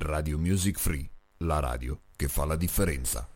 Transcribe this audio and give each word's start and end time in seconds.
Radio 0.00 0.38
Music 0.38 0.78
Free, 0.78 1.10
la 1.38 1.58
radio 1.58 1.98
che 2.14 2.28
fa 2.28 2.44
la 2.44 2.54
differenza. 2.54 3.26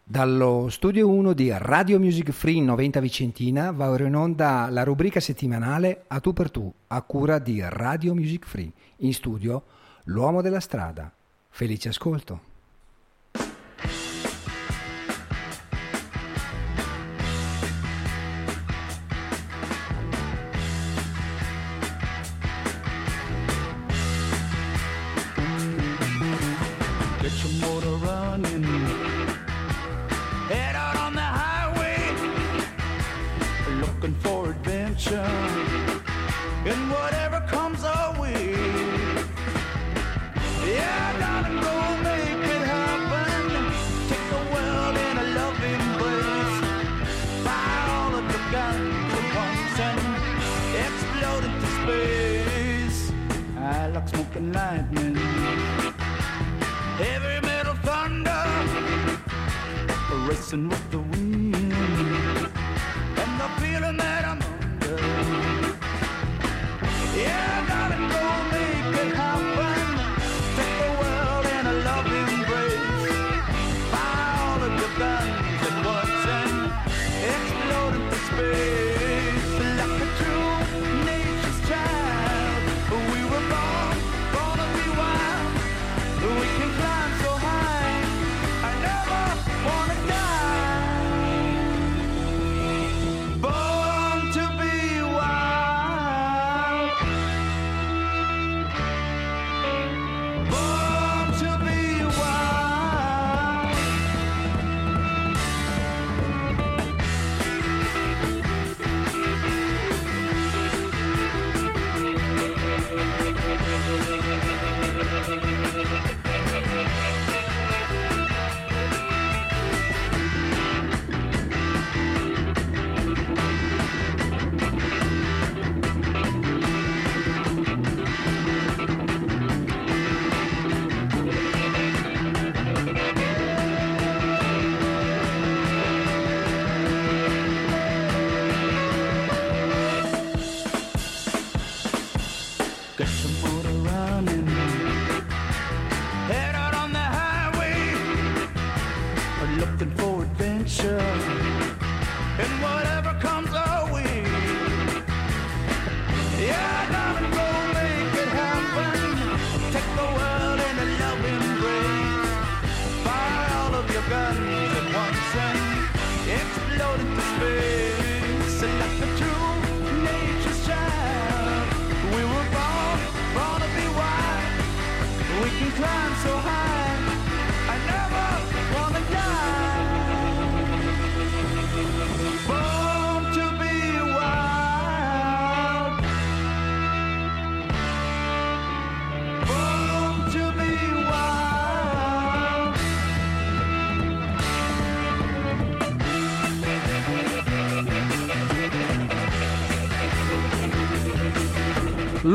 Dallo 0.00 0.68
studio 0.68 1.08
1 1.10 1.32
di 1.32 1.50
Radio 1.52 1.98
Music 1.98 2.30
Free 2.30 2.60
90 2.60 3.00
Vicentina 3.00 3.72
va 3.72 3.90
ora 3.90 4.06
in 4.06 4.14
onda 4.14 4.68
la 4.70 4.84
rubrica 4.84 5.18
settimanale 5.18 6.04
A 6.06 6.20
tu 6.20 6.32
per 6.32 6.52
tu, 6.52 6.72
a 6.86 7.02
cura 7.02 7.40
di 7.40 7.60
Radio 7.64 8.14
Music 8.14 8.46
Free. 8.46 8.70
In 8.98 9.12
studio 9.12 9.64
L'uomo 10.04 10.40
della 10.40 10.60
strada. 10.60 11.12
Felice 11.48 11.88
ascolto. 11.88 12.55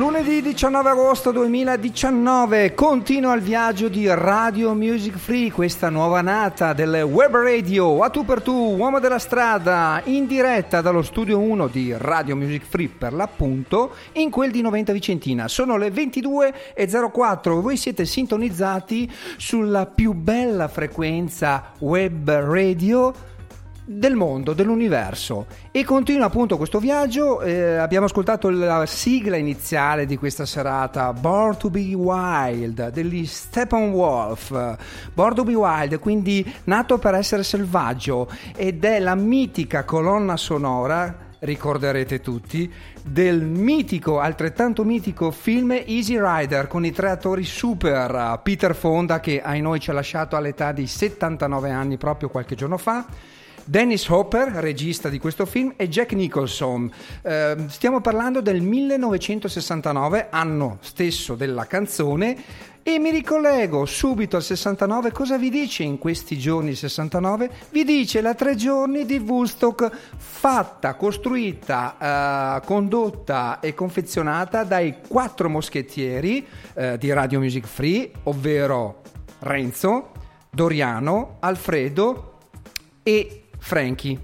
Lunedì 0.02 0.42
19 0.42 0.90
agosto 0.90 1.30
2019 1.30 2.74
continua 2.74 3.36
il 3.36 3.42
viaggio 3.44 3.88
di 3.88 4.08
Radio 4.08 4.74
Music 4.74 5.16
Free, 5.16 5.52
questa 5.52 5.90
nuova 5.90 6.22
nata 6.22 6.74
del 6.74 7.04
web 7.04 7.36
radio 7.36 8.02
a 8.02 8.10
tu 8.10 8.26
per 8.26 8.42
tu, 8.42 8.52
uomo 8.52 9.00
della 9.00 9.20
strada, 9.20 10.02
in 10.06 10.26
diretta 10.26 10.82
dallo 10.82 11.04
studio 11.04 11.38
1 11.38 11.68
di 11.68 11.94
Radio 11.96 12.36
Music 12.36 12.64
Free 12.66 12.88
per 12.88 13.14
l'appunto, 13.14 13.94
in 14.14 14.32
quel 14.32 14.50
di 14.50 14.62
90 14.62 14.92
Vicentina. 14.92 15.48
Sono 15.48 15.78
le 15.78 15.90
22.04, 15.90 17.62
voi 17.62 17.78
siete 17.78 18.06
sintonizzati 18.06 19.08
sulla 19.38 19.86
più 19.86 20.14
bella 20.14 20.68
frequenza 20.68 21.74
web 21.78 22.28
radio 22.28 23.14
del 23.98 24.16
mondo, 24.16 24.54
dell'universo 24.54 25.46
e 25.72 25.84
continua 25.84 26.28
appunto 26.28 26.58
questo 26.58 26.80
viaggio. 26.80 27.42
Eh, 27.42 27.76
abbiamo 27.76 28.06
ascoltato 28.06 28.50
la 28.50 28.86
sigla 28.86 29.38
iniziale 29.38 30.06
di 30.06 30.18
questa 30.18 30.46
serata, 30.46 31.14
Born 31.14 31.58
to 31.58 31.70
be 31.70 31.94
Wild, 31.94 32.90
degli 32.90 33.26
Steppenwolf. 33.26 34.78
Born 35.14 35.36
to 35.36 35.44
be 35.44 35.54
Wild, 35.54 36.00
quindi 36.00 36.52
nato 36.66 36.98
per 36.98 37.16
essere 37.16 37.44
selvaggio 37.44 38.30
ed 38.56 38.84
è 38.84 39.00
la 39.00 39.16
mitica 39.16 39.84
colonna 39.84 40.38
sonora 40.38 41.30
ricorderete 41.42 42.22
tutti, 42.22 42.72
del 43.04 43.42
mitico, 43.42 44.20
altrettanto 44.20 44.84
mitico 44.84 45.32
film 45.32 45.72
Easy 45.72 46.20
Rider 46.20 46.68
con 46.68 46.86
i 46.86 46.92
tre 46.92 47.10
attori 47.10 47.44
super, 47.44 48.40
Peter 48.44 48.76
Fonda 48.76 49.20
che 49.20 49.42
ai 49.42 49.62
noi 49.62 49.80
ci 49.80 49.90
ha 49.90 49.94
lasciato 49.94 50.36
all'età 50.36 50.72
di 50.72 50.86
79 50.86 51.72
anni 51.72 51.98
proprio 51.98 52.30
qualche 52.30 52.56
giorno 52.56 52.78
fa, 52.78 53.06
Dennis 53.64 54.08
Hopper, 54.08 54.48
regista 54.48 55.10
di 55.10 55.20
questo 55.20 55.46
film, 55.46 55.74
e 55.76 55.88
Jack 55.88 56.14
Nicholson. 56.14 56.92
Eh, 57.22 57.56
stiamo 57.68 58.02
parlando 58.02 58.42
del 58.42 58.62
1969, 58.62 60.28
anno 60.30 60.78
stesso 60.82 61.36
della 61.36 61.66
canzone. 61.66 62.70
E 62.84 62.98
mi 62.98 63.12
ricollego 63.12 63.86
subito 63.86 64.38
al 64.38 64.42
69. 64.42 65.12
Cosa 65.12 65.38
vi 65.38 65.52
dice 65.52 65.84
in 65.84 66.00
questi 66.00 66.40
giorni 66.40 66.74
69? 66.74 67.52
Vi 67.70 67.84
dice 67.84 68.22
la 68.22 68.34
tre 68.34 68.56
giorni 68.56 69.06
di 69.06 69.18
Woodstock 69.18 69.92
fatta, 70.18 70.96
costruita, 70.96 72.58
eh, 72.58 72.66
condotta 72.66 73.60
e 73.60 73.76
confezionata 73.76 74.64
dai 74.64 74.96
quattro 75.08 75.48
moschettieri 75.48 76.44
eh, 76.74 76.98
di 76.98 77.14
Radio 77.14 77.40
Music 77.40 77.68
Free, 77.68 78.10
ovvero 78.24 79.04
Renzo, 79.40 80.12
Doriano, 80.50 81.38
Alfredo 81.40 82.38
e 83.04 83.41
Frankie. 83.62 84.20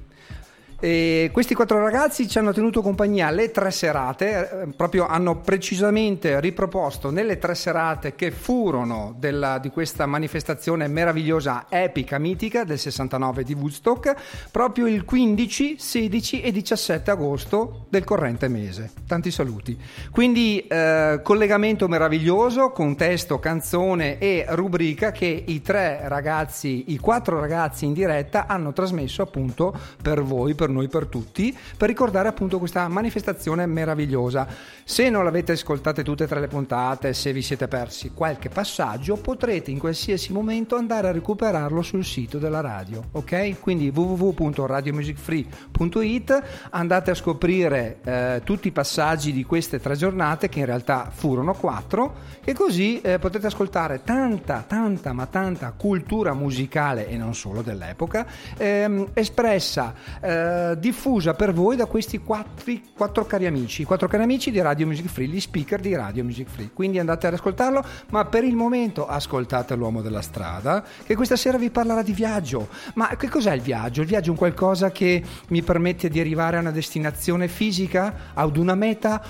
E 0.80 1.32
questi 1.34 1.56
quattro 1.56 1.80
ragazzi 1.80 2.28
ci 2.28 2.38
hanno 2.38 2.54
tenuto 2.54 2.84
compagnia 2.84 3.32
le 3.32 3.50
tre 3.50 3.72
serate, 3.72 4.62
eh, 4.62 4.68
proprio 4.76 5.08
hanno 5.08 5.40
precisamente 5.40 6.40
riproposto 6.40 7.10
nelle 7.10 7.40
tre 7.40 7.56
serate 7.56 8.14
che 8.14 8.30
furono 8.30 9.16
della, 9.18 9.58
di 9.58 9.72
questa 9.72 10.06
manifestazione 10.06 10.88
meravigliosa, 10.88 11.66
epica, 11.68 12.20
mitica 12.20 12.64
del 12.64 12.78
69 12.78 13.44
di 13.44 13.56
Woodstock, 13.56 14.16
proprio 14.52 14.86
il 14.86 15.04
15, 15.04 15.78
16 15.80 16.42
e 16.42 16.52
17 16.52 17.10
agosto 17.10 17.88
del 17.90 18.04
corrente 18.04 18.48
mese. 18.48 18.92
Tanti 19.08 19.32
saluti. 19.32 19.76
Quindi 20.12 20.60
eh, 20.68 21.22
collegamento 21.24 21.88
meraviglioso 21.88 22.70
con 22.70 22.96
testo, 22.96 23.40
canzone 23.40 24.20
e 24.20 24.46
rubrica 24.50 25.12
che 25.12 25.44
i 25.48 25.60
tre 25.64 26.02
ragazzi, 26.04 26.92
i 26.92 27.00
quattro 27.00 27.40
ragazzi 27.40 27.86
in 27.86 27.94
diretta 27.94 28.46
hanno 28.46 28.74
trasmesso 28.74 29.24
appunto 29.24 29.76
per 30.00 30.22
voi, 30.22 30.54
per 30.54 30.66
noi, 30.70 30.88
per 30.88 31.08
tutti, 31.08 31.58
per 31.78 31.90
ricordare 31.90 32.28
appunto 32.28 32.60
questa 32.60 32.88
manifestazione 32.88 33.66
meravigliosa. 33.66 34.48
Se 34.84 35.10
non 35.10 35.24
l'avete 35.24 35.54
ascoltate 35.54 36.04
tutte 36.04 36.26
e 36.26 36.28
tre 36.28 36.40
le 36.40 36.48
puntate, 36.48 37.14
se 37.14 37.34
vi 37.34 37.42
siete 37.42 37.68
persi 37.68 38.12
qualche 38.14 38.50
passaggio, 38.50 39.18
potrete 39.18 39.72
in 39.72 39.80
qualsiasi 39.80 40.32
momento 40.32 40.76
andare 40.76 41.08
a 41.08 41.12
recuperarlo 41.12 41.82
sul 41.82 42.06
sito 42.06 42.38
della 42.38 42.62
radio, 42.62 43.06
ok? 43.12 43.60
Quindi 43.60 43.92
www.radiomusicfree.it 43.94 46.44
andate 46.72 47.12
a 47.12 47.16
scoprire 47.16 48.00
eh, 48.04 48.42
tutti 48.44 48.68
i 48.68 48.72
passaggi 48.72 49.32
di 49.32 49.44
queste 49.44 49.80
tre 49.80 49.96
giornate 49.96 50.50
che 50.50 50.60
in 50.60 50.66
realtà 50.66 51.10
furono 51.14 51.54
quattro 51.54 52.16
e 52.44 52.54
così 52.54 53.00
eh, 53.02 53.20
potete 53.20 53.46
ascoltare 53.48 54.02
tanta, 54.04 54.66
tanta, 54.68 55.14
ma 55.14 55.26
tanta 55.26 55.72
cultura 55.72 56.34
musicale 56.34 57.08
e 57.08 57.16
non 57.18 57.34
solo 57.36 57.62
dell'epoca 57.62 58.26
ehm, 58.58 59.10
espressa, 59.14 59.94
eh, 60.22 60.57
diffusa 60.78 61.34
per 61.34 61.54
voi 61.54 61.76
da 61.76 61.86
questi 61.86 62.20
quattro, 62.20 62.74
quattro 62.96 63.26
cari 63.26 63.46
amici, 63.46 63.84
quattro 63.84 64.08
cari 64.08 64.24
amici 64.24 64.52
di 64.52 64.62
Radio 64.62 64.86
Music 64.86 65.08
Free, 65.08 65.28
gli 65.28 65.40
speaker 65.40 65.80
di 65.80 65.96
Radio 65.96 66.24
Music 66.24 66.48
Free. 66.50 66.70
Quindi 66.74 67.00
andate 67.00 67.28
ad 67.28 67.34
ascoltarlo, 67.34 67.84
ma 68.10 68.26
per 68.26 68.44
il 68.44 68.56
momento 68.56 69.08
ascoltate 69.08 69.76
l'uomo 69.76 70.02
della 70.02 70.22
strada, 70.22 70.84
che 71.06 71.16
questa 71.16 71.36
sera 71.36 71.58
vi 71.58 71.70
parlerà 71.70 72.02
di 72.02 72.14
viaggio. 72.14 72.70
Ma 72.96 73.16
che 73.16 73.30
cos'è 73.30 73.54
il 73.54 73.62
viaggio? 73.62 74.02
Il 74.02 74.08
viaggio 74.08 74.28
è 74.28 74.32
un 74.32 74.38
qualcosa 74.38 74.92
che 74.92 75.24
mi 75.50 75.62
permette 75.62 76.10
di 76.10 76.20
arrivare 76.20 76.58
a 76.58 76.62
una 76.62 76.72
destinazione 76.72 77.48
fisica, 77.48 78.32
ad 78.34 78.58
una 78.58 78.76
meta 78.76 79.22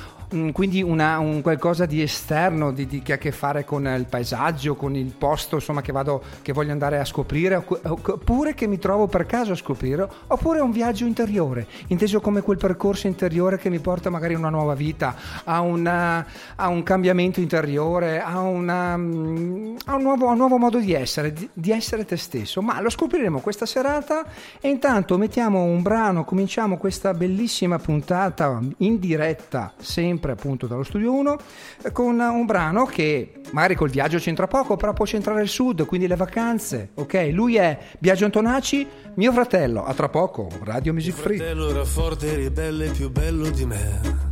quindi 0.51 0.81
una, 0.81 1.19
un 1.19 1.41
qualcosa 1.41 1.85
di 1.85 2.01
esterno 2.01 2.73
di, 2.73 2.85
di, 2.85 3.01
che 3.01 3.13
ha 3.13 3.15
a 3.15 3.17
che 3.17 3.31
fare 3.31 3.63
con 3.63 3.87
il 3.87 4.05
paesaggio, 4.09 4.75
con 4.75 4.93
il 4.95 5.13
posto 5.17 5.55
insomma, 5.55 5.81
che, 5.81 5.93
vado, 5.93 6.21
che 6.41 6.51
voglio 6.51 6.73
andare 6.73 6.99
a 6.99 7.05
scoprire, 7.05 7.63
oppure 7.65 8.53
che 8.53 8.67
mi 8.67 8.77
trovo 8.77 9.07
per 9.07 9.25
caso 9.25 9.53
a 9.53 9.55
scoprire, 9.55 10.05
oppure 10.27 10.59
un 10.59 10.71
viaggio 10.71 11.05
interiore, 11.05 11.65
inteso 11.87 12.19
come 12.19 12.41
quel 12.41 12.57
percorso 12.57 13.07
interiore 13.07 13.57
che 13.57 13.69
mi 13.69 13.79
porta 13.79 14.09
magari 14.09 14.33
a 14.33 14.37
una 14.37 14.49
nuova 14.49 14.73
vita, 14.73 15.15
a, 15.45 15.61
una, 15.61 16.25
a 16.55 16.67
un 16.67 16.83
cambiamento 16.83 17.39
interiore, 17.39 18.21
a, 18.21 18.41
una, 18.41 18.97
mm, 18.97 19.75
a, 19.85 19.95
un 19.95 20.01
nuovo, 20.01 20.27
a, 20.27 20.31
un 20.31 20.37
nuovo, 20.37 20.57
modo 20.57 20.79
di 20.79 20.91
essere, 20.93 21.31
di, 21.31 21.49
di 21.53 21.71
essere 21.71 22.03
te 22.03 22.17
stesso. 22.17 22.61
Ma 22.61 22.81
lo 22.81 22.89
scopriremo 22.89 23.39
questa 23.39 23.65
serata 23.65 24.25
e 24.59 24.67
intanto 24.67 25.17
mettiamo 25.17 25.63
un 25.63 25.81
brano, 25.81 26.25
cominciamo 26.25 26.75
questa 26.77 27.13
bellissima 27.13 27.79
puntata 27.79 28.59
in 28.79 28.99
diretta, 28.99 29.73
sempre 29.77 30.15
sempre 30.17 30.31
appunto 30.31 30.65
dallo 30.65 30.83
studio 30.83 31.13
1, 31.13 31.37
con 31.93 32.19
un 32.19 32.45
brano 32.47 32.85
che 32.85 33.33
magari 33.51 33.75
col 33.75 33.91
viaggio 33.91 34.17
c'entra 34.17 34.47
poco, 34.47 34.75
però 34.75 34.91
può 34.93 35.05
centrare 35.05 35.43
il 35.43 35.47
sud, 35.47 35.85
quindi 35.85 36.07
le 36.07 36.15
vacanze, 36.15 36.89
ok? 36.95 37.29
Lui 37.31 37.55
è 37.55 37.77
Biagio 37.99 38.25
Antonacci, 38.25 38.87
mio 39.15 39.31
fratello, 39.31 39.85
a 39.85 39.93
tra 39.93 40.09
poco, 40.09 40.49
Radio 40.63 40.93
Music 40.93 41.13
Free. 41.13 41.37
Mio 41.37 41.45
fratello 41.45 41.69
era 41.69 41.85
forte, 41.85 42.35
ribelle, 42.35 42.89
più 42.89 43.11
bello 43.11 43.49
di 43.49 43.65
me. 43.65 44.25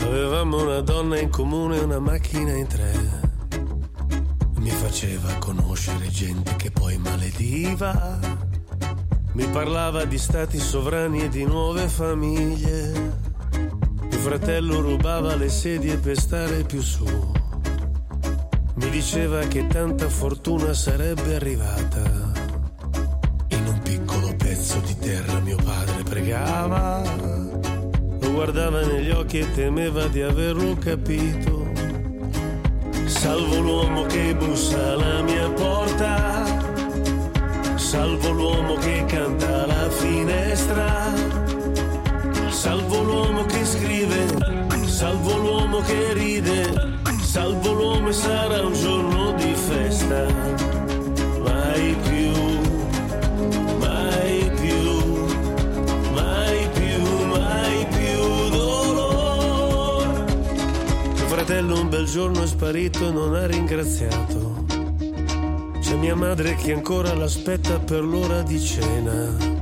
Avevamo 0.00 0.62
una 0.62 0.80
donna 0.80 1.18
in 1.18 1.30
comune, 1.30 1.78
una 1.78 1.98
macchina 1.98 2.52
in 2.52 2.66
tre. 2.66 2.92
Mi 4.58 4.70
faceva 4.70 5.32
conoscere 5.38 6.08
gente 6.08 6.54
che 6.56 6.70
poi 6.70 6.98
malediva. 6.98 8.18
Mi 9.32 9.46
parlava 9.46 10.04
di 10.04 10.18
stati 10.18 10.58
sovrani 10.58 11.24
e 11.24 11.28
di 11.28 11.44
nuove 11.44 11.88
famiglie. 11.88 13.25
Mio 14.08 14.18
fratello 14.18 14.80
rubava 14.80 15.34
le 15.34 15.48
sedie 15.48 15.96
per 15.96 16.18
stare 16.18 16.62
più 16.62 16.80
su. 16.80 17.04
Mi 18.74 18.90
diceva 18.90 19.40
che 19.40 19.66
tanta 19.66 20.08
fortuna 20.08 20.72
sarebbe 20.74 21.34
arrivata. 21.34 22.02
In 23.48 23.66
un 23.66 23.80
piccolo 23.82 24.34
pezzo 24.36 24.78
di 24.80 24.96
terra 24.98 25.40
mio 25.40 25.56
padre 25.56 26.02
pregava. 26.02 27.02
Lo 28.20 28.32
guardava 28.32 28.84
negli 28.84 29.10
occhi 29.10 29.40
e 29.40 29.52
temeva 29.52 30.06
di 30.06 30.22
averlo 30.22 30.76
capito. 30.76 31.66
Salvo 33.06 33.60
l'uomo 33.60 34.06
che 34.06 34.34
bussa 34.36 34.92
alla 34.92 35.22
mia 35.22 35.48
porta. 35.50 36.44
Salvo 37.76 38.30
l'uomo 38.30 38.74
che 38.74 39.04
canta 39.06 39.64
alla 39.64 39.90
finestra 39.90 41.55
Salvo 42.56 43.02
l'uomo 43.02 43.44
che 43.44 43.64
scrive, 43.66 44.26
salvo 44.86 45.36
l'uomo 45.36 45.80
che 45.80 46.14
ride, 46.14 46.98
salvo 47.20 47.72
l'uomo 47.72 48.08
e 48.08 48.12
sarà 48.12 48.62
un 48.62 48.72
giorno 48.72 49.32
di 49.32 49.54
festa. 49.54 50.24
Mai 51.44 51.94
più, 52.02 52.32
mai 53.78 54.50
più, 54.58 55.02
mai 56.12 56.68
più, 56.72 57.26
mai 57.26 57.86
più 57.90 58.48
dolore. 58.48 60.24
Mio 61.12 61.26
fratello 61.26 61.78
un 61.78 61.88
bel 61.90 62.06
giorno 62.06 62.42
è 62.42 62.46
sparito 62.46 63.06
e 63.06 63.12
non 63.12 63.34
ha 63.34 63.46
ringraziato. 63.46 64.64
C'è 65.80 65.94
mia 65.94 66.16
madre 66.16 66.54
che 66.54 66.72
ancora 66.72 67.14
l'aspetta 67.14 67.78
per 67.78 68.02
l'ora 68.02 68.40
di 68.40 68.58
cena 68.58 69.55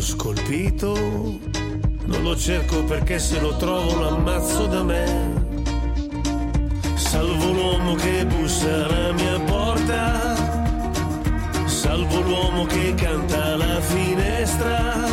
scolpito. 0.00 0.94
Non 2.04 2.22
lo 2.22 2.36
cerco 2.36 2.84
perché 2.84 3.18
se 3.18 3.40
lo 3.40 3.56
trovo 3.56 4.00
l'ammazzo 4.00 4.66
da 4.66 4.82
me. 4.82 5.48
Salvo 6.94 7.52
l'uomo 7.52 7.94
che 7.94 8.26
bussa 8.26 8.86
alla 8.86 9.12
mia 9.12 9.38
porta. 9.40 10.34
Salvo 11.66 12.20
l'uomo 12.20 12.64
che 12.66 12.94
canta 12.94 13.52
alla 13.52 13.80
finestra. 13.80 15.06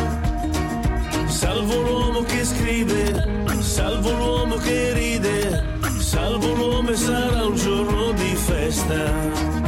Salvo 1.26 1.82
l'uomo 1.82 2.22
che 2.22 2.44
scrive. 2.44 3.46
Salvo 3.60 4.10
l'uomo 4.12 4.56
che 4.56 4.92
ride. 4.92 5.64
Salvo 5.98 6.52
l'uomo 6.54 6.90
e 6.90 6.96
sarà 6.96 7.46
un 7.46 7.56
giorno 7.56 8.12
di 8.12 8.34
festa. 8.34 9.67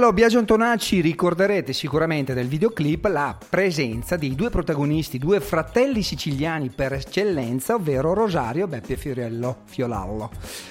Mio 0.00 0.08
fratello 0.08 0.26
Biagio 0.26 0.38
Antonacci 0.38 1.00
ricorderete 1.02 1.74
sicuramente 1.74 2.32
del 2.32 2.48
videoclip 2.48 3.04
la 3.04 3.36
presenza 3.50 4.16
dei 4.16 4.34
due 4.34 4.48
protagonisti, 4.48 5.18
due 5.18 5.40
fratelli 5.40 6.00
siciliani 6.00 6.70
per 6.70 6.94
eccellenza, 6.94 7.74
ovvero 7.74 8.14
Rosario 8.14 8.66
Beppe 8.66 8.96
Fiorello 8.96 9.58
Fiolallo. 9.66 10.30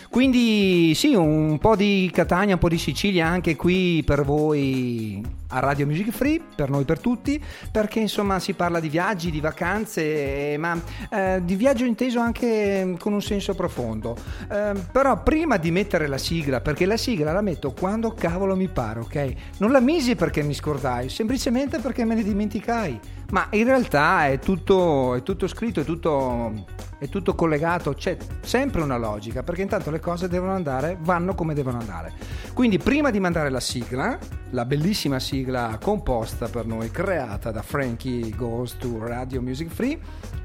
Quindi 0.09 0.93
sì, 0.95 1.13
un 1.13 1.59
po' 1.59 1.75
di 1.75 2.09
Catania, 2.11 2.55
un 2.55 2.59
po' 2.59 2.69
di 2.69 2.79
Sicilia 2.79 3.27
anche 3.27 3.55
qui 3.55 4.01
per 4.03 4.25
voi 4.25 5.23
a 5.49 5.59
Radio 5.59 5.85
Music 5.85 6.11
Free, 6.11 6.41
per 6.55 6.69
noi 6.69 6.85
per 6.85 6.99
tutti, 6.99 7.41
perché 7.71 7.99
insomma 7.99 8.39
si 8.39 8.53
parla 8.53 8.79
di 8.79 8.89
viaggi, 8.89 9.31
di 9.31 9.39
vacanze, 9.39 10.55
ma 10.57 10.79
eh, 11.09 11.41
di 11.43 11.55
viaggio 11.55 11.85
inteso 11.85 12.19
anche 12.19 12.95
con 12.99 13.13
un 13.13 13.21
senso 13.21 13.55
profondo. 13.55 14.15
Eh, 14.51 14.73
però 14.91 15.21
prima 15.23 15.57
di 15.57 15.71
mettere 15.71 16.07
la 16.07 16.17
sigla, 16.17 16.61
perché 16.61 16.85
la 16.85 16.97
sigla 16.97 17.31
la 17.31 17.41
metto 17.41 17.71
quando 17.71 18.13
cavolo 18.13 18.55
mi 18.55 18.67
pare, 18.67 18.99
ok? 18.99 19.33
Non 19.57 19.71
la 19.71 19.79
misi 19.79 20.15
perché 20.15 20.43
mi 20.43 20.53
scordai, 20.53 21.09
semplicemente 21.09 21.79
perché 21.79 22.05
me 22.05 22.15
ne 22.15 22.23
dimenticai. 22.23 22.99
Ma 23.31 23.47
in 23.51 23.63
realtà 23.63 24.27
è 24.27 24.39
tutto, 24.39 25.13
è 25.13 25.21
tutto 25.21 25.47
scritto, 25.47 25.81
è 25.81 25.83
tutto, 25.83 26.65
è 26.97 27.07
tutto 27.09 27.35
collegato, 27.35 27.93
c'è 27.93 28.17
sempre 28.41 28.81
una 28.81 28.97
logica, 28.97 29.43
perché 29.43 29.61
intanto 29.61 29.91
le 29.91 29.99
cose 29.99 30.27
devono 30.27 30.53
andare, 30.53 30.97
vanno 31.01 31.35
come 31.35 31.53
devono 31.53 31.77
andare. 31.77 32.13
Quindi 32.53 32.79
prima 32.79 33.11
di 33.11 33.19
mandare 33.19 33.51
la 33.51 33.59
sigla, 33.59 34.17
la 34.49 34.65
bellissima 34.65 35.19
sigla 35.19 35.37
composta 35.79 36.47
per 36.47 36.65
noi, 36.65 36.91
creata 36.91 37.51
da 37.51 37.61
Frankie 37.61 38.29
Goes 38.35 38.77
to 38.77 39.05
Radio 39.05 39.41
Music 39.41 39.69
Free, 39.69 39.99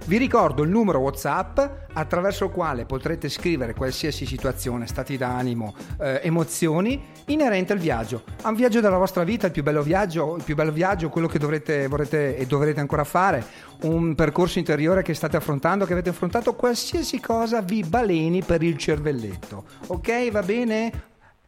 vi 0.07 0.19
ricordo 0.19 0.63
il 0.63 0.71
numero 0.71 0.99
WhatsApp 0.99 1.59
attraverso 1.95 2.45
il 2.45 2.51
quale 2.51 2.85
potrete 2.85 3.29
scrivere 3.29 3.75
qualsiasi 3.75 4.27
situazione, 4.27 4.87
stati 4.87 5.17
d'animo, 5.17 5.75
eh, 6.01 6.21
emozioni 6.23 7.03
inerente 7.27 7.73
al 7.73 7.79
viaggio. 7.79 8.23
A 8.43 8.51
un 8.51 8.55
viaggio 8.55 8.81
della 8.81 8.99
vostra 8.99 9.25
vita, 9.25 9.47
il 9.47 9.53
più 9.53 9.63
bello 9.63 9.83
viaggio, 9.83 10.37
il 10.37 10.43
più 10.43 10.55
bello 10.55 10.73
viaggio, 10.73 11.09
quello 11.09 11.27
che 11.27 11.39
dovrete, 11.39 11.87
vorrete 11.89 12.37
e 12.37 12.47
dovrete 12.47 12.81
ancora 12.81 13.05
fare, 13.05 13.45
un 13.83 14.15
percorso 14.15 14.59
interiore 14.59 15.03
che 15.03 15.15
state 15.15 15.37
affrontando, 15.37 15.87
che 15.87 15.93
avete 15.93 16.11
affrontato, 16.11 16.55
qualsiasi 16.55 17.21
cosa 17.21 17.63
vi 17.63 17.83
baleni 17.83 18.43
per 18.43 18.63
il 18.63 18.77
cervelletto. 18.77 19.65
Ok, 19.87 20.31
va 20.31 20.43
bene? 20.43 20.93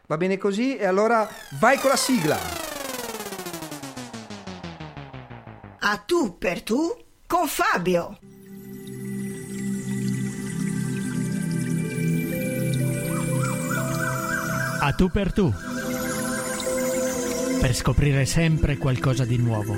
Va 0.06 0.16
bene 0.16 0.38
così? 0.38 0.76
E 0.76 0.86
allora 0.86 1.28
vai 1.58 1.78
con 1.78 1.90
la 1.90 1.96
sigla! 1.96 2.85
A 5.88 5.98
tu 5.98 6.36
per 6.36 6.62
tu 6.62 6.92
con 7.28 7.46
Fabio. 7.46 8.18
A 14.80 14.92
tu 14.94 15.08
per 15.08 15.32
tu. 15.32 15.52
Per 17.60 17.72
scoprire 17.72 18.24
sempre 18.24 18.78
qualcosa 18.78 19.24
di 19.24 19.36
nuovo. 19.36 19.76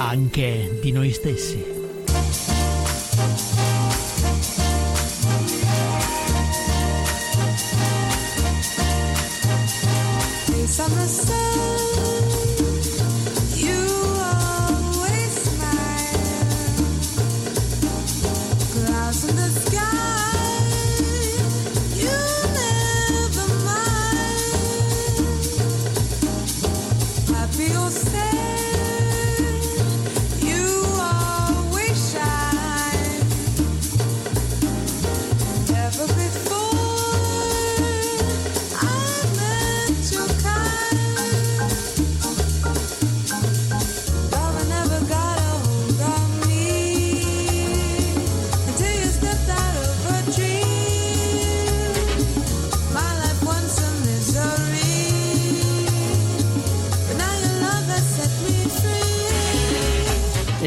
Anche 0.00 0.78
di 0.82 0.92
noi 0.92 1.10
stessi. 1.12 1.64
The 10.44 10.66
sun, 10.66 11.41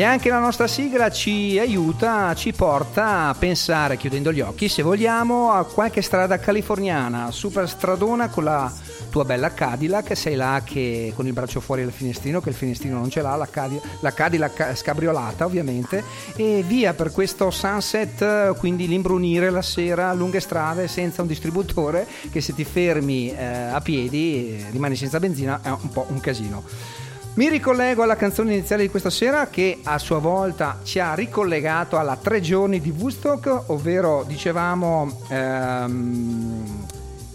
anche 0.06 0.30
la 0.30 0.40
nostra 0.40 0.68
sigla 0.68 1.10
ci 1.10 1.58
aiuta, 1.60 2.34
ci 2.36 2.54
porta 2.54 3.30
a 3.30 3.34
pensare, 3.34 3.98
chiudendo 3.98 4.32
gli 4.32 4.42
occhi, 4.42 4.70
se 4.70 4.82
vogliamo, 4.82 5.52
a 5.52 5.66
qualche 5.66 6.02
strada 6.02 6.38
californiana, 6.38 7.32
super 7.32 7.68
stradona 7.68 8.30
con 8.30 8.44
la 8.44 8.72
tua 9.10 9.26
bella 9.26 9.54
Cadillac, 9.54 10.16
sei 10.16 10.36
là 10.36 10.62
che 10.64 11.14
con 11.16 11.26
il 11.26 11.34
braccio 11.34 11.60
fuori 11.60 11.84
dal 11.84 11.92
finestrino, 11.92 12.42
che 12.42 12.50
il 12.50 12.56
finestrino 12.56 12.98
non 12.98 13.10
ce 13.10 13.22
l'ha, 13.22 13.36
la, 13.36 13.48
Cadi- 13.48 13.80
la 14.02 14.14
Cadillac 14.14 14.76
scabriolata 14.76 15.46
ovviamente, 15.46 16.04
e 16.36 16.64
via 16.68 16.94
per 16.94 17.12
questo 17.12 17.50
sunset, 17.50 18.56
quindi 18.58 18.88
l'imbrunire 18.88 19.50
la 19.50 19.62
sera, 19.62 20.14
lunghe 20.14 20.40
strade 20.40 20.88
senza 20.88 21.22
un 21.22 21.28
distributore, 21.28 22.06
che 22.32 22.42
se 22.42 22.54
ti 22.54 22.64
fermi 22.64 23.32
eh, 23.32 23.44
a 23.44 23.82
piedi 23.82 24.58
eh, 24.58 24.66
rimani 24.72 24.96
senza 24.96 25.20
benzina, 25.20 25.62
è 25.64 25.70
un 25.70 25.90
po' 25.90 26.06
un 26.10 26.20
casino. 26.20 27.05
Mi 27.36 27.50
ricollego 27.50 28.01
alla 28.01 28.15
canzone 28.15 28.54
iniziale 28.54 28.84
di 28.84 28.89
questa 28.89 29.10
sera 29.10 29.48
che 29.48 29.80
a 29.84 29.98
sua 29.98 30.20
volta 30.20 30.80
ci 30.84 31.00
ha 31.00 31.13
ricollegato 31.13 31.98
alla 31.98 32.15
tre 32.15 32.39
giorni 32.39 32.80
di 32.80 32.94
Woodstock, 32.98 33.63
ovvero 33.72 34.24
dicevamo 34.25 35.24
ehm, 35.27 36.86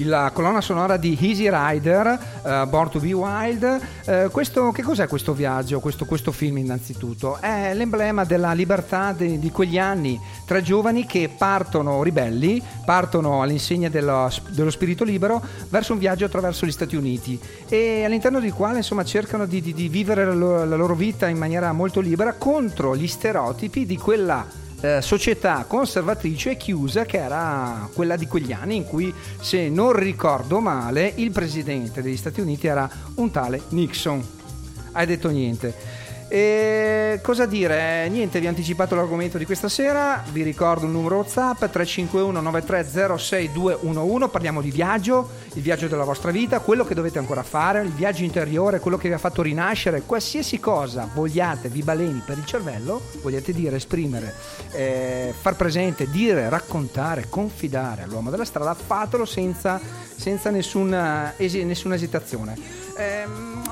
la 0.04 0.30
colonna 0.33 0.61
sonora 0.61 0.97
di 0.97 1.16
Easy 1.21 1.49
Rider, 1.50 2.07
eh, 2.45 2.66
Born 2.69 2.90
to 2.90 2.99
Be 3.00 3.12
Wild. 3.12 3.80
Eh, 4.04 4.28
questo, 4.30 4.71
che 4.73 4.83
cos'è 4.83 5.07
questo 5.09 5.33
viaggio, 5.33 5.80
questo, 5.80 6.04
questo 6.04 6.33
film 6.33 6.59
innanzitutto? 6.59 7.38
È 7.40 7.73
l'emblema 7.75 8.25
della 8.25 8.52
libertà 8.52 9.12
de- 9.12 9.38
di 9.38 9.50
quegli 9.50 9.78
anni, 9.78 10.21
tre 10.45 10.62
giovani 10.62 11.07
che 11.07 11.30
partono 11.37 12.02
ribelli, 12.02 12.62
partono 12.85 13.42
all'insegna 13.42 13.88
dello, 13.88 14.30
dello 14.50 14.71
spirito 14.71 15.04
libero 15.04 15.42
verso 15.69 15.92
un 15.92 15.99
viaggio 15.99 16.25
attraverso 16.25 16.66
gli 16.66 16.73
Stati 16.73 16.97
Uniti 16.97 17.38
e 17.69 18.04
all'interno 18.04 18.40
del 18.40 18.52
quale 18.52 18.78
insomma 18.78 19.04
cercano 19.04 19.47
di, 19.47 19.61
di- 19.61 19.75
di 19.75 19.88
vivere 19.88 20.25
la 20.25 20.35
loro, 20.35 20.64
la 20.64 20.76
loro 20.76 20.95
vita 20.95 21.28
in 21.28 21.38
maniera 21.38 21.73
molto 21.73 22.00
libera 22.00 22.35
contro 22.35 22.97
gli 22.97 23.07
stereotipi 23.07 23.87
di 23.87 23.97
quella 23.97 24.47
eh, 24.80 25.02
società 25.02 25.64
conservatrice 25.66 26.56
chiusa 26.56 27.04
che 27.04 27.18
era 27.18 27.88
quella 27.92 28.16
di 28.16 28.26
quegli 28.26 28.52
anni 28.52 28.76
in 28.76 28.84
cui, 28.84 29.12
se 29.40 29.68
non 29.68 29.92
ricordo 29.92 30.60
male, 30.60 31.12
il 31.16 31.30
presidente 31.30 32.02
degli 32.02 32.16
Stati 32.16 32.40
Uniti 32.40 32.66
era 32.66 32.88
un 33.16 33.30
tale 33.30 33.62
Nixon. 33.68 34.26
Hai 34.92 35.06
detto 35.06 35.28
niente. 35.28 36.00
E 36.32 37.18
cosa 37.25 37.44
dire? 37.44 38.08
Niente, 38.08 38.38
vi 38.38 38.46
ho 38.46 38.50
anticipato 38.50 38.94
l'argomento 38.94 39.37
di 39.37 39.44
questa 39.44 39.68
sera. 39.68 40.22
Vi 40.30 40.44
ricordo 40.44 40.87
il 40.87 40.92
numero 40.92 41.16
WhatsApp 41.16 41.64
351 41.64 42.40
9306 42.40 43.50
Parliamo 44.30 44.60
di 44.60 44.70
viaggio, 44.70 45.28
il 45.54 45.62
viaggio 45.62 45.88
della 45.88 46.04
vostra 46.04 46.30
vita, 46.30 46.60
quello 46.60 46.84
che 46.84 46.94
dovete 46.94 47.18
ancora 47.18 47.42
fare, 47.42 47.82
il 47.82 47.90
viaggio 47.90 48.22
interiore, 48.22 48.78
quello 48.78 48.96
che 48.96 49.08
vi 49.08 49.14
ha 49.14 49.18
fatto 49.18 49.42
rinascere, 49.42 50.02
qualsiasi 50.02 50.60
cosa 50.60 51.10
vogliate, 51.12 51.68
vi 51.68 51.82
baleni 51.82 52.22
per 52.25 52.38
il 52.38 52.44
cervello, 52.44 53.02
vogliate 53.22 53.52
dire, 53.52 53.75
esprimere, 53.75 54.32
eh, 54.70 55.34
far 55.37 55.56
presente, 55.56 56.08
dire, 56.10 56.49
raccontare, 56.49 57.26
confidare 57.28 58.02
all'uomo 58.02 58.30
della 58.30 58.44
strada, 58.44 58.72
fatelo 58.75 59.25
senza, 59.25 59.80
senza 60.14 60.50
nessuna, 60.50 61.37
esi- 61.37 61.64
nessuna 61.64 61.96
esitazione. 61.96 62.56
Ehm, 62.96 63.62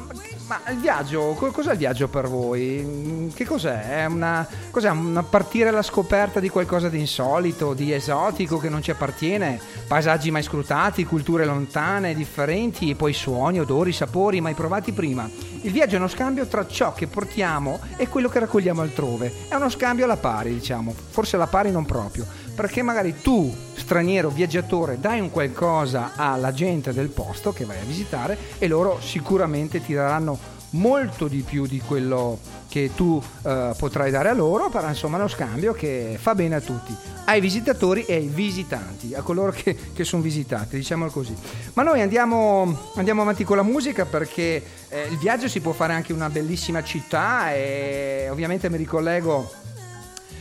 ma 0.48 0.62
il 0.70 0.78
viaggio, 0.78 1.34
co- 1.34 1.50
cos'è 1.50 1.72
il 1.72 1.78
viaggio 1.78 2.08
per 2.08 2.26
voi? 2.26 3.30
Che 3.34 3.44
cos'è? 3.44 4.00
È 4.00 4.04
una, 4.06 4.46
cos'è? 4.70 4.88
Una 4.90 5.22
partire 5.22 5.68
alla 5.68 5.82
scoperta 5.82 6.40
di 6.40 6.48
qualcosa 6.48 6.88
di 6.88 6.98
insolito, 6.98 7.74
di 7.74 7.92
esotico 7.92 8.56
che 8.56 8.70
non 8.70 8.82
ci 8.82 8.90
appartiene, 8.90 9.60
paesaggi 9.86 10.30
mai 10.30 10.42
scrutati, 10.42 11.04
culture 11.04 11.44
lontane, 11.44 12.14
differenti, 12.14 12.88
e 12.90 12.94
poi 12.94 13.12
suoni, 13.12 13.60
odori, 13.60 13.92
sapori 13.92 14.40
mai 14.40 14.54
provati 14.54 14.92
prima. 14.92 15.28
Il 15.60 15.70
viaggio 15.70 15.96
è 15.96 15.98
uno 15.98 16.08
scambio 16.08 16.46
tra 16.46 16.66
ciò 16.66 16.94
che 16.94 17.06
portiamo 17.06 17.78
e 17.96 18.08
quello 18.08 18.30
che 18.30 18.38
raccogliamo 18.38 18.80
altrove. 18.80 19.30
È 19.48 19.54
uno 19.54 19.68
scambio 19.68 20.06
alla 20.06 20.16
pari, 20.16 20.54
diciamo, 20.54 20.94
forse 21.10 21.36
alla 21.36 21.46
pari 21.46 21.70
non 21.70 21.84
proprio, 21.84 22.26
perché 22.58 22.82
magari 22.82 23.20
tu, 23.22 23.54
straniero, 23.76 24.30
viaggiatore, 24.30 24.98
dai 24.98 25.20
un 25.20 25.30
qualcosa 25.30 26.14
alla 26.16 26.52
gente 26.52 26.92
del 26.92 27.06
posto 27.06 27.52
che 27.52 27.64
vai 27.64 27.78
a 27.78 27.84
visitare 27.84 28.36
e 28.58 28.66
loro 28.66 28.98
sicuramente 29.00 29.80
ti 29.80 29.94
daranno 29.94 30.36
molto 30.70 31.28
di 31.28 31.42
più 31.42 31.68
di 31.68 31.80
quello 31.80 32.36
che 32.68 32.90
tu 32.96 33.22
eh, 33.44 33.74
potrai 33.78 34.10
dare 34.10 34.30
a 34.30 34.32
loro, 34.32 34.70
però 34.70 34.88
insomma 34.88 35.18
è 35.18 35.20
uno 35.20 35.28
scambio 35.28 35.72
che 35.72 36.18
fa 36.20 36.34
bene 36.34 36.56
a 36.56 36.60
tutti, 36.60 36.92
ai 37.26 37.40
visitatori 37.40 38.04
e 38.06 38.14
ai 38.16 38.26
visitanti, 38.26 39.14
a 39.14 39.22
coloro 39.22 39.52
che, 39.52 39.76
che 39.94 40.02
sono 40.02 40.20
visitati, 40.20 40.74
diciamolo 40.74 41.12
così. 41.12 41.36
Ma 41.74 41.84
noi 41.84 42.00
andiamo, 42.00 42.76
andiamo 42.96 43.22
avanti 43.22 43.44
con 43.44 43.56
la 43.56 43.62
musica 43.62 44.04
perché 44.04 44.64
eh, 44.88 45.06
il 45.08 45.18
viaggio 45.18 45.46
si 45.46 45.60
può 45.60 45.70
fare 45.70 45.92
anche 45.92 46.10
in 46.10 46.18
una 46.18 46.28
bellissima 46.28 46.82
città 46.82 47.54
e 47.54 48.26
ovviamente 48.28 48.68
mi 48.68 48.78
ricollego 48.78 49.48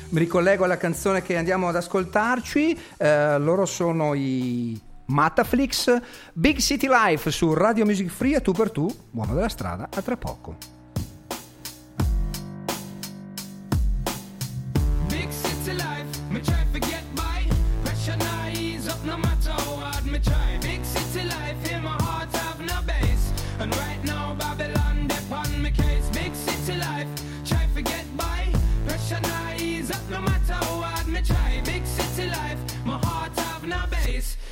mi 0.09 0.19
ricollego 0.19 0.63
alla 0.63 0.77
canzone 0.77 1.21
che 1.21 1.37
andiamo 1.37 1.67
ad 1.67 1.75
ascoltarci. 1.75 2.77
eh, 2.97 3.37
loro 3.39 3.65
sono 3.65 4.13
i 4.13 4.79
Mataflix, 5.07 6.01
Big 6.33 6.57
City 6.57 6.87
Life 6.89 7.31
su 7.31 7.53
Radio 7.53 7.85
Music 7.85 8.09
Free 8.09 8.35
a 8.35 8.41
tu 8.41 8.51
per 8.51 8.71
tu, 8.71 8.87
uomo 9.11 9.33
della 9.33 9.49
strada, 9.49 9.89
a 9.93 10.01
tra 10.01 10.17
poco. 10.17 10.76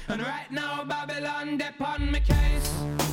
And 0.07 0.21
right 0.21 0.51
now 0.51 0.83
Babylon 0.83 1.57
dep 1.57 1.81
on 1.81 2.11
me 2.11 2.19
case. 2.19 3.04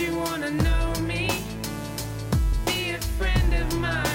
You 0.00 0.16
wanna 0.16 0.50
know 0.50 0.92
me? 1.00 1.28
Be 2.66 2.90
a 2.90 3.00
friend 3.18 3.54
of 3.54 3.80
mine. 3.80 4.07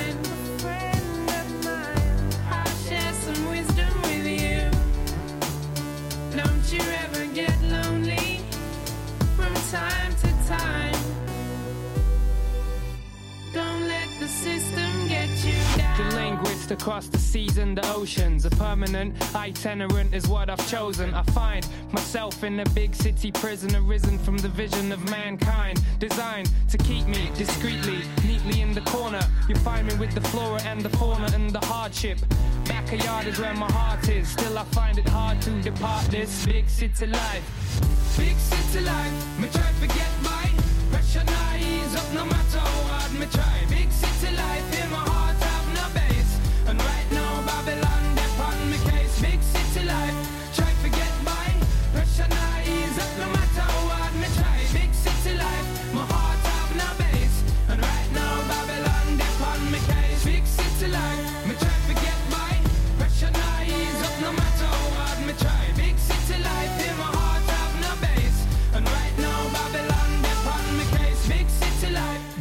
Across 16.72 17.10
the 17.10 17.18
seas 17.20 17.58
and 17.58 17.78
the 17.78 17.94
oceans. 17.94 18.46
A 18.46 18.50
permanent 18.50 19.14
itinerant 19.36 20.14
is 20.14 20.28
what 20.28 20.50
I've 20.50 20.66
chosen. 20.70 21.14
I 21.14 21.22
find 21.24 21.68
myself 21.92 22.44
in 22.44 22.60
a 22.62 22.66
big 22.70 22.96
city 22.96 23.32
prison, 23.32 23.76
arisen 23.76 24.18
from 24.18 24.38
the 24.38 24.48
vision 24.48 24.92
of 24.92 25.08
mankind. 25.10 25.82
Designed 26.00 26.50
to 26.70 26.78
keep 26.78 27.06
me 27.06 27.30
discreetly, 27.36 28.00
neatly 28.26 28.62
in 28.62 28.74
the 28.74 28.82
corner. 28.82 29.22
You 29.48 29.56
find 29.56 29.88
me 29.88 29.94
with 29.96 30.16
the 30.16 30.22
flora 30.30 30.62
and 30.64 30.82
the 30.82 30.90
fauna 30.98 31.30
and 31.36 31.52
the 31.52 31.64
hardship. 31.66 32.18
Backyard 32.66 33.28
is 33.28 33.40
where 33.40 33.54
my 33.54 33.72
heart 33.72 34.08
is. 34.10 34.30
Still, 34.30 34.58
I 34.58 34.64
find 34.66 34.98
it 34.98 35.08
hard 35.08 35.42
to 35.44 35.62
depart 35.62 36.06
this 36.06 36.46
big 36.46 36.68
city 36.70 37.08
life. 37.08 38.18
Big 38.18 38.38
city 38.38 38.86
life, 38.86 39.40
me 39.40 39.48
try 39.50 39.70
to 39.82 39.88
get 39.88 40.12
by. 40.24 40.50
Pressure 40.92 41.24
ease 41.60 41.96
up 41.96 42.14
no 42.14 42.26
matter 42.26 42.60
how 42.60 42.84
hard 42.90 43.12
me 43.20 43.28
try. 43.32 43.60
Big 43.70 43.92
city 43.92 44.36
life, 44.36 44.73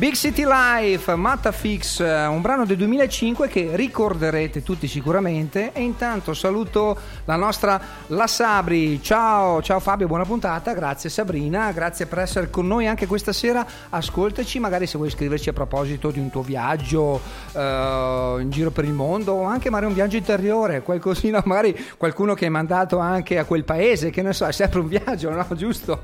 Big 0.02 0.14
City 0.14 0.44
Life, 0.44 1.14
Matafix, 1.14 2.00
eh, 2.00 2.26
un 2.26 2.40
brano 2.40 2.66
del 2.66 2.76
2005 2.76 3.46
che 3.46 3.76
ricorderete 3.76 4.64
tutti 4.64 4.88
sicuramente. 4.88 5.70
E 5.72 5.82
intanto 5.82 6.34
saluto 6.34 6.98
la 7.24 7.36
nostra 7.36 7.80
La 8.08 8.26
Sabri. 8.26 9.00
Ciao, 9.00 9.62
ciao 9.62 9.78
Fabio, 9.78 10.08
buona 10.08 10.24
puntata. 10.24 10.72
Grazie 10.72 11.08
Sabrina, 11.08 11.70
grazie 11.70 12.06
per 12.06 12.18
essere 12.18 12.50
con 12.50 12.66
noi 12.66 12.88
anche 12.88 13.06
questa 13.06 13.32
sera. 13.32 13.64
Ascoltaci, 13.90 14.58
magari 14.58 14.88
se 14.88 14.98
vuoi 14.98 15.08
scriverci 15.08 15.50
a 15.50 15.52
proposito 15.52 16.10
di 16.10 16.18
un 16.18 16.30
tuo 16.30 16.42
viaggio 16.42 17.20
eh, 17.52 18.36
in 18.40 18.48
giro 18.50 18.72
per 18.72 18.82
il 18.82 18.94
mondo 18.94 19.34
o 19.34 19.44
anche 19.44 19.70
magari 19.70 19.86
un 19.86 19.94
viaggio 19.94 20.16
interiore, 20.16 20.82
qualcosina, 20.82 21.40
magari 21.46 21.78
qualcuno 21.96 22.34
che 22.34 22.46
hai 22.46 22.50
mandato 22.50 22.98
anche 22.98 23.38
a 23.38 23.44
quel 23.44 23.62
paese, 23.62 24.10
che 24.10 24.22
ne 24.22 24.32
so, 24.32 24.46
è 24.46 24.52
sempre 24.52 24.80
un 24.80 24.88
viaggio, 24.88 25.30
no? 25.30 25.46
Giusto? 25.54 26.02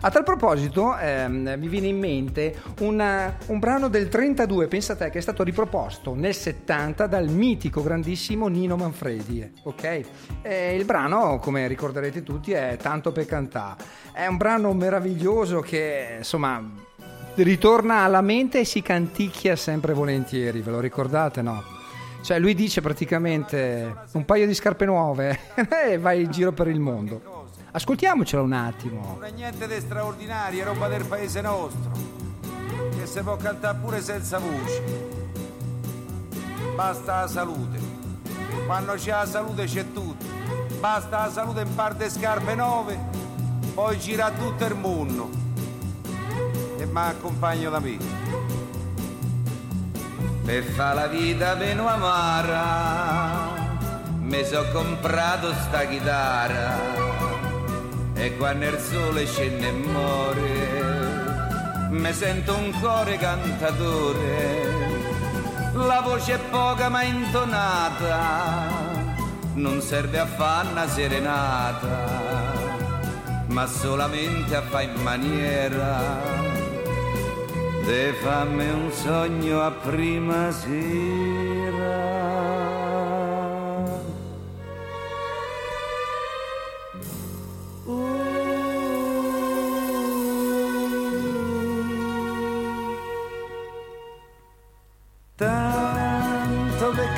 A 0.00 0.10
tal 0.10 0.24
proposito, 0.24 0.96
ehm, 0.96 1.56
mi 1.58 1.68
viene 1.68 1.88
in 1.88 1.98
mente 1.98 2.54
un, 2.80 3.24
un 3.46 3.58
brano 3.58 3.88
del 3.88 4.08
32, 4.08 4.68
pensa 4.68 4.96
te, 4.96 5.10
che 5.10 5.18
è 5.18 5.20
stato 5.20 5.42
riproposto 5.42 6.14
nel 6.14 6.34
70 6.34 7.06
dal 7.06 7.28
mitico, 7.28 7.82
grandissimo 7.82 8.48
Nino 8.48 8.76
Manfredi. 8.76 9.52
Ok? 9.64 10.00
E 10.42 10.74
il 10.74 10.84
brano, 10.84 11.38
come 11.38 11.66
ricorderete 11.66 12.22
tutti, 12.22 12.52
è 12.52 12.76
Tanto 12.80 13.12
per 13.12 13.26
cantare. 13.26 13.82
È 14.12 14.26
un 14.26 14.36
brano 14.36 14.72
meraviglioso 14.72 15.60
che, 15.60 16.16
insomma, 16.18 16.62
ritorna 17.34 18.00
alla 18.00 18.22
mente 18.22 18.60
e 18.60 18.64
si 18.64 18.82
canticchia 18.82 19.56
sempre 19.56 19.92
volentieri, 19.92 20.60
ve 20.60 20.70
lo 20.70 20.80
ricordate, 20.80 21.42
no? 21.42 21.62
Cioè 22.22 22.38
lui 22.38 22.54
dice 22.54 22.80
praticamente 22.80 23.94
un 24.12 24.24
paio 24.24 24.46
di 24.46 24.54
scarpe 24.54 24.84
nuove 24.84 25.38
e 25.86 25.98
vai 25.98 26.22
in 26.24 26.30
giro 26.30 26.52
per 26.52 26.66
il 26.66 26.80
mondo. 26.80 27.46
Ascoltiamocelo 27.70 28.42
un 28.42 28.52
attimo. 28.52 29.16
Non 29.20 29.24
è 29.24 29.30
niente 29.30 29.68
di 29.68 29.78
straordinario, 29.78 30.62
è 30.62 30.64
roba 30.64 30.88
del 30.88 31.04
paese 31.04 31.40
nostro. 31.40 32.25
Che 33.06 33.12
si 33.12 33.20
può 33.20 33.36
cantare 33.36 33.78
pure 33.78 34.02
senza 34.02 34.38
voce. 34.38 34.82
Basta 36.74 37.20
la 37.20 37.28
salute. 37.28 37.78
Quando 38.66 38.94
c'è 38.94 39.12
la 39.12 39.24
salute 39.24 39.64
c'è 39.66 39.92
tutto. 39.92 40.24
Basta 40.80 41.18
la 41.18 41.30
salute 41.30 41.60
in 41.60 41.72
parte 41.72 42.10
scarpe 42.10 42.56
nuove, 42.56 42.98
poi 43.74 43.96
gira 44.00 44.32
tutto 44.32 44.64
il 44.64 44.74
mondo. 44.74 45.30
E 46.78 46.84
mi 46.84 46.98
accompagno 46.98 47.70
da 47.70 47.78
me. 47.78 47.96
Per 50.44 50.64
fa 50.64 50.92
la 50.92 51.06
vita 51.06 51.54
meno 51.54 51.86
amara 51.86 53.54
mi 54.18 54.44
so 54.44 54.64
comprato 54.72 55.54
sta 55.54 55.86
chitarra 55.86 56.76
e 58.14 58.36
quando 58.36 58.66
il 58.66 58.78
sole 58.80 59.26
scende 59.26 59.68
e 59.68 59.72
muore 59.72 60.75
mi 62.00 62.12
sento 62.12 62.56
un 62.56 62.72
cuore 62.80 63.16
cantatore. 63.16 64.74
La 65.74 66.00
voce 66.00 66.34
è 66.34 66.38
poca 66.50 66.88
ma 66.88 67.02
intonata. 67.02 68.68
Non 69.54 69.80
serve 69.80 70.18
a 70.18 70.26
fare 70.26 70.68
una 70.68 70.86
serenata 70.88 72.26
ma 73.56 73.66
solamente 73.66 74.54
a 74.54 74.60
fare 74.60 74.84
in 74.84 75.02
maniera. 75.02 76.20
Te 77.86 78.12
fammi 78.20 78.68
un 78.68 78.90
sogno 78.92 79.62
a 79.62 79.70
prima 79.70 80.50
sera. 80.50 82.15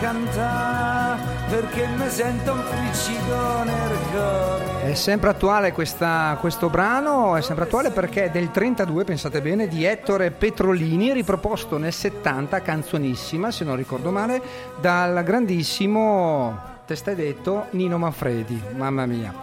Cantare, 0.09 1.21
perché 1.51 1.87
mi 1.87 2.09
sento 2.09 2.53
un 2.53 2.63
friccico 2.63 3.63
nel 3.65 3.99
cuore. 4.11 4.91
È 4.91 4.95
sempre 4.95 5.29
attuale 5.29 5.73
questa- 5.73 6.37
questo 6.41 6.71
brano, 6.71 7.37
è 7.37 7.43
sempre 7.43 7.65
attuale 7.65 7.91
perché 7.91 8.25
è 8.25 8.31
del 8.31 8.51
32, 8.51 9.05
pensate 9.05 9.43
bene, 9.43 9.69
di 9.69 9.85
Ettore 9.85 10.31
Petrolini, 10.31 11.13
riproposto 11.13 11.77
nel 11.77 11.93
70, 11.93 12.63
canzonissima, 12.63 13.51
se 13.51 13.65
non 13.65 13.77
ricordo 13.77 14.11
male, 14.11 14.41
dal 14.81 15.23
grandissimo, 15.23 16.59
te 16.87 16.97
stai 16.97 17.15
detto, 17.15 17.67
Nino 17.71 17.99
Manfredi, 17.99 18.61
mamma 18.77 19.05
mia. 19.05 19.35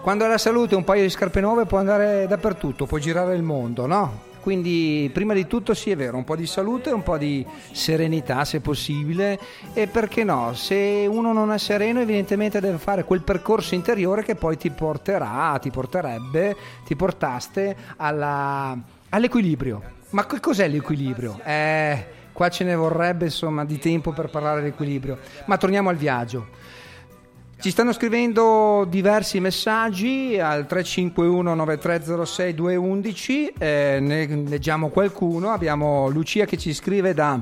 Quando 0.00 0.24
ha 0.24 0.28
la 0.28 0.38
salute 0.38 0.74
un 0.74 0.84
paio 0.84 1.02
di 1.02 1.10
scarpe 1.10 1.40
nuove 1.40 1.64
può 1.64 1.78
andare 1.78 2.26
dappertutto, 2.26 2.86
può 2.86 2.98
girare 2.98 3.36
il 3.36 3.42
mondo, 3.42 3.86
no? 3.86 4.26
Quindi 4.40 5.10
prima 5.12 5.34
di 5.34 5.46
tutto 5.46 5.74
sì 5.74 5.90
è 5.90 5.96
vero, 5.96 6.16
un 6.16 6.24
po' 6.24 6.36
di 6.36 6.46
salute, 6.46 6.90
un 6.90 7.02
po' 7.02 7.18
di 7.18 7.44
serenità 7.72 8.44
se 8.44 8.60
possibile 8.60 9.38
e 9.74 9.86
perché 9.88 10.24
no, 10.24 10.54
se 10.54 11.06
uno 11.08 11.32
non 11.32 11.52
è 11.52 11.58
sereno 11.58 12.00
evidentemente 12.00 12.60
deve 12.60 12.78
fare 12.78 13.04
quel 13.04 13.22
percorso 13.22 13.74
interiore 13.74 14.22
che 14.22 14.36
poi 14.36 14.56
ti 14.56 14.70
porterà, 14.70 15.58
ti 15.60 15.70
porterebbe, 15.70 16.56
ti 16.86 16.96
portaste 16.96 17.76
alla- 17.96 18.76
all'equilibrio. 19.10 19.82
Ma 20.10 20.24
che 20.26 20.40
cos'è 20.40 20.68
l'equilibrio? 20.68 21.38
Eh, 21.44 22.06
qua 22.32 22.48
ce 22.48 22.64
ne 22.64 22.74
vorrebbe 22.74 23.26
insomma 23.26 23.64
di 23.64 23.78
tempo 23.78 24.12
per 24.12 24.30
parlare 24.30 24.60
dell'equilibrio, 24.62 25.18
ma 25.46 25.56
torniamo 25.58 25.90
al 25.90 25.96
viaggio. 25.96 26.46
Ci 27.60 27.72
stanno 27.72 27.92
scrivendo 27.92 28.86
diversi 28.88 29.40
messaggi 29.40 30.38
al 30.38 30.64
351 30.66 31.54
9306 31.56 32.54
211, 32.54 33.52
eh, 33.58 33.98
ne 34.00 34.26
leggiamo 34.46 34.90
qualcuno, 34.90 35.50
abbiamo 35.50 36.08
Lucia 36.08 36.44
che 36.44 36.56
ci 36.56 36.72
scrive 36.72 37.14
da, 37.14 37.36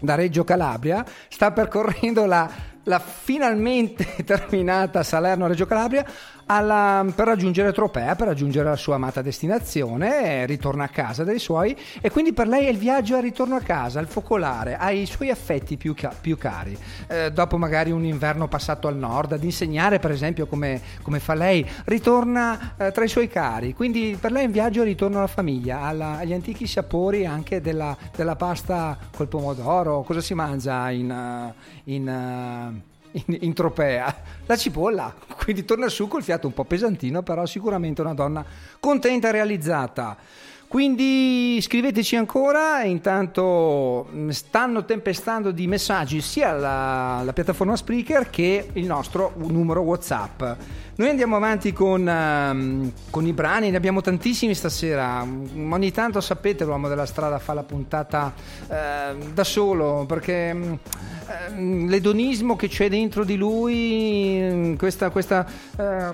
da 0.00 0.14
Reggio 0.14 0.44
Calabria, 0.44 1.04
sta 1.28 1.50
percorrendo 1.50 2.24
la, 2.24 2.48
la 2.84 3.00
finalmente 3.00 4.06
terminata 4.24 5.02
Salerno-Reggio 5.02 5.66
Calabria 5.66 6.06
alla- 6.50 7.04
per 7.14 7.26
raggiungere 7.26 7.72
Tropea, 7.72 8.14
per 8.16 8.28
raggiungere 8.28 8.68
la 8.68 8.76
sua 8.76 8.94
amata 8.94 9.22
destinazione, 9.22 10.46
ritorna 10.46 10.84
a 10.84 10.88
casa 10.88 11.24
dai 11.24 11.38
suoi 11.38 11.76
e 12.00 12.10
quindi 12.10 12.32
per 12.32 12.48
lei 12.48 12.66
è 12.66 12.70
il 12.70 12.78
viaggio 12.78 13.16
al 13.16 13.22
ritorno 13.22 13.54
a 13.56 13.60
casa, 13.60 13.98
al 13.98 14.06
focolare, 14.06 14.76
ai 14.76 15.06
suoi 15.06 15.30
affetti 15.30 15.76
più, 15.76 15.94
ca- 15.94 16.14
più 16.18 16.38
cari. 16.38 16.76
Eh, 17.06 17.30
dopo 17.32 17.58
magari 17.58 17.90
un 17.90 18.04
inverno 18.04 18.48
passato 18.48 18.88
al 18.88 18.96
nord, 18.96 19.32
ad 19.32 19.44
insegnare 19.44 19.98
per 19.98 20.10
esempio 20.10 20.46
come, 20.46 20.80
come 21.02 21.18
fa 21.20 21.34
lei, 21.34 21.66
ritorna 21.84 22.74
eh, 22.76 22.92
tra 22.92 23.04
i 23.04 23.08
suoi 23.08 23.28
cari, 23.28 23.74
quindi 23.74 24.16
per 24.18 24.32
lei 24.32 24.44
è 24.44 24.46
un 24.46 24.52
viaggio 24.52 24.80
al 24.80 24.86
ritorno 24.86 25.18
alla 25.18 25.26
famiglia, 25.26 25.82
alla- 25.82 26.18
agli 26.18 26.32
antichi 26.32 26.66
sapori 26.66 27.26
anche 27.26 27.60
della, 27.60 27.96
della 28.16 28.36
pasta 28.36 28.96
col 29.14 29.28
pomodoro, 29.28 30.02
cosa 30.02 30.20
si 30.20 30.34
mangia 30.34 30.90
in... 30.90 31.10
eh, 31.10 31.76
in 31.84 32.08
eh, 32.08 32.96
in, 33.26 33.36
in 33.40 33.52
tropea. 33.52 34.22
La 34.46 34.56
cipolla 34.56 35.14
quindi 35.42 35.64
torna 35.64 35.88
su 35.88 36.08
col 36.08 36.22
fiato 36.22 36.46
un 36.46 36.52
po' 36.52 36.64
pesantino 36.64 37.22
però 37.22 37.46
sicuramente 37.46 38.00
una 38.00 38.14
donna 38.14 38.44
contenta 38.80 39.28
e 39.28 39.32
realizzata. 39.32 40.16
Quindi 40.68 41.58
scriveteci 41.62 42.14
ancora. 42.16 42.82
Intanto 42.82 44.06
mh, 44.10 44.28
stanno 44.28 44.84
tempestando 44.84 45.50
di 45.50 45.66
messaggi 45.66 46.20
sia 46.20 46.52
la, 46.52 47.22
la 47.24 47.32
piattaforma 47.32 47.74
Spreaker 47.74 48.28
che 48.28 48.68
il 48.74 48.84
nostro 48.84 49.32
numero 49.36 49.80
Whatsapp 49.80 50.42
noi 50.98 51.10
andiamo 51.10 51.36
avanti 51.36 51.72
con, 51.72 52.08
ehm, 52.08 52.92
con 53.10 53.24
i 53.24 53.32
brani, 53.32 53.70
ne 53.70 53.76
abbiamo 53.76 54.00
tantissimi 54.00 54.52
stasera. 54.52 55.22
Ogni 55.22 55.92
tanto 55.92 56.20
sapete 56.20 56.64
l'uomo 56.64 56.88
della 56.88 57.06
strada 57.06 57.38
fa 57.38 57.54
la 57.54 57.62
puntata 57.62 58.34
eh, 58.68 59.14
da 59.32 59.44
solo 59.44 60.06
perché 60.08 60.48
ehm, 60.48 61.86
l'edonismo 61.86 62.56
che 62.56 62.66
c'è 62.66 62.88
dentro 62.88 63.22
di 63.22 63.36
lui, 63.36 64.74
questa, 64.76 65.10
questa, 65.10 65.46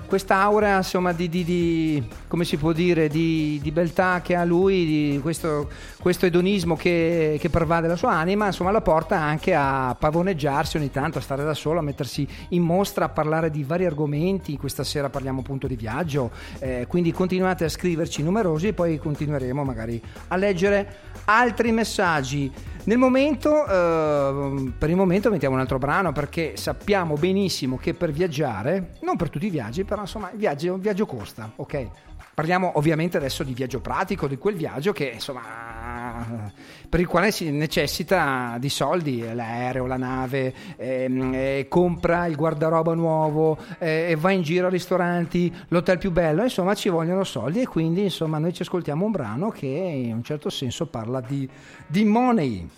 questa 0.05 0.35
aura 0.35 0.77
insomma 0.77 1.13
di, 1.13 1.29
di- 1.29 1.43
di- 1.43 2.07
come 2.27 2.45
si 2.45 2.57
può 2.57 2.71
dire, 2.71 3.07
di, 3.07 3.59
di 3.63 3.71
beltà 3.71 4.21
che 4.21 4.35
ha 4.35 4.43
lui, 4.43 5.17
questo, 5.23 5.67
questo 5.99 6.27
edonismo 6.27 6.75
che, 6.75 7.37
che 7.39 7.49
pervade 7.49 7.87
la 7.87 7.95
sua 7.95 8.11
anima, 8.11 8.45
insomma 8.45 8.69
la 8.69 8.81
porta 8.81 9.19
anche 9.19 9.55
a 9.55 9.95
pavoneggiarsi 9.97 10.77
ogni 10.77 10.91
tanto, 10.91 11.17
a 11.17 11.21
stare 11.21 11.43
da 11.43 11.55
solo, 11.55 11.79
a 11.79 11.81
mettersi 11.81 12.27
in 12.49 12.61
mostra, 12.61 13.05
a 13.05 13.09
parlare 13.09 13.49
di 13.49 13.63
vari 13.63 13.85
argomenti. 13.87 14.57
Questa 14.57 14.74
sera 14.83 15.09
parliamo 15.09 15.39
appunto 15.41 15.67
di 15.67 15.75
viaggio, 15.75 16.31
eh, 16.59 16.85
quindi 16.87 17.11
continuate 17.11 17.65
a 17.65 17.69
scriverci 17.69 18.23
numerosi 18.23 18.67
e 18.67 18.73
poi 18.73 18.97
continueremo 18.97 19.63
magari 19.63 20.01
a 20.27 20.35
leggere 20.35 21.13
altri 21.25 21.71
messaggi. 21.71 22.51
Nel 22.85 22.97
momento, 22.97 23.65
eh, 23.65 24.73
per 24.77 24.89
il 24.89 24.95
momento 24.95 25.31
mettiamo 25.31 25.55
un 25.55 25.61
altro 25.61 25.79
brano 25.79 26.11
perché 26.11 26.55
sappiamo 26.55 27.15
benissimo 27.15 27.77
che 27.77 27.93
per 27.95 28.11
viaggiare, 28.11 28.91
non 29.01 29.15
per 29.15 29.29
tutti 29.29 29.47
i 29.47 29.49
viaggi, 29.49 29.83
però 29.83 30.01
insomma 30.01 30.29
il 30.31 30.37
viaggio, 30.37 30.75
il 30.75 30.81
viaggio 30.81 31.05
costa, 31.05 31.51
ok? 31.55 31.87
Parliamo 32.35 32.73
ovviamente 32.75 33.15
adesso 33.15 33.43
di 33.43 33.53
viaggio 33.53 33.79
pratico, 33.79 34.27
di 34.27 34.37
quel 34.37 34.55
viaggio 34.55 34.91
che 34.91 35.05
insomma 35.13 36.51
per 36.89 36.99
il 36.99 37.07
quale 37.07 37.31
si 37.31 37.49
necessita 37.49 38.57
di 38.59 38.67
soldi, 38.67 39.21
l'aereo, 39.33 39.85
la 39.85 39.95
nave, 39.95 40.53
ehm, 40.75 41.31
eh, 41.33 41.65
compra 41.69 42.25
il 42.25 42.35
guardaroba 42.35 42.93
nuovo, 42.93 43.57
eh, 43.79 44.17
va 44.19 44.31
in 44.31 44.41
giro 44.41 44.67
a 44.67 44.69
ristoranti, 44.69 45.53
l'hotel 45.69 45.97
più 45.97 46.11
bello, 46.11 46.43
insomma 46.43 46.73
ci 46.73 46.89
vogliono 46.89 47.23
soldi 47.23 47.61
e 47.61 47.67
quindi 47.67 48.03
insomma 48.03 48.37
noi 48.37 48.53
ci 48.53 48.63
ascoltiamo 48.63 49.05
un 49.05 49.11
brano 49.11 49.49
che 49.49 49.67
in 49.67 50.15
un 50.15 50.23
certo 50.23 50.49
senso 50.49 50.87
parla 50.87 51.21
di, 51.21 51.47
di 51.87 52.03
money. 52.03 52.69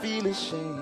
Feel 0.00 0.26
ashamed. 0.28 0.77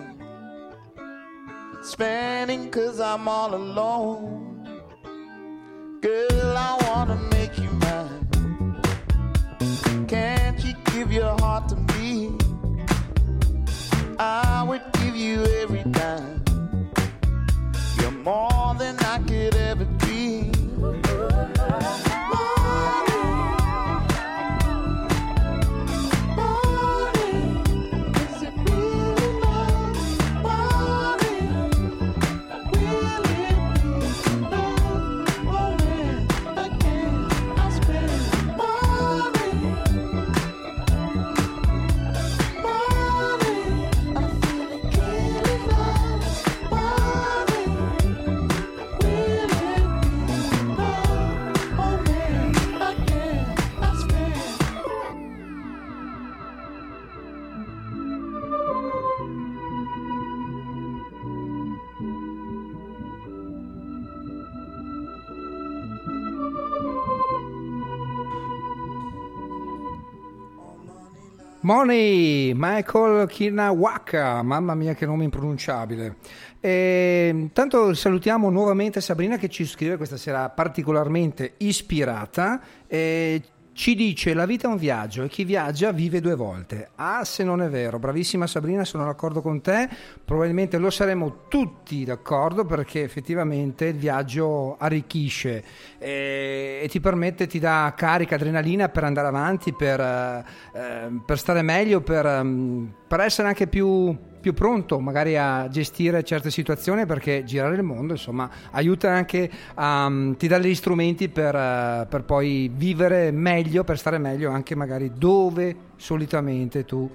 Money, 71.66 72.52
Michael 72.55 73.26
Kinawaka, 73.26 74.40
mamma 74.42 74.76
mia 74.76 74.94
che 74.94 75.05
nome 75.05 75.24
impronunciabile. 75.24 76.14
E, 76.61 77.29
intanto 77.33 77.92
salutiamo 77.92 78.50
nuovamente 78.50 79.00
Sabrina 79.00 79.37
che 79.37 79.48
ci 79.48 79.66
scrive 79.66 79.96
questa 79.96 80.16
sera 80.16 80.48
particolarmente 80.48 81.55
ispirata. 81.57 82.61
E 82.87 83.42
ci 83.77 83.95
dice 83.95 84.33
la 84.33 84.47
vita 84.47 84.69
è 84.69 84.71
un 84.71 84.79
viaggio 84.79 85.23
e 85.23 85.29
chi 85.29 85.45
viaggia 85.45 85.93
vive 85.93 86.23
due 86.23 86.35
volte. 86.35 86.89
Ah, 86.95 87.25
se 87.25 87.45
non 87.45 87.61
è 87.61 87.69
vero, 87.69 87.99
bravissima 87.99 88.47
Sabrina, 88.47 88.87
sono 88.87 89.05
d'accordo 89.05 89.43
con 89.43 89.61
te. 89.61 89.87
Probabilmente 90.25 90.79
lo 90.79 90.89
saremo 90.89 91.43
tutti 91.49 92.03
d'accordo 92.03 92.65
perché 92.65 93.03
effettivamente 93.03 93.85
il 93.85 93.97
viaggio 93.97 94.79
arricchisce 94.79 95.62
e, 95.99 96.81
e 96.83 96.89
ti 96.89 97.01
permette, 97.01 97.47
ti 97.47 97.59
dà 97.59 97.93
carica, 97.95 98.37
adrenalina 98.37 98.89
per 98.89 99.05
andare 99.05 99.29
avanti, 99.29 99.75
per, 99.75 100.01
eh, 100.01 100.45
eh, 100.73 101.21
per 101.25 101.39
stare 101.39 101.61
meglio, 101.61 102.01
per, 102.01 102.25
ehm, 102.25 102.95
per 103.07 103.21
essere 103.21 103.47
anche 103.47 103.67
più, 103.67 104.17
più 104.47 104.55
pronto 104.55 105.01
magari 105.01 105.37
a 105.37 105.67
gestire 105.69 106.23
certe 106.23 106.53
situazioni 106.53 107.05
perché 107.05 107.43
girare 107.43 107.75
il 107.75 107.83
mondo 107.83 108.13
insomma 108.13 108.49
aiuta 108.71 109.11
anche 109.11 109.51
a 109.75 110.09
ti 110.39 110.47
dà 110.47 110.59
gli 110.59 110.73
strumenti 110.73 111.29
per, 111.29 111.53
eh, 111.57 112.07
per 112.09 112.23
poi 112.23 112.71
vivere 112.73 113.33
meglio 113.33 113.83
per 113.83 113.99
stare 113.99 114.19
meglio 114.19 114.53
anche 114.53 114.77
magari 114.77 115.11
dove 115.17 115.75
solitamente 115.97 116.85
tu 116.85 117.11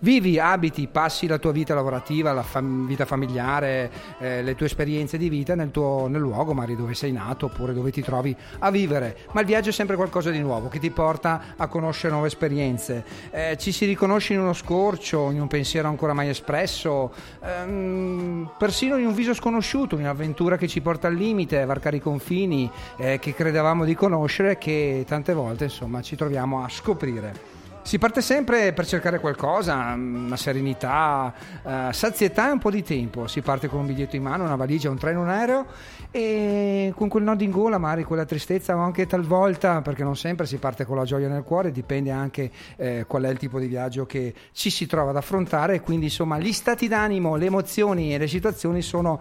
vivi, 0.00 0.38
abiti, 0.38 0.88
passi 0.88 1.26
la 1.26 1.38
tua 1.38 1.52
vita 1.52 1.74
lavorativa, 1.74 2.32
la 2.32 2.42
fam- 2.42 2.86
vita 2.86 3.04
familiare, 3.04 3.90
eh, 4.18 4.42
le 4.42 4.54
tue 4.54 4.66
esperienze 4.66 5.16
di 5.18 5.28
vita 5.28 5.54
nel, 5.54 5.70
tuo, 5.70 6.06
nel 6.08 6.20
luogo 6.20 6.52
magari 6.52 6.76
dove 6.76 6.94
sei 6.94 7.12
nato 7.12 7.46
oppure 7.46 7.72
dove 7.72 7.90
ti 7.90 8.02
trovi 8.02 8.34
a 8.60 8.70
vivere. 8.70 9.16
Ma 9.32 9.40
il 9.40 9.46
viaggio 9.46 9.70
è 9.70 9.72
sempre 9.72 9.96
qualcosa 9.96 10.30
di 10.30 10.40
nuovo 10.40 10.68
che 10.68 10.78
ti 10.78 10.90
porta 10.90 11.54
a 11.56 11.66
conoscere 11.68 12.12
nuove 12.12 12.28
esperienze. 12.28 13.04
Eh, 13.30 13.56
ci 13.58 13.72
si 13.72 13.86
riconosce 13.86 14.32
in 14.34 14.40
uno 14.40 14.52
scorcio, 14.52 15.30
in 15.30 15.40
un 15.40 15.48
pensiero 15.48 15.88
ancora 15.88 16.12
mai 16.12 16.28
espresso, 16.28 17.12
ehm, 17.42 18.50
persino 18.58 18.96
in 18.96 19.06
un 19.06 19.14
viso 19.14 19.34
sconosciuto, 19.34 19.94
in 19.94 20.02
un'avventura 20.02 20.56
che 20.56 20.68
ci 20.68 20.80
porta 20.80 21.08
al 21.08 21.14
limite, 21.14 21.60
a 21.60 21.66
varcare 21.66 21.96
i 21.96 22.00
confini 22.00 22.70
eh, 22.96 23.18
che 23.18 23.34
credevamo 23.34 23.84
di 23.84 23.94
conoscere 23.94 24.58
che 24.58 25.04
tante 25.06 25.32
volte 25.32 25.64
insomma 25.64 26.00
ci 26.02 26.16
troviamo 26.16 26.64
a 26.64 26.68
scoprire. 26.68 27.59
Si 27.90 27.98
parte 27.98 28.22
sempre 28.22 28.72
per 28.72 28.86
cercare 28.86 29.18
qualcosa, 29.18 29.94
una 29.96 30.36
serenità, 30.36 31.34
eh, 31.60 31.92
sazietà 31.92 32.48
e 32.48 32.52
un 32.52 32.60
po' 32.60 32.70
di 32.70 32.84
tempo. 32.84 33.26
Si 33.26 33.40
parte 33.40 33.66
con 33.66 33.80
un 33.80 33.86
biglietto 33.86 34.14
in 34.14 34.22
mano, 34.22 34.44
una 34.44 34.54
valigia, 34.54 34.90
un 34.90 34.96
treno, 34.96 35.22
un 35.22 35.28
aereo 35.28 35.66
e 36.12 36.92
con 36.94 37.08
quel 37.08 37.24
nodo 37.24 37.42
in 37.42 37.50
gola, 37.50 37.78
magari 37.78 38.04
quella 38.04 38.24
tristezza 38.24 38.76
o 38.76 38.78
anche 38.78 39.08
talvolta, 39.08 39.82
perché 39.82 40.04
non 40.04 40.16
sempre 40.16 40.46
si 40.46 40.58
parte 40.58 40.84
con 40.84 40.98
la 40.98 41.04
gioia 41.04 41.26
nel 41.26 41.42
cuore, 41.42 41.72
dipende 41.72 42.12
anche 42.12 42.52
eh, 42.76 43.06
qual 43.08 43.24
è 43.24 43.28
il 43.28 43.38
tipo 43.38 43.58
di 43.58 43.66
viaggio 43.66 44.06
che 44.06 44.34
ci 44.52 44.70
si 44.70 44.86
trova 44.86 45.10
ad 45.10 45.16
affrontare. 45.16 45.80
Quindi 45.80 46.04
insomma 46.04 46.38
gli 46.38 46.52
stati 46.52 46.86
d'animo, 46.86 47.34
le 47.34 47.46
emozioni 47.46 48.14
e 48.14 48.18
le 48.18 48.28
situazioni 48.28 48.82
sono 48.82 49.20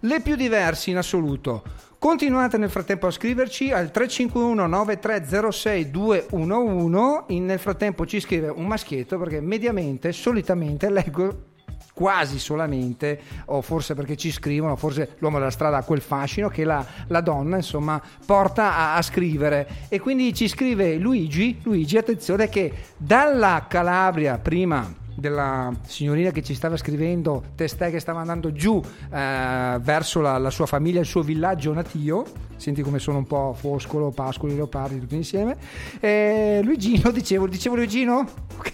le 0.00 0.20
più 0.20 0.36
diverse 0.36 0.90
in 0.90 0.96
assoluto. 0.96 1.62
Continuate 1.98 2.56
nel 2.56 2.70
frattempo 2.70 3.08
a 3.08 3.10
scriverci 3.10 3.72
al 3.72 3.90
351 3.90 4.66
9306 4.66 5.90
211. 5.90 7.34
In- 7.34 7.44
nel 7.44 7.58
frattempo 7.58 8.06
ci 8.06 8.20
scrive 8.20 8.48
un 8.48 8.66
maschietto 8.66 9.18
perché 9.18 9.40
mediamente, 9.40 10.12
solitamente 10.12 10.88
leggo 10.88 11.48
quasi 11.92 12.38
solamente, 12.38 13.20
o 13.46 13.60
forse 13.60 13.92
perché 13.92 14.16
ci 14.16 14.30
scrivono, 14.30 14.76
forse 14.76 15.16
l'uomo 15.18 15.38
della 15.38 15.50
strada 15.50 15.76
ha 15.76 15.82
quel 15.82 16.00
fascino 16.00 16.48
che 16.48 16.64
la, 16.64 16.82
la 17.08 17.20
donna 17.20 17.56
insomma 17.56 18.00
porta 18.24 18.74
a, 18.74 18.94
a 18.96 19.02
scrivere. 19.02 19.68
E 19.90 20.00
quindi 20.00 20.32
ci 20.32 20.48
scrive 20.48 20.94
Luigi, 20.94 21.60
Luigi, 21.62 21.98
attenzione 21.98 22.48
che 22.48 22.72
dalla 22.96 23.66
Calabria 23.68 24.38
prima 24.38 24.99
della 25.20 25.70
signorina 25.86 26.30
che 26.30 26.42
ci 26.42 26.54
stava 26.54 26.76
scrivendo 26.76 27.42
testè 27.54 27.90
che 27.90 28.00
stava 28.00 28.20
andando 28.20 28.50
giù 28.52 28.82
eh, 29.12 29.78
verso 29.80 30.20
la, 30.20 30.38
la 30.38 30.50
sua 30.50 30.66
famiglia, 30.66 31.00
il 31.00 31.06
suo 31.06 31.22
villaggio 31.22 31.72
natio. 31.72 32.24
Senti 32.56 32.82
come 32.82 32.98
sono 32.98 33.18
un 33.18 33.26
po' 33.26 33.54
Foscolo, 33.58 34.10
Pascoli, 34.10 34.54
Leopardi 34.54 35.00
tutti 35.00 35.14
insieme. 35.16 35.56
E 35.98 36.60
Luigino, 36.62 37.10
dicevo, 37.12 37.46
dicevo 37.46 37.76
Luigino? 37.76 38.26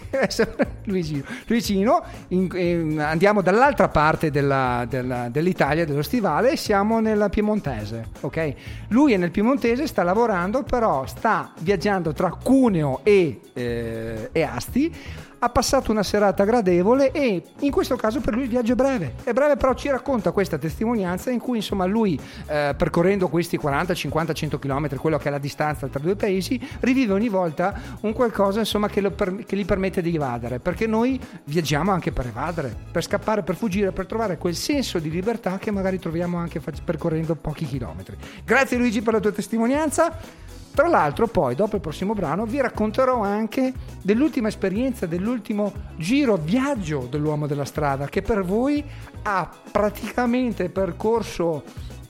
Luigino, 0.83 1.23
Luigino 1.45 2.03
in- 2.29 2.49
eh, 2.53 3.01
andiamo 3.01 3.41
dall'altra 3.41 3.87
parte 3.87 4.29
della- 4.29 4.85
della- 4.89 5.29
dell'Italia, 5.29 5.85
dello 5.85 6.01
stivale, 6.01 6.51
e 6.51 6.57
siamo 6.57 6.99
nella 6.99 7.29
Piemontese. 7.29 8.07
ok? 8.21 8.53
Lui 8.89 9.13
è 9.13 9.17
nel 9.17 9.31
Piemontese, 9.31 9.87
sta 9.87 10.03
lavorando, 10.03 10.63
però 10.63 11.05
sta 11.05 11.53
viaggiando 11.59 12.11
tra 12.11 12.29
Cuneo 12.31 12.99
e, 13.03 13.39
eh, 13.53 14.29
e 14.33 14.41
Asti 14.41 14.93
ha 15.39 15.49
passato 15.49 15.91
una 15.91 16.03
serata 16.03 16.43
gradevole 16.43 17.11
e 17.11 17.43
in 17.59 17.71
questo 17.71 17.95
caso 17.95 18.19
per 18.21 18.33
lui 18.33 18.43
il 18.43 18.49
viaggio 18.49 18.73
è 18.73 18.75
breve. 18.75 19.15
È 19.23 19.33
breve 19.33 19.55
però 19.55 19.73
ci 19.73 19.89
racconta 19.89 20.31
questa 20.31 20.57
testimonianza 20.57 21.29
in 21.29 21.39
cui 21.39 21.57
insomma 21.57 21.85
lui 21.85 22.19
eh, 22.47 22.73
percorrendo 22.75 23.27
questi 23.27 23.57
40, 23.57 23.93
50, 23.93 24.33
100 24.33 24.59
km, 24.59 24.95
quello 24.97 25.17
che 25.17 25.27
è 25.27 25.31
la 25.31 25.37
distanza 25.37 25.87
tra 25.87 25.99
due 25.99 26.15
paesi, 26.15 26.59
rivive 26.79 27.13
ogni 27.13 27.29
volta 27.29 27.79
un 28.01 28.13
qualcosa 28.13 28.59
insomma 28.59 28.87
che, 28.87 29.01
per- 29.11 29.45
che 29.45 29.55
gli 29.55 29.65
permette 29.65 30.01
di 30.01 30.15
evadere, 30.15 30.59
perché 30.59 30.87
noi 30.87 31.19
viaggiamo 31.45 31.91
anche 31.91 32.11
per 32.11 32.27
evadere, 32.27 32.75
per 32.91 33.03
scappare, 33.03 33.43
per 33.43 33.55
fuggire, 33.55 33.91
per 33.91 34.05
trovare 34.05 34.37
quel 34.37 34.55
senso 34.55 34.99
di 34.99 35.09
libertà 35.09 35.57
che 35.57 35.71
magari 35.71 35.99
troviamo 35.99 36.37
anche 36.37 36.61
percorrendo 36.83 37.35
pochi 37.35 37.65
chilometri. 37.65 38.17
Grazie 38.43 38.77
Luigi 38.77 39.01
per 39.01 39.13
la 39.13 39.19
tua 39.19 39.31
testimonianza. 39.31 40.45
Tra 40.77 40.89
l'altro 40.89 41.25
poi 41.25 41.55
dopo 41.55 41.77
il 41.77 41.81
prossimo 41.81 42.13
brano 42.13 42.45
vi 42.45 42.61
racconterò 42.61 43.23
anche 43.23 43.73
dell'ultima 44.03 44.49
esperienza, 44.49 45.07
dell'ultimo 45.07 45.73
giro 45.95 46.35
viaggio 46.35 47.07
dell'uomo 47.09 47.47
della 47.47 47.65
strada 47.65 48.05
che 48.05 48.21
per 48.21 48.43
voi 48.43 48.85
ha 49.23 49.51
praticamente 49.71 50.69
percorso 50.69 51.63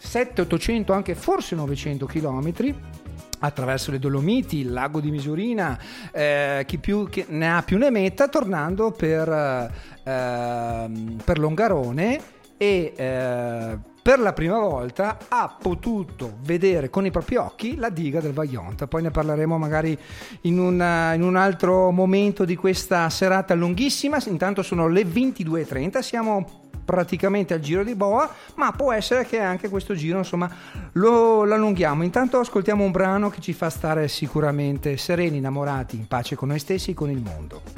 700-800, 0.03 0.91
anche 0.91 1.15
forse 1.15 1.55
900 1.55 2.05
chilometri 2.07 2.77
attraverso 3.39 3.89
le 3.91 3.99
Dolomiti, 3.99 4.57
il 4.57 4.73
lago 4.73 4.99
di 4.99 5.11
Misurina, 5.11 5.79
eh, 6.11 6.65
chi 6.67 6.77
più 6.77 7.07
chi 7.07 7.23
ne 7.29 7.49
ha 7.49 7.61
più 7.61 7.77
ne 7.77 7.89
metta, 7.89 8.27
tornando 8.27 8.91
per, 8.91 9.29
eh, 9.29 9.71
ehm, 10.03 11.21
per 11.23 11.39
Longarone 11.39 12.19
e 12.57 12.91
eh, 12.97 13.77
per 14.07 14.19
la 14.19 14.31
prima 14.31 14.57
volta 14.57 15.17
ha 15.27 15.53
potuto 15.61 16.37
vedere 16.43 16.89
con 16.89 17.05
i 17.05 17.11
propri 17.11 17.35
occhi 17.35 17.75
la 17.75 17.89
diga 17.89 18.21
del 18.21 18.31
Vaillant. 18.31 18.87
Poi 18.87 19.01
ne 19.01 19.11
parleremo 19.11 19.57
magari 19.57 19.99
in 20.43 20.59
un, 20.59 20.75
in 21.13 21.21
un 21.21 21.35
altro 21.35 21.91
momento 21.91 22.45
di 22.45 22.55
questa 22.55 23.09
serata 23.09 23.53
lunghissima. 23.53 24.17
Intanto 24.27 24.63
sono 24.63 24.87
le 24.87 25.01
22.30, 25.01 25.99
siamo 25.99 26.69
praticamente 26.85 27.53
al 27.53 27.59
giro 27.59 27.83
di 27.83 27.95
boa, 27.95 28.33
ma 28.55 28.71
può 28.71 28.93
essere 28.93 29.25
che 29.25 29.41
anche 29.41 29.67
questo 29.67 29.93
giro 29.93 30.19
insomma 30.19 30.49
lo, 30.93 31.43
lo 31.43 31.53
allunghiamo. 31.53 32.01
Intanto 32.01 32.39
ascoltiamo 32.39 32.85
un 32.85 32.91
brano 32.91 33.29
che 33.29 33.41
ci 33.41 33.51
fa 33.51 33.69
stare 33.69 34.07
sicuramente 34.07 34.95
sereni, 34.95 35.35
innamorati, 35.35 35.97
in 35.97 36.07
pace 36.07 36.37
con 36.37 36.47
noi 36.47 36.59
stessi 36.59 36.91
e 36.91 36.93
con 36.93 37.09
il 37.09 37.21
mondo. 37.21 37.76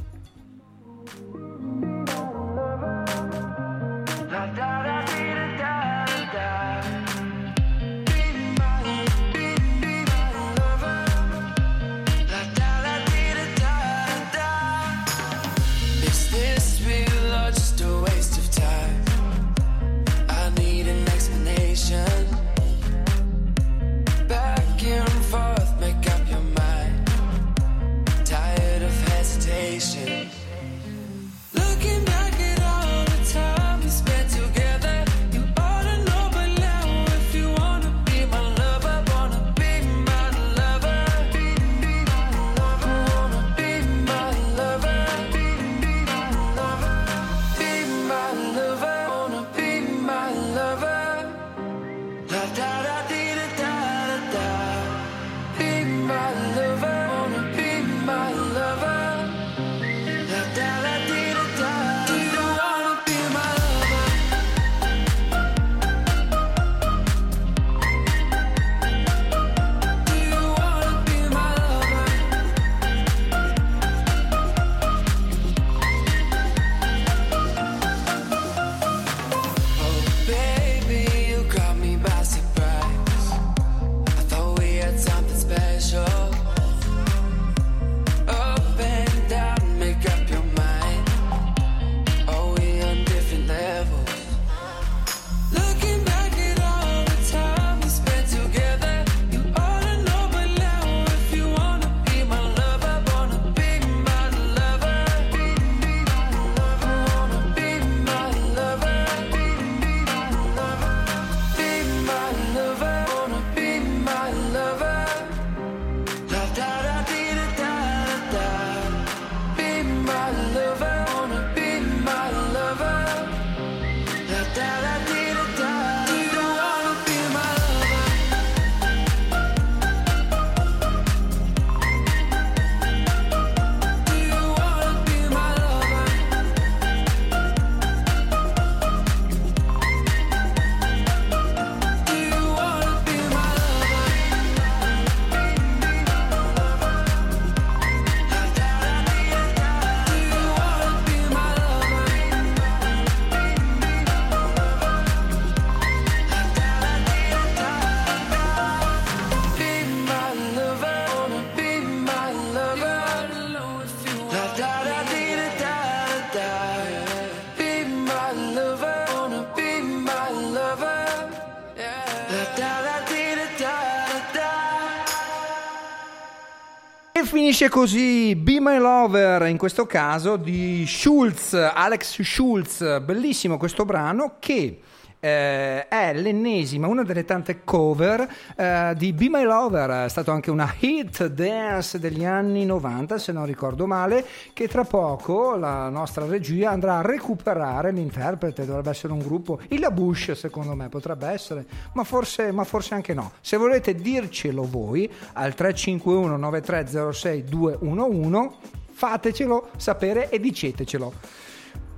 Così 177.70 178.36
Be 178.36 178.60
My 178.60 178.78
Lover, 178.78 179.46
in 179.46 179.58
questo 179.58 179.86
caso 179.86 180.38
di 180.38 180.86
Schulz, 180.88 181.54
Alex 181.54 182.22
Schulz, 182.22 183.00
bellissimo 183.00 183.58
questo 183.58 183.86
brano 183.86 184.38
che 184.40 184.80
eh, 185.20 185.88
è 185.88 186.14
l'ennesima, 186.14 186.88
una 186.88 187.04
delle 187.04 187.26
tante 187.26 187.64
cover 187.64 188.28
eh, 188.56 188.94
di 188.98 189.14
Be 189.14 189.30
My 189.30 189.44
Lover, 189.44 190.06
è 190.06 190.10
stato 190.10 190.32
anche 190.32 190.50
una 190.50 190.74
hit 190.80 191.28
dance 191.28 192.00
degli 192.00 192.24
anni 192.24 192.66
90 192.66 193.18
se 193.18 193.32
non 193.32 193.46
ricordo 193.46 193.86
male, 193.86 194.26
che 194.54 194.68
tra 194.68 194.84
poco 194.84 195.56
la 195.56 195.90
nostra 195.90 196.26
regia 196.26 196.72
andrà 196.72 196.98
a 196.98 197.02
recuperare 197.02 197.92
l'interprete, 197.92 198.66
dovrebbe 198.66 198.92
essere 198.92 199.14
un 199.14 199.20
gruppo, 199.20 199.60
i 199.70 199.80
La 199.80 199.92
Bush 199.92 200.32
secondo 200.32 200.76
me 200.76 200.90
potrebbe 200.90 201.28
essere, 201.28 201.66
ma 201.94 202.04
forse, 202.04 202.52
ma 202.52 202.64
forse 202.64 202.94
anche 202.94 203.14
no. 203.14 203.34
Se 203.42 203.58
volete 203.58 203.96
dircelo 203.96 204.64
voi 204.64 205.10
al 205.34 205.54
351 205.54 206.38
9306 206.38 207.44
211 207.44 208.78
fatecelo 209.00 209.70
sapere 209.78 210.30
e 210.30 210.40
dicetecelo. 210.40 211.14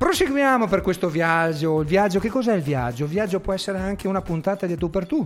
Proseguiamo 0.02 0.66
per 0.66 0.82
questo 0.82 1.10
viaggio. 1.10 1.82
Il 1.82 1.86
viaggio, 1.86 2.20
che 2.20 2.28
cos'è 2.28 2.56
il 2.56 2.64
viaggio? 2.64 3.04
Il 3.04 3.12
viaggio 3.12 3.40
può 3.40 3.54
essere 3.54 3.78
anche 3.78 4.08
una 4.08 4.24
puntata 4.24 4.66
di 4.66 4.76
tu 4.76 4.90
per 4.90 5.06
tu. 5.06 5.24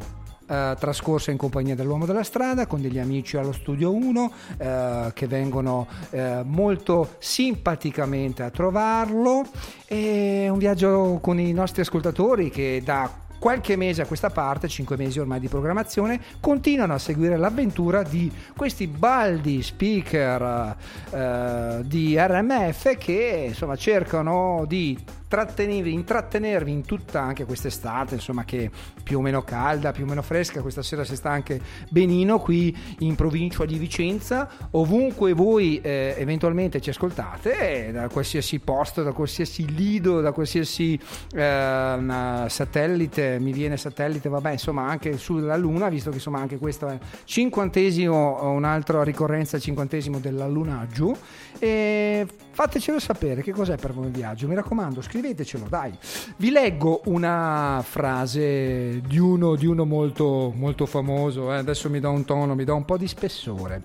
eh, 0.48 0.76
trascorsa 0.78 1.32
in 1.32 1.38
compagnia 1.38 1.76
dell'uomo 1.76 2.06
della 2.06 2.24
strada 2.24 2.68
con 2.68 2.82
degli 2.82 3.00
amici 3.00 3.38
allo 3.38 3.54
studio 3.54 3.94
1 3.94 4.32
eh, 4.58 5.12
che 5.14 5.28
vengono 5.28 5.88
eh, 6.12 6.42
molto 6.44 7.16
simpaticamente 7.20 8.44
a 8.44 8.50
trovarlo 8.50 9.46
e 9.88 10.48
un 10.50 10.58
viaggio 10.58 11.20
con 11.22 11.40
i 11.40 11.52
nostri 11.54 11.82
ascoltatori 11.82 12.50
che 12.50 12.82
da 12.84 13.10
qualche 13.40 13.76
mese 13.76 14.02
a 14.02 14.06
questa 14.06 14.30
parte, 14.30 14.68
5 14.68 14.98
mesi 14.98 15.20
ormai 15.20 15.40
di 15.40 15.48
programmazione, 15.48 16.20
continuano 16.40 16.94
a 16.94 17.00
seguire 17.00 17.38
l'avventura 17.38 18.04
di 18.04 18.32
questi 18.56 18.88
baldi 18.88 19.62
speaker 19.62 20.76
eh, 21.12 21.82
di 21.86 22.16
RMF 22.18 22.98
che 22.98 23.46
insomma 23.48 23.76
cercano 23.76 24.66
di 24.68 24.98
intrattenervi 25.28 26.72
in 26.72 26.86
tutta 26.86 27.22
anche 27.22 27.46
quest'estate, 27.46 28.16
insomma 28.16 28.46
che 28.46 28.70
più 29.04 29.18
o 29.18 29.22
meno 29.22 29.44
calda, 29.44 29.92
più 29.92 30.04
o 30.04 30.08
meno 30.08 30.22
fresca, 30.22 30.62
questa 30.62 30.82
sera 30.82 31.04
si 31.04 31.16
sta 31.16 31.30
anche 31.30 31.60
benino 31.90 32.40
qui 32.40 32.76
in 33.00 33.16
provincia 33.16 33.66
di 33.66 33.78
Vicenza, 33.78 34.50
ovunque 34.72 35.34
voi 35.34 35.82
eh, 35.82 36.16
eventualmente 36.18 36.80
ci 36.82 36.90
ascoltate, 36.90 37.88
eh, 37.88 37.92
da 37.92 38.08
qualsiasi 38.08 38.60
posto, 38.60 39.04
da 39.04 39.12
qualsiasi 39.12 39.74
lido, 39.74 40.22
da 40.22 40.32
qualsiasi 40.32 41.00
eh, 41.34 42.44
satellite, 42.48 43.40
mi 43.40 43.52
viene 43.52 43.78
satellite, 43.78 44.30
vabbè 44.30 44.52
insomma 44.52 44.88
anche 44.88 45.18
sulla 45.18 45.56
Luna, 45.58 45.90
visto 45.90 46.10
che 46.10 46.16
insomma 46.16 46.40
anche 46.40 46.58
questo 46.58 46.88
è 46.88 46.98
cinquantesimo, 47.24 48.52
un'altra 48.52 49.04
ricorrenza, 49.04 49.60
cinquantesimo 49.60 50.20
dell'allunaggio, 50.20 51.18
e 51.60 52.28
fatecelo 52.52 53.00
sapere 53.00 53.42
che 53.42 53.52
cos'è 53.52 53.78
per 53.78 53.94
voi 53.94 54.06
il 54.08 54.12
viaggio, 54.12 54.48
mi 54.48 54.56
raccomando 54.56 55.02
scrivetecelo 55.16 55.68
dai. 55.70 55.98
Vi 56.36 56.50
leggo 56.52 57.02
una 57.06 57.82
frase 57.88 59.02
di 59.02 59.18
uno, 59.18 59.56
di 59.56 59.66
uno 59.66 59.86
molto, 59.86 60.52
molto 60.54 60.86
famoso, 60.86 61.54
eh, 61.54 61.58
adesso 61.58 61.90
mi 61.90 62.02
do 62.02 62.10
un 62.10 62.26
tono, 62.26 62.54
mi 62.54 62.66
do 62.66 62.76
un 62.76 62.84
po' 62.84 62.98
di 62.98 63.08
spessore. 63.08 63.84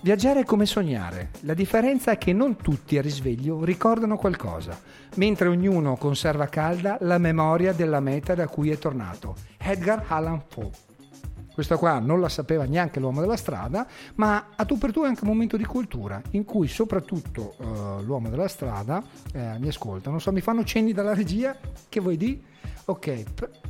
Viaggiare 0.00 0.40
è 0.40 0.44
come 0.44 0.66
sognare. 0.66 1.30
La 1.40 1.54
differenza 1.54 2.12
è 2.12 2.18
che 2.18 2.32
non 2.32 2.56
tutti 2.56 2.98
a 2.98 3.02
risveglio 3.02 3.64
ricordano 3.64 4.16
qualcosa, 4.16 4.78
mentre 5.16 5.48
ognuno 5.48 5.96
conserva 5.96 6.46
calda 6.46 6.98
la 7.00 7.18
memoria 7.18 7.72
della 7.72 8.00
meta 8.00 8.34
da 8.34 8.46
cui 8.46 8.70
è 8.70 8.78
tornato. 8.78 9.34
Edgar 9.56 10.04
Allan 10.06 10.42
Poe. 10.46 10.87
Questa 11.58 11.76
qua 11.76 11.98
non 11.98 12.20
la 12.20 12.28
sapeva 12.28 12.62
neanche 12.66 13.00
l'uomo 13.00 13.20
della 13.20 13.36
strada, 13.36 13.84
ma 14.14 14.50
a 14.54 14.64
tu 14.64 14.78
per 14.78 14.92
tu 14.92 15.02
è 15.02 15.08
anche 15.08 15.24
un 15.24 15.30
momento 15.30 15.56
di 15.56 15.64
cultura, 15.64 16.22
in 16.30 16.44
cui 16.44 16.68
soprattutto 16.68 17.56
eh, 17.58 18.04
l'uomo 18.04 18.28
della 18.28 18.46
strada 18.46 19.02
eh, 19.32 19.58
mi 19.58 19.66
ascolta. 19.66 20.08
Non 20.08 20.20
so, 20.20 20.30
mi 20.30 20.40
fanno 20.40 20.62
cenni 20.62 20.92
dalla 20.92 21.14
regia, 21.14 21.56
che 21.88 21.98
vuoi 21.98 22.16
di? 22.16 22.40
Ok, 22.84 23.24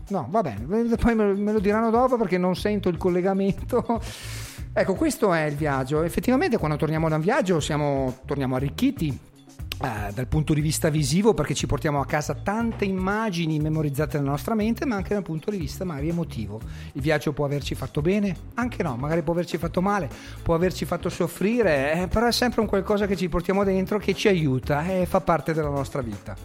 no, 0.09 0.27
va 0.29 0.43
bene, 0.43 0.97
poi 0.97 1.15
me 1.15 1.51
lo 1.51 1.61
diranno 1.61 1.89
dopo 1.89 2.19
perché 2.19 2.37
non 2.37 2.55
sento 2.57 2.91
il 2.91 2.99
collegamento. 2.99 4.03
Ecco, 4.71 4.95
questo 4.95 5.33
è 5.33 5.45
il 5.45 5.57
viaggio. 5.57 6.03
Effettivamente 6.03 6.59
quando 6.59 6.77
torniamo 6.77 7.09
da 7.09 7.17
un 7.17 7.23
viaggio 7.23 7.59
siamo, 7.59 8.19
torniamo 8.27 8.55
arricchiti 8.55 9.19
eh, 9.81 10.13
dal 10.13 10.27
punto 10.27 10.55
di 10.55 10.61
vista 10.61 10.89
visivo 10.89 11.35
perché 11.35 11.55
ci 11.55 11.67
portiamo 11.67 12.01
a 12.01 12.07
casa 12.07 12.35
tante 12.35 12.85
immagini 12.85 13.61
memorizzate 13.61 14.19
nella 14.19 14.31
nostra 14.31 14.55
mente 14.55 14.85
ma 14.85 14.97
anche 14.97 15.15
dal 15.15 15.23
punto 15.23 15.51
di 15.51 15.57
vista 15.57 15.85
magari 15.85 16.09
emotivo. 16.09 16.61
Il 16.93 17.01
viaggio 17.01 17.33
può 17.33 17.45
averci 17.45 17.75
fatto 17.75 18.01
bene? 18.01 18.35
Anche 18.55 18.83
no 18.83 18.97
magari 18.97 19.23
può 19.23 19.33
averci 19.33 19.57
fatto 19.57 19.81
male 19.81 20.09
può 20.43 20.55
averci 20.55 20.85
fatto 20.85 21.09
soffrire 21.09 21.93
eh, 21.93 22.09
però 22.09 22.27
è 22.27 22.33
sempre 22.33 22.61
un 22.61 22.67
qualcosa 22.67 23.07
che 23.07 23.17
ci 23.17 23.29
portiamo 23.29 23.63
dentro 23.63 23.99
che 23.99 24.15
ci 24.15 24.29
aiuta 24.29 24.85
e 24.87 25.07
fa 25.07 25.21
parte 25.21 25.53
della 25.53 25.71
nostra 25.71 26.03
vita. 26.03 26.37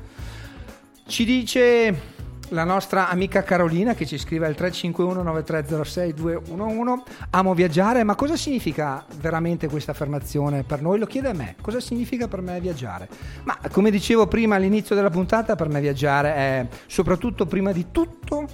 Ci 1.06 1.26
dice 1.26 2.23
la 2.54 2.64
nostra 2.64 3.10
amica 3.10 3.42
Carolina 3.42 3.96
che 3.96 4.06
ci 4.06 4.18
scrive 4.18 4.46
al 4.46 4.54
351 4.54 5.24
9306 5.24 6.14
211 6.14 7.04
amo 7.32 7.54
viaggiare 7.56 8.04
ma 8.04 8.16
cosa 8.16 8.36
significa 8.36 9.04
veramente 9.20 9.68
questa 9.68 9.92
affermazione 9.92 10.64
per 10.64 10.82
noi? 10.82 11.00
Lo 11.00 11.08
chiede 11.08 11.30
a 11.30 11.34
me. 11.34 11.56
Cosa 11.60 11.80
significa 11.80 12.28
per 12.28 12.42
me 12.42 12.60
viaggiare? 12.60 13.10
Ma 13.44 13.58
come 13.72 13.90
dicevo 13.90 14.28
prima 14.28 14.56
all'inizio 14.56 14.96
della 14.96 15.10
puntata 15.10 15.56
per 15.56 15.68
me 15.68 15.82
viaggiare 15.82 16.34
è 16.36 16.68
soprattutto 16.86 17.46
prima 17.48 17.72
di 17.72 17.88
tutto 17.92 18.48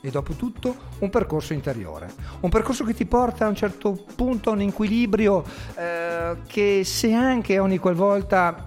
e 0.00 0.10
dopo 0.10 0.34
tutto 0.34 0.76
un 0.98 1.10
percorso 1.10 1.54
interiore, 1.54 2.08
un 2.40 2.50
percorso 2.50 2.84
che 2.84 2.94
ti 2.94 3.06
porta 3.06 3.46
a 3.46 3.48
un 3.48 3.56
certo 3.56 4.04
punto 4.14 4.50
a 4.50 4.52
un 4.52 4.60
equilibrio 4.60 5.42
eh, 5.74 6.36
che 6.46 6.82
se 6.84 7.12
anche 7.12 7.58
ogni 7.58 7.78
qualvolta 7.78 8.64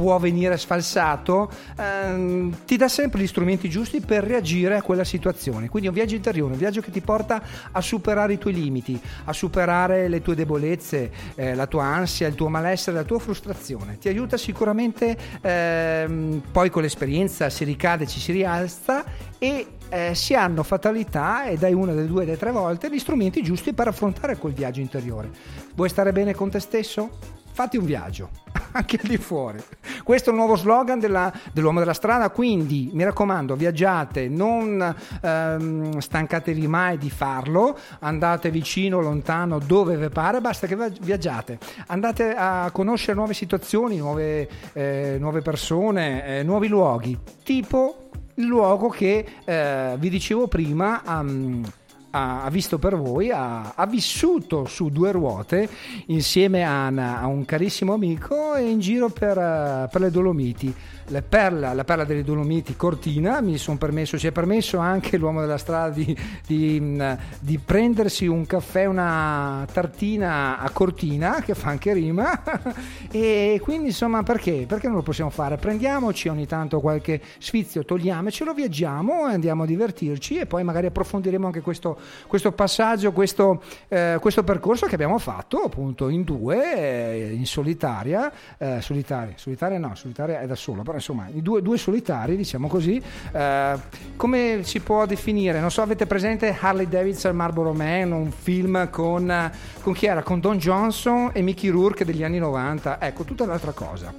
può 0.00 0.18
venire 0.18 0.56
sfalsato, 0.56 1.50
ehm, 1.76 2.64
ti 2.64 2.78
dà 2.78 2.88
sempre 2.88 3.20
gli 3.20 3.26
strumenti 3.26 3.68
giusti 3.68 4.00
per 4.00 4.24
reagire 4.24 4.76
a 4.76 4.82
quella 4.82 5.04
situazione. 5.04 5.68
Quindi 5.68 5.88
è 5.88 5.90
un 5.90 5.96
viaggio 5.96 6.14
interiore, 6.14 6.54
un 6.54 6.58
viaggio 6.58 6.80
che 6.80 6.90
ti 6.90 7.02
porta 7.02 7.42
a 7.70 7.80
superare 7.82 8.32
i 8.32 8.38
tuoi 8.38 8.54
limiti, 8.54 8.98
a 9.24 9.32
superare 9.34 10.08
le 10.08 10.22
tue 10.22 10.34
debolezze, 10.34 11.12
eh, 11.34 11.54
la 11.54 11.66
tua 11.66 11.84
ansia, 11.84 12.26
il 12.28 12.34
tuo 12.34 12.48
malessere, 12.48 12.96
la 12.96 13.04
tua 13.04 13.18
frustrazione. 13.18 13.98
Ti 13.98 14.08
aiuta 14.08 14.38
sicuramente, 14.38 15.14
ehm, 15.42 16.44
poi 16.50 16.70
con 16.70 16.80
l'esperienza 16.80 17.50
si 17.50 17.64
ricade, 17.64 18.06
ci 18.06 18.20
si 18.20 18.32
rialza 18.32 19.04
e 19.38 19.66
eh, 19.90 20.14
si 20.14 20.34
hanno 20.34 20.62
fatalità 20.62 21.44
e 21.44 21.58
dai 21.58 21.74
una, 21.74 21.92
delle 21.92 22.06
due, 22.06 22.24
delle 22.24 22.38
tre 22.38 22.52
volte 22.52 22.90
gli 22.90 22.98
strumenti 22.98 23.42
giusti 23.42 23.74
per 23.74 23.88
affrontare 23.88 24.38
quel 24.38 24.54
viaggio 24.54 24.80
interiore. 24.80 25.28
Vuoi 25.74 25.90
stare 25.90 26.10
bene 26.12 26.34
con 26.34 26.48
te 26.48 26.58
stesso? 26.58 27.39
Fatti 27.52 27.76
un 27.76 27.84
viaggio, 27.84 28.30
anche 28.72 28.98
al 29.02 29.08
di 29.08 29.16
fuori. 29.16 29.58
Questo 30.02 30.30
è 30.30 30.32
il 30.32 30.38
nuovo 30.38 30.56
slogan 30.56 30.98
della- 30.98 31.32
dell'uomo 31.52 31.78
della 31.78 31.92
strada, 31.92 32.30
quindi 32.30 32.90
mi 32.92 33.04
raccomando, 33.04 33.54
viaggiate, 33.54 34.28
non 34.28 34.94
ehm, 35.20 35.98
stancatevi 35.98 36.66
mai 36.66 36.96
di 36.98 37.10
farlo, 37.10 37.78
andate 38.00 38.50
vicino, 38.50 39.00
lontano, 39.00 39.58
dove 39.58 39.96
vi 39.96 40.08
pare, 40.08 40.40
basta 40.40 40.66
che 40.66 40.76
viaggiate. 41.00 41.58
Andate 41.88 42.34
a 42.34 42.70
conoscere 42.72 43.14
nuove 43.14 43.34
situazioni, 43.34 43.98
nuove, 43.98 44.48
eh, 44.72 45.16
nuove 45.18 45.42
persone, 45.42 46.38
eh, 46.38 46.42
nuovi 46.42 46.68
luoghi, 46.68 47.18
tipo 47.42 48.08
il 48.34 48.46
luogo 48.46 48.88
che 48.88 49.26
eh, 49.44 49.94
vi 49.98 50.08
dicevo 50.08 50.48
prima 50.48 51.02
um, 51.06 51.62
ha, 52.10 52.48
visto 52.50 52.78
per 52.78 52.96
voi, 52.96 53.30
ha, 53.30 53.72
ha 53.74 53.86
vissuto 53.86 54.64
su 54.66 54.88
due 54.90 55.12
ruote 55.12 55.68
insieme 56.06 56.64
a, 56.64 56.88
una- 56.88 57.20
a 57.20 57.26
un 57.26 57.44
carissimo 57.44 57.92
amico 57.94 58.56
in 58.56 58.80
giro 58.80 59.08
per, 59.08 59.38
eh, 59.38 59.88
per 59.90 60.00
le 60.00 60.10
Dolomiti. 60.10 60.74
La 61.10 61.22
perla, 61.22 61.72
la 61.72 61.82
perla 61.82 62.04
delle 62.04 62.22
Dolomiti, 62.22 62.76
Cortina, 62.76 63.40
mi 63.40 63.58
sono 63.58 63.76
permesso, 63.78 64.16
ci 64.16 64.28
è 64.28 64.30
permesso 64.30 64.78
anche 64.78 65.16
l'uomo 65.16 65.40
della 65.40 65.58
strada 65.58 65.88
di, 65.92 66.16
di, 66.46 66.78
mh, 66.78 67.18
di 67.40 67.58
prendersi 67.58 68.28
un 68.28 68.46
caffè, 68.46 68.84
una 68.84 69.66
tartina 69.72 70.60
a 70.60 70.70
Cortina, 70.70 71.42
che 71.44 71.56
fa 71.56 71.70
anche 71.70 71.92
rima, 71.94 72.40
e 73.10 73.58
quindi 73.60 73.88
insomma 73.88 74.22
perché? 74.22 74.66
Perché 74.68 74.86
non 74.86 74.94
lo 74.98 75.02
possiamo 75.02 75.30
fare? 75.30 75.56
Prendiamoci 75.56 76.28
ogni 76.28 76.46
tanto 76.46 76.78
qualche 76.78 77.20
sfizio, 77.38 77.84
togliamocelo, 77.84 78.54
viaggiamo, 78.54 79.24
andiamo 79.24 79.64
a 79.64 79.66
divertirci 79.66 80.38
e 80.38 80.46
poi 80.46 80.62
magari 80.62 80.86
approfondiremo 80.86 81.44
anche 81.44 81.60
questo, 81.60 81.98
questo 82.28 82.52
passaggio, 82.52 83.10
questo, 83.10 83.64
eh, 83.88 84.18
questo 84.20 84.44
percorso 84.44 84.86
che 84.86 84.94
abbiamo 84.94 85.18
fatto 85.18 85.58
appunto 85.58 86.08
in 86.08 86.22
due, 86.22 86.76
eh, 86.76 87.32
in 87.32 87.46
solitaria, 87.46 88.30
eh, 88.58 88.80
solitaria, 88.80 89.32
solitaria 89.36 89.78
no, 89.78 89.96
solitaria 89.96 90.38
è 90.38 90.46
da 90.46 90.54
solo, 90.54 90.82
però 90.82 90.98
insomma 91.00 91.28
i 91.34 91.42
due, 91.42 91.62
due 91.62 91.76
solitari 91.76 92.36
diciamo 92.36 92.68
così, 92.68 93.02
eh, 93.32 93.78
come 94.16 94.60
si 94.62 94.80
può 94.80 95.06
definire? 95.06 95.60
Non 95.60 95.70
so, 95.70 95.82
avete 95.82 96.06
presente 96.06 96.56
Harley 96.58 96.88
Davidson 96.88 97.34
Marlboro 97.34 97.72
Man, 97.72 98.12
un 98.12 98.30
film 98.30 98.88
con, 98.90 99.50
con 99.82 99.92
chi 99.92 100.06
era? 100.06 100.22
Con 100.22 100.40
Don 100.40 100.58
Johnson 100.58 101.30
e 101.32 101.42
Mickey 101.42 101.70
Rourke 101.70 102.04
degli 102.04 102.22
anni 102.22 102.38
90, 102.38 103.00
ecco 103.00 103.24
tutta 103.24 103.46
l'altra 103.46 103.72
cosa. 103.72 104.12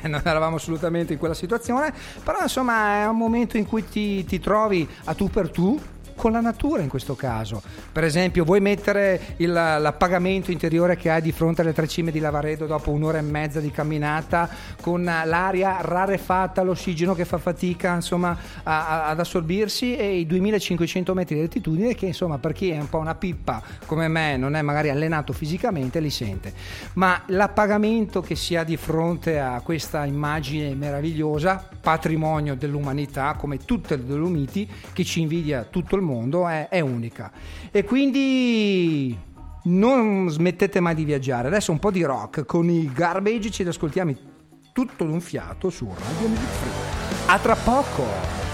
Eh, 0.00 0.06
non 0.06 0.20
eravamo 0.22 0.56
assolutamente 0.56 1.12
in 1.12 1.18
quella 1.18 1.34
situazione, 1.34 1.92
però 2.22 2.38
insomma 2.42 3.02
è 3.02 3.06
un 3.08 3.16
momento 3.16 3.56
in 3.56 3.66
cui 3.66 3.88
ti, 3.88 4.24
ti 4.24 4.38
trovi 4.38 4.88
a 5.04 5.14
tu 5.14 5.28
per 5.28 5.50
tu 5.50 5.80
con 6.18 6.32
la 6.32 6.40
natura 6.40 6.82
in 6.82 6.88
questo 6.88 7.14
caso. 7.14 7.62
Per 7.92 8.02
esempio, 8.02 8.44
vuoi 8.44 8.60
mettere 8.60 9.34
il- 9.36 9.52
l'appagamento 9.52 10.50
interiore 10.50 10.96
che 10.96 11.10
hai 11.10 11.22
di 11.22 11.30
fronte 11.30 11.60
alle 11.62 11.72
tre 11.72 11.86
cime 11.86 12.10
di 12.10 12.18
Lavaredo 12.18 12.66
dopo 12.66 12.90
un'ora 12.90 13.18
e 13.18 13.22
mezza 13.22 13.60
di 13.60 13.70
camminata 13.70 14.48
con 14.82 15.04
l'aria 15.04 15.78
rarefatta, 15.80 16.62
l'ossigeno 16.62 17.14
che 17.14 17.24
fa 17.24 17.38
fatica 17.38 17.94
insomma, 17.94 18.36
a- 18.64 18.88
a- 18.88 19.06
ad 19.06 19.20
assorbirsi 19.20 19.96
e 19.96 20.18
i 20.18 20.26
2500 20.26 21.14
metri 21.14 21.36
di 21.36 21.42
altitudine 21.42 21.94
che 21.94 22.06
insomma 22.06 22.38
per 22.38 22.52
chi 22.52 22.70
è 22.70 22.78
un 22.80 22.88
po' 22.88 22.98
una 22.98 23.14
pippa 23.14 23.62
come 23.86 24.08
me, 24.08 24.36
non 24.36 24.56
è 24.56 24.62
magari 24.62 24.90
allenato 24.90 25.32
fisicamente, 25.32 26.00
li 26.00 26.10
sente. 26.10 26.52
Ma 26.94 27.22
l'appagamento 27.26 28.20
che 28.20 28.34
si 28.34 28.56
ha 28.56 28.64
di 28.64 28.76
fronte 28.76 29.38
a 29.38 29.60
questa 29.62 30.04
immagine 30.04 30.74
meravigliosa, 30.74 31.64
patrimonio 31.80 32.56
dell'umanità, 32.56 33.34
come 33.38 33.58
tutte 33.58 33.96
le 33.96 34.04
Dolomiti, 34.04 34.68
che 34.92 35.04
ci 35.04 35.20
invidia 35.20 35.62
tutto 35.62 35.94
il 35.94 36.02
mondo, 36.02 36.06
è, 36.48 36.68
è 36.68 36.80
unica. 36.80 37.30
E 37.70 37.84
quindi 37.84 39.16
non 39.64 40.28
smettete 40.28 40.80
mai 40.80 40.94
di 40.94 41.04
viaggiare. 41.04 41.48
Adesso 41.48 41.72
un 41.72 41.78
po' 41.78 41.90
di 41.90 42.02
rock 42.02 42.44
con 42.44 42.68
i 42.70 42.90
garbage, 42.92 43.50
ci 43.50 43.62
ascoltiamo 43.62 44.14
tutto 44.72 45.04
d'un 45.04 45.20
fiato 45.20 45.70
su 45.70 45.86
Radio 45.86 46.28
Music 46.28 46.48
Free. 46.48 47.34
A 47.34 47.38
tra 47.38 47.54
poco! 47.56 48.47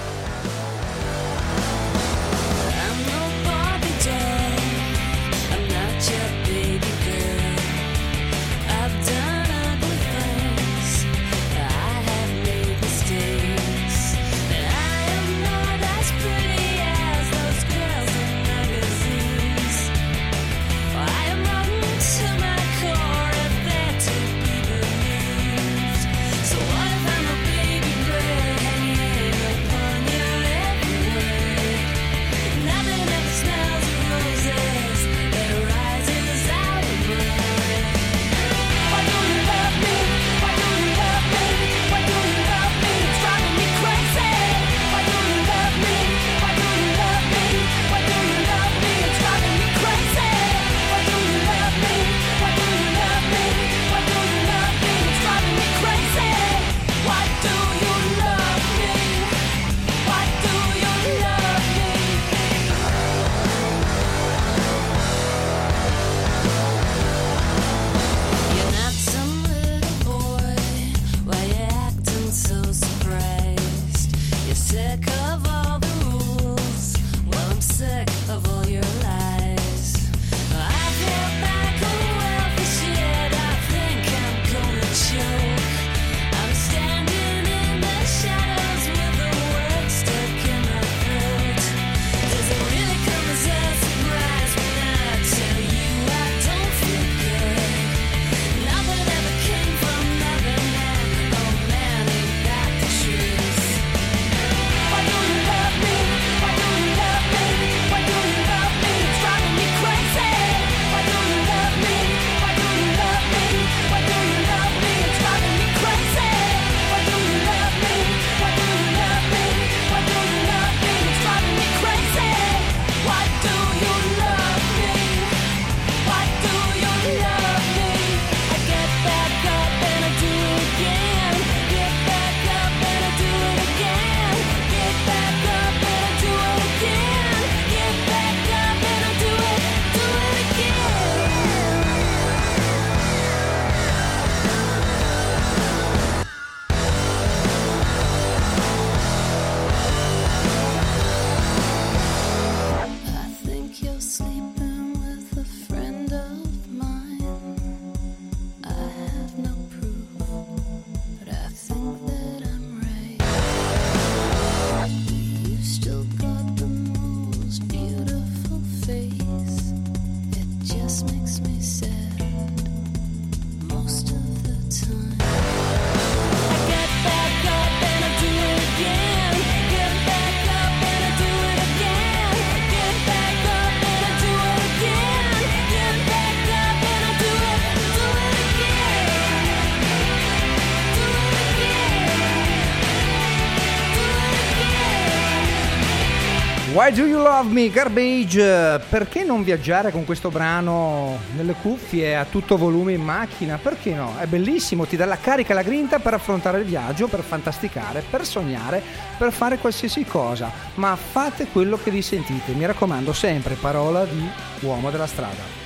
Love 197.45 197.61
Me, 197.61 197.69
Garbage? 197.69 198.81
Perché 198.89 199.23
non 199.23 199.45
viaggiare 199.45 199.91
con 199.91 200.07
questo 200.07 200.31
brano 200.31 201.19
nelle 201.37 201.53
cuffie 201.53 202.17
a 202.17 202.25
tutto 202.25 202.57
volume 202.57 202.95
in 202.95 203.03
macchina? 203.03 203.59
Perché 203.59 203.93
no? 203.93 204.17
È 204.19 204.25
bellissimo, 204.25 204.87
ti 204.87 204.97
dà 204.97 205.05
la 205.05 205.19
carica 205.19 205.53
e 205.53 205.55
la 205.55 205.63
grinta 205.63 205.99
per 205.99 206.15
affrontare 206.15 206.61
il 206.61 206.65
viaggio, 206.65 207.07
per 207.07 207.21
fantasticare, 207.21 208.03
per 208.09 208.25
sognare, 208.25 208.83
per 209.19 209.31
fare 209.31 209.59
qualsiasi 209.59 210.07
cosa. 210.07 210.51
Ma 210.77 210.97
fate 210.97 211.49
quello 211.49 211.77
che 211.77 211.91
vi 211.91 212.01
sentite, 212.01 212.53
mi 212.53 212.65
raccomando, 212.65 213.13
sempre 213.13 213.57
parola 213.57 214.07
di 214.07 214.27
uomo 214.61 214.91
della 214.91 215.07
strada. 215.07 215.64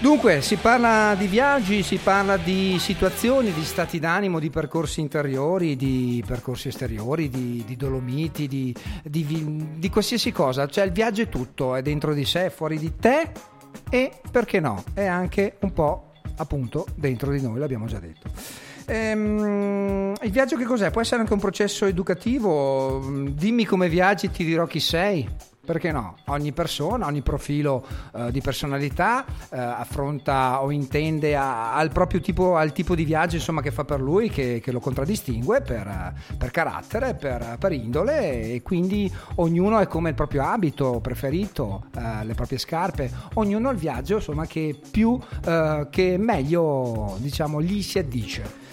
Dunque, 0.00 0.42
si 0.42 0.54
parla 0.54 1.16
di 1.18 1.26
viaggi, 1.26 1.82
si 1.82 1.96
parla 1.96 2.36
di 2.36 2.78
situazioni, 2.78 3.52
di 3.52 3.64
stati 3.64 3.98
d'animo, 3.98 4.38
di 4.38 4.48
percorsi 4.48 5.00
interiori, 5.00 5.74
di 5.74 6.22
percorsi 6.24 6.68
esteriori, 6.68 7.28
di, 7.28 7.64
di 7.66 7.76
dolomiti, 7.76 8.46
di, 8.46 8.72
di 9.02 9.24
di 9.74 9.90
qualsiasi 9.90 10.30
cosa. 10.30 10.68
Cioè 10.68 10.84
il 10.84 10.92
viaggio 10.92 11.22
è 11.22 11.28
tutto, 11.28 11.74
è 11.74 11.82
dentro 11.82 12.14
di 12.14 12.24
sé, 12.24 12.46
è 12.46 12.50
fuori 12.50 12.78
di 12.78 12.94
te 12.96 13.32
e, 13.90 14.12
perché 14.30 14.60
no, 14.60 14.84
è 14.94 15.04
anche 15.04 15.56
un 15.60 15.72
po' 15.72 16.12
appunto 16.36 16.86
dentro 16.94 17.32
di 17.32 17.40
noi, 17.42 17.58
l'abbiamo 17.58 17.86
già 17.86 17.98
detto. 17.98 18.30
Ehm, 18.86 20.14
il 20.22 20.30
viaggio 20.30 20.56
che 20.56 20.64
cos'è? 20.64 20.90
Può 20.90 21.00
essere 21.00 21.20
anche 21.20 21.32
un 21.32 21.40
processo 21.40 21.86
educativo. 21.86 23.00
Dimmi 23.32 23.64
come 23.64 23.88
viaggi, 23.88 24.30
ti 24.30 24.44
dirò 24.44 24.64
chi 24.66 24.80
sei. 24.80 25.28
Perché 25.68 25.92
no? 25.92 26.14
Ogni 26.28 26.52
persona, 26.52 27.04
ogni 27.04 27.20
profilo 27.20 27.84
eh, 28.14 28.30
di 28.32 28.40
personalità 28.40 29.22
eh, 29.50 29.58
affronta 29.58 30.62
o 30.62 30.70
intende 30.70 31.36
a- 31.36 31.74
al 31.74 31.92
proprio 31.92 32.22
tipo, 32.22 32.56
al 32.56 32.72
tipo 32.72 32.94
di 32.94 33.04
viaggio 33.04 33.36
insomma, 33.36 33.60
che 33.60 33.70
fa 33.70 33.84
per 33.84 34.00
lui, 34.00 34.30
che, 34.30 34.62
che 34.64 34.72
lo 34.72 34.80
contraddistingue 34.80 35.60
per, 35.60 36.14
per 36.38 36.50
carattere, 36.52 37.14
per, 37.16 37.56
per 37.58 37.72
indole 37.72 38.54
e 38.54 38.62
quindi 38.62 39.12
ognuno 39.34 39.78
è 39.78 39.86
come 39.86 40.08
il 40.08 40.14
proprio 40.14 40.42
abito 40.44 41.00
preferito, 41.02 41.84
eh, 41.94 42.24
le 42.24 42.32
proprie 42.32 42.56
scarpe, 42.56 43.10
ognuno 43.34 43.68
ha 43.68 43.72
il 43.72 43.78
viaggio 43.78 44.14
insomma, 44.14 44.46
che 44.46 44.74
più, 44.90 45.20
eh, 45.44 45.86
che 45.90 46.16
meglio 46.16 47.14
diciamo, 47.18 47.60
gli 47.60 47.82
si 47.82 47.98
addice. 47.98 48.67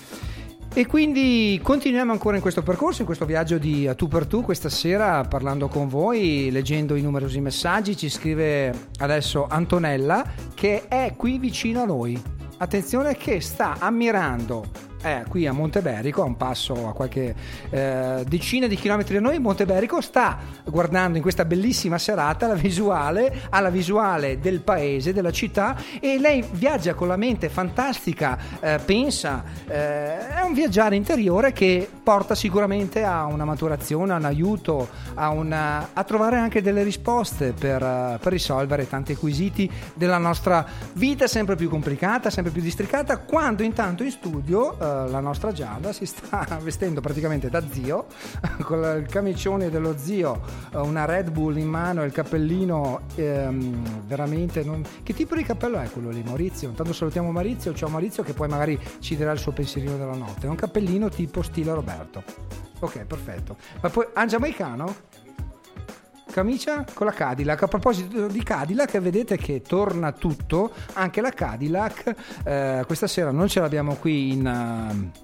E 0.78 0.86
quindi 0.88 1.58
continuiamo 1.64 2.12
ancora 2.12 2.36
in 2.36 2.42
questo 2.42 2.62
percorso, 2.62 3.00
in 3.00 3.06
questo 3.06 3.24
viaggio 3.24 3.58
di 3.58 3.88
a 3.88 3.96
tu 3.96 4.10
per 4.10 4.26
tu, 4.26 4.42
questa 4.42 4.68
sera 4.68 5.24
parlando 5.24 5.70
con 5.70 5.88
voi, 5.88 6.50
leggendo 6.52 6.96
i 6.96 7.02
numerosi 7.02 7.40
messaggi, 7.40 7.96
ci 7.96 8.10
scrive 8.10 8.90
adesso 8.98 9.48
Antonella 9.48 10.26
che 10.54 10.90
è 10.90 11.14
qui 11.16 11.38
vicino 11.38 11.84
a 11.84 11.86
noi. 11.86 12.22
Attenzione 12.58 13.16
che 13.16 13.40
sta 13.40 13.78
ammirando 13.80 14.66
è 15.06 15.24
qui 15.28 15.46
a 15.46 15.52
Monteberico, 15.52 16.24
a 16.24 16.26
un 16.26 16.36
passo 16.36 16.88
a 16.88 16.94
qualche 16.94 17.36
eh, 17.70 18.24
decina 18.28 18.66
di 18.66 18.76
chilometri 18.76 19.14
da 19.14 19.20
noi, 19.20 19.38
Monteberico 19.38 20.02
sta 20.02 20.40
guardando 20.66 21.18
in 21.18 21.22
questa 21.22 21.46
bellissima 21.46 22.00
serata 22.00 22.48
la 22.48 22.56
visuale, 22.56 23.42
alla 23.52 23.70
visuale 23.70 24.40
del 24.40 24.62
paese, 24.62 25.14
della 25.14 25.32
città 25.32 25.78
e 26.00 26.18
lei 26.18 26.44
viaggia 26.54 26.96
con 26.96 27.08
la 27.08 27.18
mente 27.18 27.50
fantastica, 27.50 28.38
eh, 28.60 28.80
pensa, 28.84 29.44
eh, 29.68 30.28
è 30.28 30.42
un 30.42 30.54
viaggiare 30.54 30.96
interiore 30.96 31.54
che 31.54 31.88
porta 32.02 32.34
sicuramente 32.34 33.04
a 33.04 33.26
una 33.26 33.46
maturazione, 33.46 34.14
a 34.14 34.16
un 34.16 34.26
aiuto, 34.26 34.90
a, 35.14 35.30
una- 35.30 35.90
a 35.94 36.04
trovare 36.04 36.38
anche 36.38 36.64
delle 36.64 36.82
risposte 36.82 37.54
per, 37.54 37.84
eh, 37.84 38.18
per 38.20 38.32
risolvere 38.32 38.90
tanti 38.90 39.16
quesiti 39.16 39.70
della 39.94 40.18
nostra 40.18 40.66
vita 40.94 41.28
sempre 41.28 41.56
più 41.56 41.70
complicata, 41.70 42.32
sempre 42.32 42.52
più 42.52 42.64
districata, 42.64 43.18
quando 43.20 43.62
intanto 43.62 44.02
in 44.02 44.10
studio 44.10 44.80
eh, 44.80 44.95
la 45.08 45.20
nostra 45.20 45.52
Giada 45.52 45.92
si 45.92 46.06
sta 46.06 46.46
vestendo 46.62 47.02
praticamente 47.02 47.50
da 47.50 47.62
zio, 47.70 48.06
con 48.64 48.80
il 49.02 49.08
camicione 49.10 49.70
dello 49.70 49.98
zio, 49.98 50.42
eh, 50.74 50.78
una 50.78 51.06
Red 51.06 51.32
Bull 51.32 51.58
in 51.58 51.68
mano 51.68 52.04
e 52.04 52.06
il 52.06 52.12
cappellino 52.12 53.02
ehm, 53.16 54.06
veramente... 54.08 54.64
non- 54.64 54.84
Che 55.04 55.14
tipo 55.14 55.36
di 55.36 55.44
cappello 55.44 55.80
è 55.80 55.90
quello 55.90 56.10
lì 56.10 56.24
Maurizio? 56.24 56.70
Intanto 56.70 56.94
salutiamo 56.94 57.32
Maurizio, 57.32 57.74
ciao 57.74 57.90
Maurizio 57.90 58.24
che 58.24 58.34
poi 58.34 58.48
magari 58.48 58.80
ci 59.00 59.16
dirà 59.16 59.32
il 59.32 59.40
suo 59.40 59.52
pensierino 59.52 59.98
della 59.98 60.16
notte. 60.16 60.48
È 60.48 60.50
un 60.50 60.56
cappellino 60.56 61.10
tipo 61.10 61.42
stile 61.42 61.74
Roberto. 61.74 62.24
Ok, 62.80 63.06
perfetto. 63.06 63.56
Ma 63.82 63.90
poi, 63.90 64.06
ah, 64.14 64.26
giamaicano? 64.26 64.96
Camicia 66.32 66.84
con 66.94 67.06
la 67.06 67.14
Cadillac. 67.14 67.64
A 67.64 67.68
proposito 67.68 68.28
di 68.28 68.44
Cadillac, 68.44 69.00
vedete 69.00 69.38
che 69.38 69.62
torna 69.62 70.12
tutto, 70.12 70.72
anche 70.94 71.22
la 71.22 71.32
Cadillac. 71.32 72.14
eh, 72.44 72.84
questa 72.86 73.08
sera 73.08 73.32
non 73.32 73.48
ce 73.48 73.60
l'abbiamo 73.60 73.96
qui 73.96 74.32
in. 74.34 74.46
eh, 74.46 75.24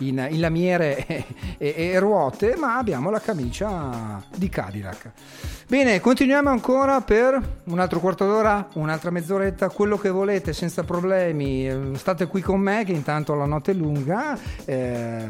in, 0.00 0.26
in 0.30 0.40
lamiere 0.40 1.06
e, 1.06 1.24
e- 1.56 1.74
e 1.74 1.98
ruote, 1.98 2.54
ma 2.56 2.76
abbiamo 2.76 3.08
la 3.08 3.18
camicia 3.20 4.22
di 4.36 4.50
Cadillac. 4.50 5.10
Bene, 5.68 6.00
continuiamo 6.00 6.50
ancora 6.50 7.00
per 7.00 7.60
un 7.64 7.78
altro 7.78 7.98
quarto 8.00 8.26
d'ora, 8.26 8.68
un'altra 8.74 9.10
mezz'oretta, 9.10 9.70
quello 9.70 9.96
che 9.96 10.10
volete, 10.10 10.52
senza 10.52 10.84
problemi. 10.84 11.94
State 11.94 12.26
qui 12.26 12.42
con 12.42 12.60
me, 12.60 12.84
che 12.84 12.92
intanto 12.92 13.34
la 13.34 13.46
notte 13.46 13.70
è 13.70 13.74
lunga. 13.74 14.38
eh, 14.66 15.26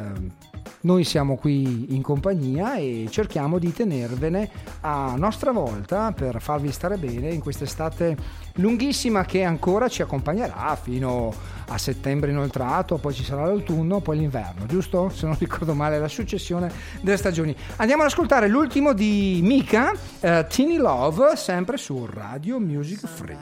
noi 0.87 1.03
siamo 1.03 1.35
qui 1.35 1.95
in 1.95 2.01
compagnia 2.01 2.77
e 2.77 3.09
cerchiamo 3.11 3.59
di 3.59 3.73
tenervene 3.73 4.49
a 4.83 5.15
nostra 5.17 5.51
volta 5.51 6.13
per 6.13 6.41
farvi 6.41 6.71
stare 6.71 6.97
bene 6.97 7.31
in 7.33 7.41
quest'estate 7.41 8.17
lunghissima 8.55 9.25
che 9.25 9.43
ancora 9.43 9.89
ci 9.89 10.03
accompagnerà 10.03 10.79
fino 10.81 11.35
a 11.69 11.77
settembre 11.77 12.31
inoltrato, 12.31 12.99
poi 12.99 13.13
ci 13.13 13.25
sarà 13.25 13.45
l'autunno, 13.45 14.01
poi 14.01 14.19
l'inverno, 14.19 14.67
giusto? 14.67 15.09
Se 15.09 15.27
non 15.27 15.37
ricordo 15.39 15.75
male, 15.75 15.99
la 15.99 16.07
successione 16.07 16.73
delle 17.01 17.17
stagioni. 17.17 17.55
Andiamo 17.77 18.03
ad 18.03 18.09
ascoltare 18.09 18.47
l'ultimo 18.47 18.93
di 18.93 19.41
Mika, 19.43 19.93
eh, 20.21 20.47
Teeny 20.49 20.77
Love, 20.77 21.35
sempre 21.35 21.77
su 21.79 22.07
Radio 22.09 22.61
Music 22.61 23.05
Free. 23.07 23.37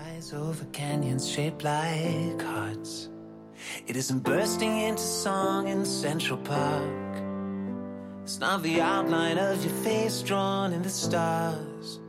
It 3.86 3.96
isn't 3.96 4.22
bursting 4.22 4.78
into 4.78 5.00
song 5.00 5.68
in 5.68 5.84
Central 5.86 6.38
Park. 6.38 7.33
It's 8.24 8.40
not 8.40 8.62
the 8.62 8.80
outline 8.80 9.36
of 9.36 9.62
your 9.62 9.74
face 9.84 10.22
drawn 10.22 10.72
in 10.72 10.80
the 10.80 10.88
stars. 10.88 12.00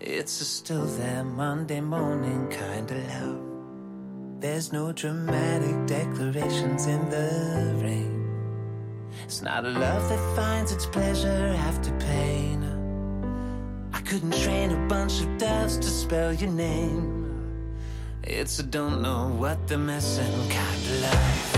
It's 0.00 0.40
a 0.40 0.44
still 0.44 0.84
there 0.84 1.22
Monday 1.22 1.80
morning 1.80 2.48
kind 2.48 2.90
of 2.90 2.98
love. 3.14 4.40
There's 4.40 4.72
no 4.72 4.90
dramatic 4.90 5.86
declarations 5.86 6.86
in 6.86 7.08
the 7.08 7.78
rain. 7.84 9.12
It's 9.22 9.42
not 9.42 9.64
a 9.64 9.68
love 9.68 10.08
that 10.08 10.36
finds 10.36 10.72
its 10.72 10.86
pleasure 10.86 11.54
after 11.58 11.96
pain. 11.98 12.64
I 13.92 14.00
couldn't 14.00 14.34
train 14.42 14.72
a 14.72 14.88
bunch 14.88 15.20
of 15.20 15.38
doves 15.38 15.76
to 15.76 15.86
spell 15.86 16.32
your 16.32 16.50
name. 16.50 17.76
It's 18.24 18.58
a 18.58 18.64
don't 18.64 19.02
know 19.02 19.28
what 19.28 19.68
they're 19.68 19.78
missing 19.78 20.50
kind 20.50 20.84
of 20.84 21.02
love. 21.02 21.49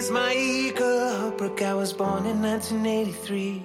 Is 0.00 0.10
Maika 0.10 1.20
Holbrook. 1.20 1.60
I 1.60 1.74
was 1.74 1.92
born 1.92 2.24
in 2.24 2.40
1983. 2.40 3.62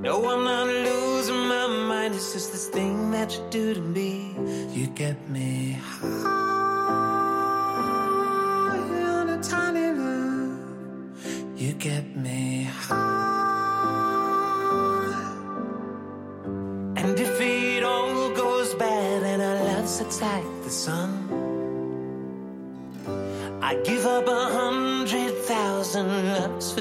No, 0.00 0.14
I'm 0.32 0.44
not 0.44 0.66
losing 0.66 1.42
my 1.54 1.66
mind. 1.66 2.14
It's 2.14 2.32
just 2.32 2.50
this 2.52 2.68
thing 2.68 3.10
that 3.10 3.36
you 3.36 3.42
do 3.50 3.74
to 3.74 3.80
me. 3.82 4.34
You 4.72 4.86
get 4.86 5.28
me 5.28 5.76
high 5.82 6.63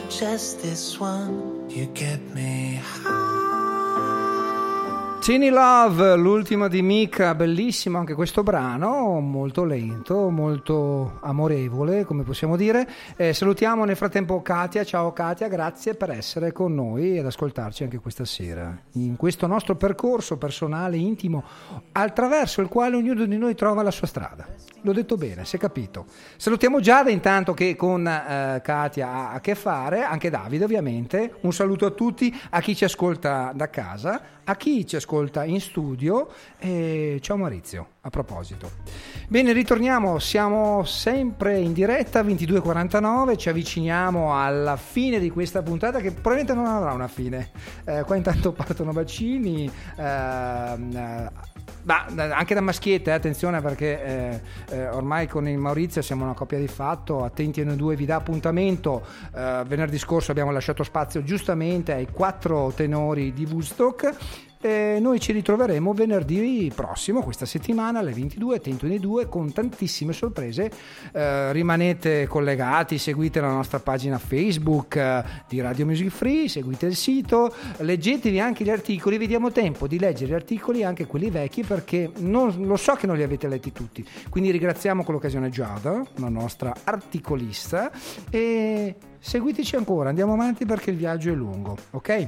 just 0.09 0.61
this 0.61 0.99
one. 0.99 1.65
You 1.69 1.87
get 1.93 2.19
me 2.33 2.81
Teeny 5.23 5.47
Love, 5.51 6.17
l'ultima 6.17 6.67
di 6.67 6.81
Mika, 6.81 7.33
bellissimo 7.33 7.97
anche 7.97 8.13
questo 8.13 8.43
brano, 8.43 9.21
molto 9.21 9.63
lento, 9.63 10.29
molto 10.29 11.19
amorevole, 11.21 12.03
come 12.03 12.23
possiamo 12.23 12.57
dire. 12.57 12.85
Eh, 13.15 13.31
salutiamo 13.31 13.85
nel 13.85 13.95
frattempo 13.95 14.41
Katia, 14.41 14.83
ciao 14.83 15.13
Katia, 15.13 15.47
grazie 15.47 15.95
per 15.95 16.09
essere 16.09 16.51
con 16.51 16.75
noi 16.75 17.17
ed 17.17 17.25
ascoltarci 17.25 17.83
anche 17.83 17.99
questa 17.99 18.25
sera. 18.25 18.77
In 18.95 19.15
questo 19.15 19.47
nostro 19.47 19.77
percorso 19.77 20.37
personale, 20.37 20.97
intimo, 20.97 21.41
attraverso 21.93 22.59
il 22.59 22.67
quale 22.67 22.97
ognuno 22.97 23.23
di 23.23 23.37
noi 23.37 23.55
trova 23.55 23.81
la 23.81 23.91
sua 23.91 24.07
strada. 24.07 24.45
L'ho 24.85 24.91
detto 24.91 25.15
bene, 25.15 25.45
si 25.45 25.55
è 25.55 25.59
capito. 25.59 26.05
Salutiamo 26.35 26.81
Giada 26.81 27.09
intanto 27.09 27.53
che 27.53 27.73
con 27.73 28.05
eh, 28.05 28.59
Katia 28.61 29.07
ha 29.07 29.31
a 29.31 29.39
che 29.39 29.55
fare, 29.55 30.01
anche 30.01 30.29
Davide 30.29 30.65
ovviamente. 30.65 31.35
Un 31.41 31.53
saluto 31.53 31.85
a 31.85 31.91
tutti, 31.91 32.37
a 32.49 32.59
chi 32.59 32.75
ci 32.75 32.83
ascolta 32.83 33.53
da 33.55 33.69
casa, 33.69 34.21
a 34.43 34.55
chi 34.57 34.85
ci 34.85 34.97
ascolta 34.97 35.45
in 35.45 35.61
studio 35.61 36.27
e 36.59 37.17
ciao 37.21 37.37
Maurizio, 37.37 37.87
a 38.01 38.09
proposito. 38.09 38.71
Bene, 39.29 39.53
ritorniamo, 39.53 40.19
siamo 40.19 40.83
sempre 40.83 41.59
in 41.59 41.71
diretta 41.71 42.21
22.49, 42.21 43.37
ci 43.37 43.47
avviciniamo 43.47 44.37
alla 44.37 44.75
fine 44.75 45.17
di 45.19 45.29
questa 45.29 45.61
puntata 45.61 45.99
che 45.99 46.11
probabilmente 46.11 46.53
non 46.53 46.65
avrà 46.65 46.91
una 46.91 47.07
fine. 47.07 47.51
Eh, 47.85 48.03
qua 48.03 48.17
intanto 48.17 48.51
partono 48.51 48.91
bacini. 48.91 49.71
eh, 49.95 51.51
ma 51.83 52.05
eh, 52.07 52.31
anche 52.31 52.53
da 52.53 52.61
maschiette, 52.61 53.11
eh, 53.11 53.13
attenzione 53.13 53.61
perché 53.61 54.03
eh, 54.03 54.41
eh, 54.69 54.87
ormai 54.89 55.27
con 55.27 55.47
il 55.47 55.57
Maurizio 55.57 56.01
siamo 56.01 56.23
una 56.23 56.33
coppia 56.33 56.59
di 56.59 56.67
fatto, 56.67 57.23
attenti 57.23 57.61
a 57.61 57.65
noi 57.65 57.75
due, 57.75 57.95
vi 57.95 58.05
dà 58.05 58.15
appuntamento. 58.15 59.05
Eh, 59.35 59.63
venerdì 59.65 59.97
scorso 59.97 60.31
abbiamo 60.31 60.51
lasciato 60.51 60.83
spazio 60.83 61.23
giustamente 61.23 61.93
ai 61.93 62.07
quattro 62.11 62.71
tenori 62.75 63.33
di 63.33 63.45
Woodstock. 63.45 64.15
E 64.65 64.97
noi 65.01 65.19
ci 65.19 65.33
ritroveremo 65.33 65.91
venerdì 65.91 66.71
prossimo, 66.73 67.21
questa 67.21 67.45
settimana 67.45 67.99
alle 67.99 68.13
22, 68.13 68.55
attento 68.55 68.87
nei 68.87 68.97
due, 68.97 69.27
con 69.27 69.51
tantissime 69.51 70.13
sorprese. 70.13 70.71
Eh, 71.11 71.51
rimanete 71.51 72.27
collegati, 72.27 72.97
seguite 72.97 73.41
la 73.41 73.51
nostra 73.51 73.79
pagina 73.79 74.17
Facebook 74.17 74.95
eh, 74.95 75.21
di 75.49 75.59
Radio 75.59 75.85
Music 75.85 76.07
Free, 76.07 76.47
seguite 76.47 76.85
il 76.85 76.95
sito, 76.95 77.53
leggetevi 77.79 78.39
anche 78.39 78.63
gli 78.63 78.69
articoli, 78.69 79.17
vediamo 79.17 79.51
tempo 79.51 79.85
di 79.85 79.99
leggere 79.99 80.31
gli 80.31 80.35
articoli, 80.35 80.85
anche 80.85 81.07
quelli 81.07 81.29
vecchi, 81.29 81.63
perché 81.63 82.09
non- 82.19 82.65
lo 82.65 82.77
so 82.77 82.93
che 82.93 83.05
non 83.05 83.17
li 83.17 83.23
avete 83.23 83.49
letti 83.49 83.73
tutti. 83.73 84.07
Quindi 84.29 84.49
ringraziamo 84.51 85.03
con 85.03 85.15
l'occasione 85.15 85.49
Giada, 85.49 86.01
la 86.19 86.29
nostra 86.29 86.73
articolista, 86.85 87.91
e 88.29 88.95
seguiteci 89.19 89.75
ancora, 89.75 90.07
andiamo 90.07 90.31
avanti 90.31 90.65
perché 90.65 90.89
il 90.89 90.95
viaggio 90.95 91.31
è 91.31 91.35
lungo, 91.35 91.75
ok? 91.91 92.27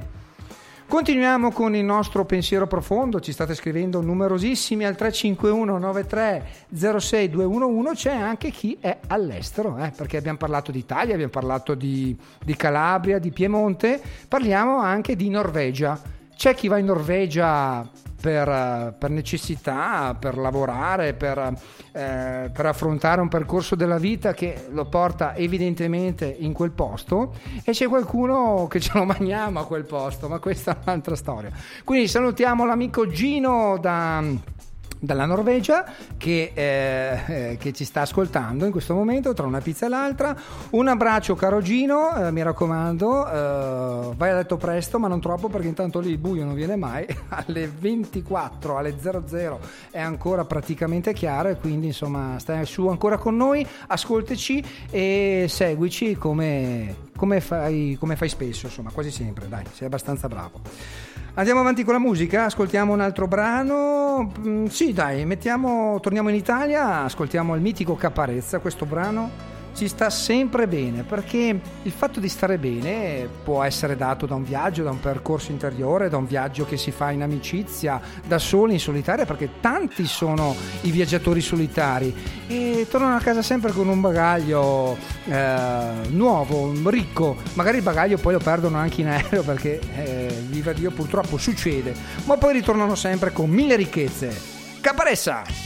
Continuiamo 0.88 1.50
con 1.50 1.74
il 1.74 1.84
nostro 1.84 2.24
pensiero 2.24 2.68
profondo, 2.68 3.18
ci 3.18 3.32
state 3.32 3.56
scrivendo 3.56 4.00
numerosissimi 4.00 4.84
al 4.84 4.94
351 4.94 5.78
93 5.78 6.46
06 6.70 7.28
211, 7.28 7.94
c'è 7.96 8.14
anche 8.14 8.50
chi 8.50 8.78
è 8.80 8.96
all'estero, 9.08 9.76
eh, 9.78 9.90
perché 9.90 10.16
abbiamo 10.16 10.38
parlato 10.38 10.70
d'Italia, 10.70 11.14
abbiamo 11.14 11.32
parlato 11.32 11.74
di, 11.74 12.16
di 12.44 12.54
Calabria, 12.54 13.18
di 13.18 13.32
Piemonte, 13.32 14.00
parliamo 14.28 14.78
anche 14.78 15.16
di 15.16 15.28
Norvegia. 15.28 16.00
C'è 16.36 16.54
chi 16.54 16.68
va 16.68 16.76
in 16.76 16.84
Norvegia 16.84 17.88
per, 18.20 18.94
per 18.98 19.10
necessità, 19.10 20.14
per 20.18 20.36
lavorare, 20.36 21.14
per, 21.14 21.38
eh, 21.92 22.50
per 22.52 22.66
affrontare 22.66 23.20
un 23.20 23.28
percorso 23.28 23.74
della 23.74 23.98
vita 23.98 24.34
che 24.34 24.66
lo 24.70 24.84
porta 24.86 25.34
evidentemente 25.34 26.26
in 26.26 26.52
quel 26.52 26.72
posto 26.72 27.34
e 27.64 27.72
c'è 27.72 27.88
qualcuno 27.88 28.66
che 28.68 28.80
ce 28.80 28.92
lo 28.94 29.04
mangiamo 29.04 29.60
a 29.60 29.66
quel 29.66 29.84
posto, 29.84 30.28
ma 30.28 30.38
questa 30.38 30.72
è 30.72 30.76
un'altra 30.82 31.16
storia. 31.16 31.50
Quindi 31.84 32.08
salutiamo 32.08 32.66
l'amico 32.66 33.06
Gino 33.06 33.78
da 33.80 34.22
dalla 34.98 35.26
Norvegia 35.26 35.84
che, 36.16 36.52
eh, 36.54 37.20
eh, 37.26 37.56
che 37.58 37.72
ci 37.72 37.84
sta 37.84 38.02
ascoltando 38.02 38.64
in 38.64 38.70
questo 38.70 38.94
momento 38.94 39.32
tra 39.32 39.46
una 39.46 39.60
pizza 39.60 39.86
e 39.86 39.88
l'altra. 39.88 40.36
Un 40.70 40.88
abbraccio 40.88 41.34
caro 41.34 41.60
Gino 41.60 42.14
eh, 42.16 42.30
mi 42.30 42.42
raccomando 42.42 43.26
eh, 43.26 44.14
vai 44.16 44.30
a 44.30 44.34
letto 44.34 44.56
presto 44.56 44.98
ma 44.98 45.08
non 45.08 45.20
troppo 45.20 45.48
perché 45.48 45.68
intanto 45.68 46.00
lì 46.00 46.10
il 46.10 46.18
buio 46.18 46.44
non 46.44 46.54
viene 46.54 46.76
mai. 46.76 47.06
Alle 47.28 47.68
24 47.68 48.76
alle 48.78 48.96
00 48.98 49.60
è 49.90 50.00
ancora 50.00 50.44
praticamente 50.44 51.12
chiaro 51.12 51.48
e 51.48 51.56
quindi 51.56 51.88
insomma 51.88 52.38
stai 52.38 52.64
su 52.66 52.86
ancora 52.88 53.18
con 53.18 53.36
noi 53.36 53.66
ascoltaci 53.88 54.64
e 54.90 55.46
seguici 55.48 56.14
come, 56.16 56.96
come, 57.16 57.40
fai, 57.40 57.96
come 57.98 58.16
fai 58.16 58.28
spesso 58.28 58.66
insomma 58.66 58.90
quasi 58.90 59.10
sempre 59.10 59.48
dai 59.48 59.64
sei 59.72 59.86
abbastanza 59.86 60.28
bravo 60.28 60.60
Andiamo 61.38 61.60
avanti 61.60 61.84
con 61.84 61.92
la 61.92 61.98
musica, 61.98 62.46
ascoltiamo 62.46 62.94
un 62.94 63.00
altro 63.00 63.28
brano. 63.28 64.32
Mm, 64.40 64.64
sì, 64.66 64.94
dai, 64.94 65.26
mettiamo, 65.26 66.00
torniamo 66.00 66.30
in 66.30 66.34
Italia, 66.34 67.02
ascoltiamo 67.02 67.54
il 67.54 67.60
mitico 67.60 67.94
Caparezza. 67.94 68.58
Questo 68.58 68.86
brano 68.86 69.55
ci 69.76 69.88
sta 69.88 70.08
sempre 70.08 70.66
bene 70.66 71.02
perché 71.02 71.60
il 71.82 71.92
fatto 71.92 72.18
di 72.18 72.30
stare 72.30 72.56
bene 72.56 73.28
può 73.44 73.62
essere 73.62 73.94
dato 73.94 74.24
da 74.24 74.34
un 74.34 74.42
viaggio, 74.42 74.82
da 74.82 74.90
un 74.90 75.00
percorso 75.00 75.52
interiore, 75.52 76.08
da 76.08 76.16
un 76.16 76.26
viaggio 76.26 76.64
che 76.64 76.78
si 76.78 76.90
fa 76.90 77.10
in 77.10 77.20
amicizia, 77.20 78.00
da 78.26 78.38
soli, 78.38 78.72
in 78.72 78.80
solitaria, 78.80 79.26
perché 79.26 79.60
tanti 79.60 80.06
sono 80.06 80.56
i 80.82 80.90
viaggiatori 80.90 81.42
solitari 81.42 82.14
e 82.46 82.86
tornano 82.90 83.16
a 83.16 83.20
casa 83.20 83.42
sempre 83.42 83.72
con 83.72 83.86
un 83.86 84.00
bagaglio 84.00 84.96
eh, 85.26 85.90
nuovo, 86.08 86.72
ricco. 86.88 87.36
Magari 87.52 87.76
il 87.76 87.82
bagaglio 87.82 88.16
poi 88.16 88.32
lo 88.32 88.40
perdono 88.40 88.78
anche 88.78 89.02
in 89.02 89.08
aereo 89.08 89.42
perché 89.42 89.78
eh, 89.94 90.42
viva 90.48 90.72
Dio 90.72 90.90
purtroppo 90.90 91.36
succede, 91.36 91.94
ma 92.24 92.38
poi 92.38 92.54
ritornano 92.54 92.94
sempre 92.94 93.30
con 93.30 93.50
mille 93.50 93.76
ricchezze. 93.76 94.54
Caparessa! 94.80 95.65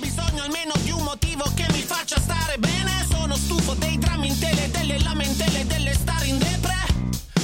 Bisogno 0.00 0.42
almeno 0.42 0.72
di 0.82 0.90
un 0.90 1.02
motivo 1.02 1.44
che 1.54 1.66
mi 1.72 1.82
faccia 1.82 2.18
stare 2.18 2.58
bene. 2.58 3.06
Sono 3.08 3.36
stufo 3.36 3.74
dei 3.74 3.98
drammi 3.98 4.28
in 4.28 4.38
tele, 4.38 4.70
delle 4.70 4.98
lamentele, 5.00 5.66
delle 5.66 5.92
star 5.94 6.26
in 6.26 6.38
depre. 6.38 6.74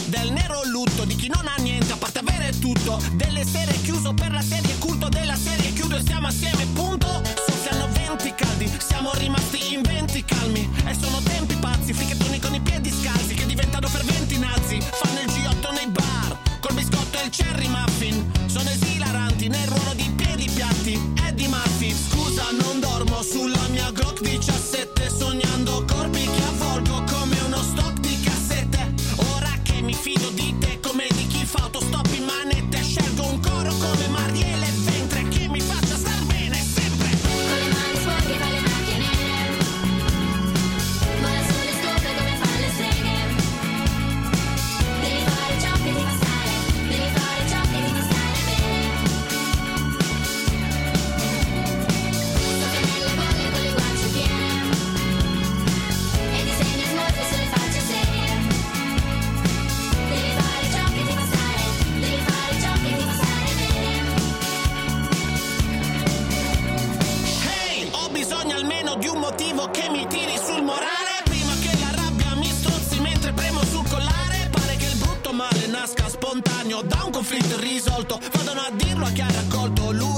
Del 0.06 0.32
nero 0.32 0.62
lutto 0.64 1.04
di 1.04 1.14
chi 1.14 1.28
non 1.28 1.46
ha 1.46 1.54
niente 1.60 1.92
a 1.92 1.96
parte 1.96 2.20
avere 2.20 2.58
tutto. 2.58 3.00
Delle 3.12 3.44
sere 3.44 3.72
chiuso 3.82 4.14
per 4.14 4.32
la 4.32 4.42
serie 4.42 4.76
culto 4.78 5.08
della 5.08 5.36
serie 5.36 5.72
chiudo 5.72 5.96
e 5.96 6.00
stiamo 6.00 6.26
assieme, 6.26 6.66
punto. 6.74 7.06
Soffiano 7.46 7.88
venti 7.92 8.34
caldi, 8.34 8.70
siamo 8.78 9.12
rimasti 9.14 9.74
in 9.74 9.82
venti 9.82 10.24
calmi. 10.24 10.68
E 10.86 10.94
sono 10.94 11.20
tempi 11.22 11.54
pazzi, 11.56 11.92
fricchettoni 11.92 12.40
con 12.40 12.54
i 12.54 12.60
piedi 12.60 12.90
scalzi 12.90 13.34
che 13.34 13.46
diventano 13.46 13.86
ferventi 13.88 14.38
nazi. 14.38 14.80
Fanno 14.80 15.20
il 15.20 15.26
G8 15.26 15.72
nei 15.74 15.88
bar, 15.88 16.38
col 16.60 16.74
biscotto 16.74 17.18
e 17.18 17.24
il 17.24 17.30
cherry 17.30 17.68
muffin. 17.68 18.32
Sono 18.46 18.70
esilaranti 18.70 19.48
nel 19.48 19.66
ruolo 19.68 19.94
di 19.94 20.10
piedi 20.16 20.48
piatti. 20.52 21.14
Eddie 21.26 21.48
Murphy, 21.48 21.94
se 24.66 25.10
soñando 25.10 25.86
corpi 25.86 26.35
conflitto 77.26 77.56
irrisolto. 77.56 78.20
Vadano 78.32 78.60
a 78.60 78.70
dirlo 78.72 79.04
a 79.04 79.10
chi 79.10 79.20
ha 79.20 79.26
raccolto 79.28 79.90
l'uranio 79.90 80.15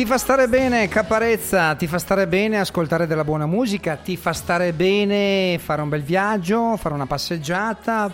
Ti 0.00 0.06
fa 0.06 0.16
stare 0.16 0.48
bene 0.48 0.88
Caparezza, 0.88 1.74
ti 1.74 1.86
fa 1.86 1.98
stare 1.98 2.26
bene 2.26 2.58
ascoltare 2.58 3.06
della 3.06 3.22
buona 3.22 3.44
musica, 3.44 3.96
ti 3.96 4.16
fa 4.16 4.32
stare 4.32 4.72
bene 4.72 5.58
fare 5.62 5.82
un 5.82 5.90
bel 5.90 6.02
viaggio, 6.02 6.78
fare 6.78 6.94
una 6.94 7.04
passeggiata, 7.04 8.10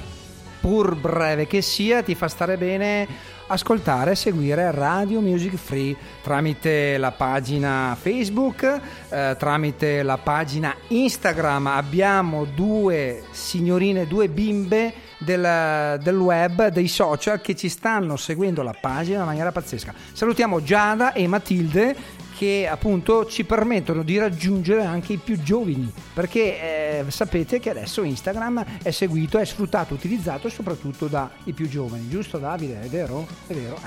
pur 0.61 0.97
breve 0.97 1.47
che 1.47 1.62
sia, 1.62 2.03
ti 2.03 2.16
fa 2.16 2.26
stare 2.26 2.57
bene 2.57 3.07
ascoltare 3.47 4.11
e 4.11 4.14
seguire 4.16 4.72
Radio 4.72 5.20
Music 5.20 5.55
Free 5.55 5.97
tramite 6.24 6.99
la 6.99 7.12
pagina 7.12 7.97
Facebook, 7.97 8.80
eh, 9.09 9.37
tramite 9.39 10.03
la 10.03 10.18
pagina 10.18 10.74
Instagram. 10.89 11.68
Abbiamo 11.68 12.47
due 12.47 13.22
signorine, 13.30 14.09
due 14.09 14.28
bimbe 14.28 14.93
del, 15.19 15.99
del 16.03 16.17
web, 16.17 16.69
dei 16.69 16.89
social 16.89 17.41
che 17.41 17.55
ci 17.55 17.69
stanno 17.69 18.17
seguendo 18.17 18.62
la 18.62 18.75
pagina 18.79 19.21
in 19.21 19.27
maniera 19.27 19.53
pazzesca. 19.53 19.95
Salutiamo 20.12 20.62
Giada 20.62 21.12
e 21.12 21.27
Matilde 21.27 22.25
che 22.37 22.69
appunto 22.71 23.25
ci 23.25 23.45
permettono 23.45 24.03
di 24.03 24.19
raggiungere 24.19 24.85
anche 24.85 25.14
i 25.14 25.17
più 25.17 25.41
giovani 25.41 25.91
perché 26.12 27.01
eh, 27.01 27.05
sapete 27.09 27.59
che 27.61 27.71
adesso 27.71 28.03
Instagram 28.03 28.64
è 28.83 28.91
seguito, 28.91 29.39
è 29.39 29.45
sfruttato, 29.45 29.95
utilizzato 29.95 30.51
soprattutto 30.51 31.07
dai 31.07 31.53
più 31.55 31.67
giovani, 31.67 32.09
giusto 32.09 32.37
Davide? 32.37 32.83
È 32.83 32.89
vero? 32.89 33.27
È 33.47 33.55
vero. 33.55 33.79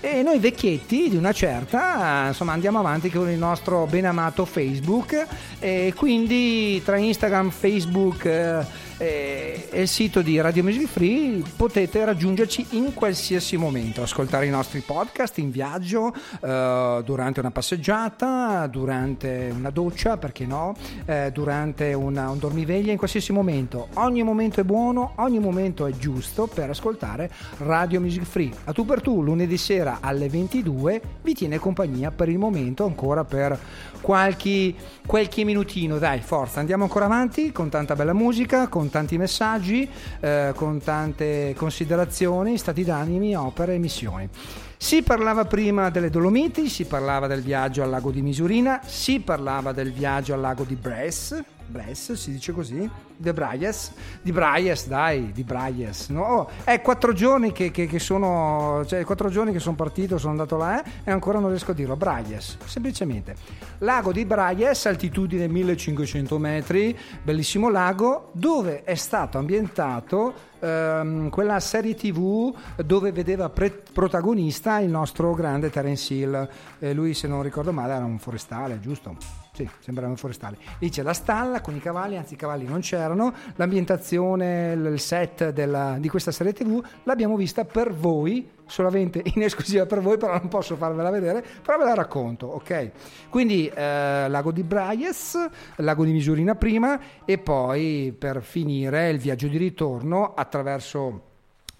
eh. 0.00 0.18
E 0.18 0.22
noi 0.22 0.38
vecchietti 0.38 1.10
di 1.10 1.16
una 1.16 1.32
certa, 1.32 2.24
eh, 2.24 2.28
insomma, 2.28 2.52
andiamo 2.52 2.78
avanti 2.78 3.10
con 3.10 3.28
il 3.28 3.38
nostro 3.38 3.86
ben 3.86 4.06
amato 4.06 4.46
Facebook 4.46 5.26
e 5.58 5.92
quindi 5.94 6.82
tra 6.82 6.96
Instagram, 6.96 7.50
Facebook 7.50 8.66
eh, 9.00 9.66
e 9.70 9.80
il 9.80 9.88
sito 9.88 10.20
di 10.20 10.38
Radio 10.40 10.62
Music 10.62 10.86
Free 10.86 11.42
potete 11.56 12.04
raggiungerci 12.04 12.66
in 12.72 12.92
qualsiasi 12.92 13.56
momento, 13.56 14.02
ascoltare 14.02 14.44
i 14.44 14.50
nostri 14.50 14.80
podcast 14.80 15.38
in 15.38 15.50
viaggio, 15.50 16.12
eh, 16.42 17.00
durante 17.02 17.40
una 17.40 17.50
passeggiata, 17.50 18.66
durante 18.66 19.50
una 19.56 19.70
doccia, 19.70 20.18
perché 20.18 20.44
no, 20.44 20.74
eh, 21.06 21.30
durante 21.32 21.94
una- 21.94 22.28
un 22.28 22.38
dormiveglia, 22.38 22.92
in 22.92 22.98
qualsiasi 22.98 23.32
momento. 23.32 23.88
Ogni 23.94 24.22
momento 24.22 24.60
è 24.60 24.64
buono, 24.64 25.12
ogni 25.16 25.38
momento 25.38 25.86
è 25.86 25.92
giusto 25.92 26.46
per 26.46 26.68
ascoltare 26.68 27.30
Radio 27.58 28.00
Music 28.00 28.24
Free. 28.24 28.50
A 28.64 28.72
tu 28.72 28.84
per 28.84 29.00
tu, 29.00 29.22
lunedì 29.22 29.56
sera 29.56 29.98
alle 30.02 30.28
22, 30.28 31.00
vi 31.22 31.32
tiene 31.32 31.58
compagnia 31.58 32.10
per 32.10 32.28
il 32.28 32.38
momento, 32.38 32.84
ancora 32.84 33.24
per 33.24 33.58
qualche, 34.02 34.74
qualche 35.06 35.44
minutino. 35.44 35.98
Dai, 35.98 36.20
forza, 36.20 36.60
andiamo 36.60 36.82
ancora 36.84 37.06
avanti 37.06 37.50
con 37.50 37.70
tanta 37.70 37.94
bella 37.94 38.12
musica, 38.12 38.68
con 38.68 38.89
tanti 38.90 39.16
messaggi, 39.16 39.88
eh, 40.20 40.52
con 40.54 40.80
tante 40.82 41.54
considerazioni, 41.56 42.58
stati 42.58 42.84
d'animi, 42.84 43.34
opere 43.34 43.74
e 43.74 43.78
missioni. 43.78 44.28
Si 44.76 45.02
parlava 45.02 45.44
prima 45.44 45.90
delle 45.90 46.10
Dolomiti, 46.10 46.68
si 46.68 46.84
parlava 46.84 47.26
del 47.26 47.42
viaggio 47.42 47.82
al 47.82 47.90
lago 47.90 48.10
di 48.10 48.22
Misurina, 48.22 48.80
si 48.84 49.20
parlava 49.20 49.72
del 49.72 49.92
viaggio 49.92 50.34
al 50.34 50.40
lago 50.40 50.64
di 50.64 50.74
Bresse, 50.74 51.44
Bresse 51.70 52.16
si 52.16 52.30
dice 52.32 52.52
così, 52.52 52.88
De 53.16 53.32
Braies, 53.32 53.92
di 54.22 54.32
Braies, 54.32 54.86
dai, 54.88 55.30
di 55.32 55.44
Braies, 55.44 56.08
no? 56.08 56.48
È 56.64 56.80
quattro 56.80 57.12
giorni 57.12 57.52
che, 57.52 57.70
che- 57.70 57.86
che 57.86 57.98
sono, 57.98 58.82
cioè 58.86 59.04
quattro 59.04 59.28
giorni 59.28 59.52
che 59.52 59.58
sono 59.60 59.76
partito, 59.76 60.18
sono 60.18 60.32
andato 60.32 60.56
là 60.56 60.82
eh, 60.82 60.90
e 61.04 61.10
ancora 61.10 61.38
non 61.38 61.48
riesco 61.50 61.70
a 61.70 61.74
dirlo, 61.74 61.96
Braies, 61.96 62.58
semplicemente. 62.64 63.34
Lago 63.78 64.12
di 64.12 64.24
Braies, 64.24 64.86
altitudine 64.86 65.48
1500 65.48 66.38
metri, 66.38 66.96
bellissimo 67.22 67.70
lago, 67.70 68.30
dove 68.32 68.82
è 68.84 68.94
stato 68.94 69.38
ambientato 69.38 70.32
ehm, 70.60 71.28
quella 71.30 71.60
serie 71.60 71.94
tv 71.94 72.54
dove 72.84 73.12
vedeva 73.12 73.48
pre- 73.48 73.82
protagonista 73.92 74.78
il 74.80 74.90
nostro 74.90 75.34
grande 75.34 75.70
Terence 75.70 76.12
Hill. 76.12 76.48
Eh, 76.78 76.92
lui, 76.94 77.14
se 77.14 77.28
non 77.28 77.42
ricordo 77.42 77.72
male, 77.72 77.94
era 77.94 78.04
un 78.04 78.18
forestale, 78.18 78.80
giusto? 78.80 79.39
Sì, 79.60 79.68
sembrava 79.80 80.10
un 80.10 80.16
forestale. 80.16 80.56
Lì 80.78 80.88
c'è 80.88 81.02
la 81.02 81.12
stalla 81.12 81.60
con 81.60 81.74
i 81.74 81.80
cavalli, 81.80 82.16
anzi 82.16 82.32
i 82.32 82.36
cavalli 82.36 82.64
non 82.64 82.80
c'erano, 82.80 83.34
l'ambientazione, 83.56 84.72
il 84.72 84.98
set 84.98 85.50
della- 85.50 85.96
di 85.98 86.08
questa 86.08 86.30
serie 86.30 86.54
tv 86.54 86.82
l'abbiamo 87.02 87.36
vista 87.36 87.66
per 87.66 87.92
voi, 87.92 88.48
solamente 88.64 89.20
in 89.34 89.42
esclusiva 89.42 89.84
per 89.84 90.00
voi, 90.00 90.16
però 90.16 90.32
non 90.38 90.48
posso 90.48 90.76
farvela 90.76 91.10
vedere, 91.10 91.44
però 91.62 91.76
ve 91.76 91.84
la 91.84 91.94
racconto, 91.94 92.46
ok? 92.46 92.90
Quindi 93.28 93.66
eh, 93.68 94.28
lago 94.28 94.50
di 94.50 94.62
Braies, 94.62 95.36
lago 95.76 96.04
di 96.04 96.12
Misurina 96.12 96.54
prima 96.54 96.98
e 97.26 97.36
poi 97.36 98.14
per 98.18 98.42
finire 98.42 99.10
il 99.10 99.18
viaggio 99.18 99.48
di 99.48 99.58
ritorno 99.58 100.32
attraverso 100.32 101.24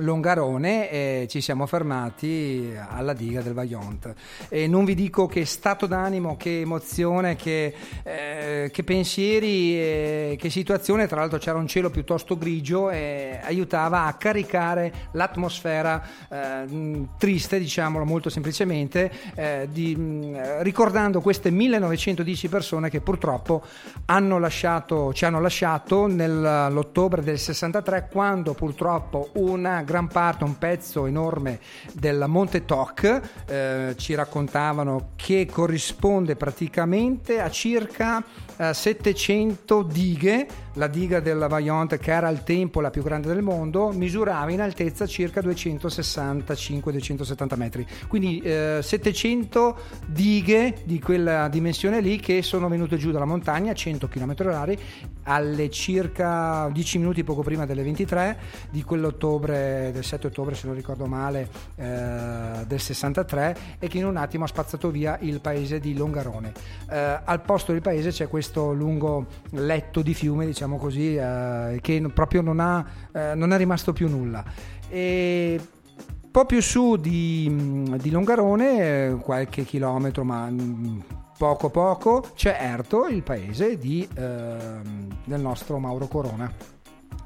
Longarone 0.00 0.90
e 0.90 1.26
ci 1.28 1.40
siamo 1.40 1.66
fermati 1.66 2.72
alla 2.88 3.12
diga 3.12 3.40
del 3.40 3.54
Vaillant 3.54 4.14
e 4.48 4.66
non 4.66 4.84
vi 4.84 4.94
dico 4.94 5.26
che 5.26 5.44
stato 5.44 5.86
d'animo, 5.86 6.36
che 6.36 6.60
emozione, 6.60 7.36
che, 7.36 7.74
eh, 8.02 8.70
che 8.72 8.84
pensieri, 8.84 9.76
eh, 9.76 10.36
che 10.38 10.50
situazione, 10.50 11.06
tra 11.06 11.20
l'altro 11.20 11.38
c'era 11.38 11.58
un 11.58 11.66
cielo 11.66 11.90
piuttosto 11.90 12.36
grigio 12.36 12.90
e 12.90 13.38
aiutava 13.42 14.06
a 14.06 14.14
caricare 14.14 14.92
l'atmosfera 15.12 16.02
eh, 16.28 17.06
triste, 17.18 17.58
diciamolo 17.58 18.04
molto 18.04 18.30
semplicemente, 18.30 19.10
eh, 19.34 19.68
di, 19.70 19.94
mh, 19.94 20.62
ricordando 20.62 21.20
queste 21.20 21.50
1910 21.50 22.48
persone 22.48 22.90
che 22.90 23.00
purtroppo 23.00 23.62
hanno 24.06 24.38
lasciato, 24.38 25.12
ci 25.12 25.24
hanno 25.24 25.40
lasciato 25.40 26.06
nell'ottobre 26.06 27.22
del 27.22 27.38
63 27.38 28.08
quando 28.10 28.54
purtroppo 28.54 29.30
una 29.34 29.82
gran 29.90 30.06
parte, 30.06 30.44
un 30.44 30.56
pezzo 30.56 31.06
enorme 31.06 31.58
del 31.94 32.24
Monte 32.28 32.64
Toc 32.64 33.20
eh, 33.46 33.94
ci 33.96 34.14
raccontavano 34.14 35.10
che 35.16 35.48
corrisponde 35.50 36.36
praticamente 36.36 37.40
a 37.40 37.50
circa 37.50 38.22
eh, 38.56 38.72
700 38.72 39.82
dighe, 39.82 40.46
la 40.74 40.86
diga 40.86 41.18
della 41.20 41.48
Vaillant 41.48 41.96
che 41.98 42.12
era 42.12 42.28
al 42.28 42.44
tempo 42.44 42.80
la 42.80 42.90
più 42.90 43.02
grande 43.02 43.26
del 43.28 43.42
mondo, 43.42 43.90
misurava 43.92 44.50
in 44.50 44.60
altezza 44.60 45.06
circa 45.06 45.40
265-270 45.40 47.56
metri, 47.56 47.86
quindi 48.08 48.40
eh, 48.40 48.80
700 48.82 49.78
dighe 50.06 50.76
di 50.84 51.00
quella 51.00 51.48
dimensione 51.48 52.00
lì 52.00 52.20
che 52.20 52.42
sono 52.42 52.68
venute 52.68 52.96
giù 52.96 53.10
dalla 53.10 53.24
montagna 53.24 53.72
a 53.72 53.74
100 53.74 54.06
km 54.08 54.34
orari 54.40 54.78
alle 55.24 55.68
circa 55.70 56.68
10 56.72 56.98
minuti 56.98 57.24
poco 57.24 57.42
prima 57.42 57.66
delle 57.66 57.82
23 57.82 58.38
di 58.70 58.82
quell'ottobre 58.82 59.90
del 59.92 60.04
7 60.04 60.28
ottobre 60.28 60.54
se 60.54 60.66
non 60.66 60.74
ricordo 60.74 61.04
male 61.06 61.48
eh, 61.76 62.64
del 62.66 62.80
63 62.80 63.56
e 63.78 63.88
che 63.88 63.98
in 63.98 64.06
un 64.06 64.16
attimo 64.16 64.44
ha 64.44 64.48
spazzato 64.48 64.90
via 64.90 65.18
il 65.20 65.40
paese 65.40 65.80
di 65.80 65.94
Longarone. 65.94 66.52
Eh, 66.90 67.20
al 67.24 67.40
posto 67.42 67.72
del 67.72 67.80
paese 67.80 68.10
c'è 68.10 68.28
questo 68.28 68.72
lungo 68.72 69.26
letto 69.50 70.02
di 70.02 70.14
fiume 70.14 70.46
diciamo 70.46 70.59
così 70.76 71.16
eh, 71.16 71.78
che 71.80 72.10
proprio 72.12 72.42
non 72.42 72.60
ha 72.60 72.84
eh, 73.12 73.34
non 73.34 73.52
è 73.52 73.56
rimasto 73.56 73.92
più 73.92 74.08
nulla. 74.08 74.44
E 74.88 75.58
un 75.58 76.30
po' 76.30 76.46
più 76.46 76.60
su 76.62 76.96
di, 76.96 77.92
di 78.00 78.10
Longarone, 78.10 78.78
eh, 78.78 79.14
qualche 79.16 79.64
chilometro, 79.64 80.22
ma 80.24 80.48
mm, 80.48 81.00
poco 81.36 81.70
poco 81.70 82.24
c'è 82.34 82.56
Erto, 82.60 83.06
il 83.08 83.22
paese 83.22 83.78
di, 83.78 84.06
ehm, 84.14 85.08
del 85.24 85.40
nostro 85.40 85.78
Mauro 85.78 86.06
Corona 86.06 86.78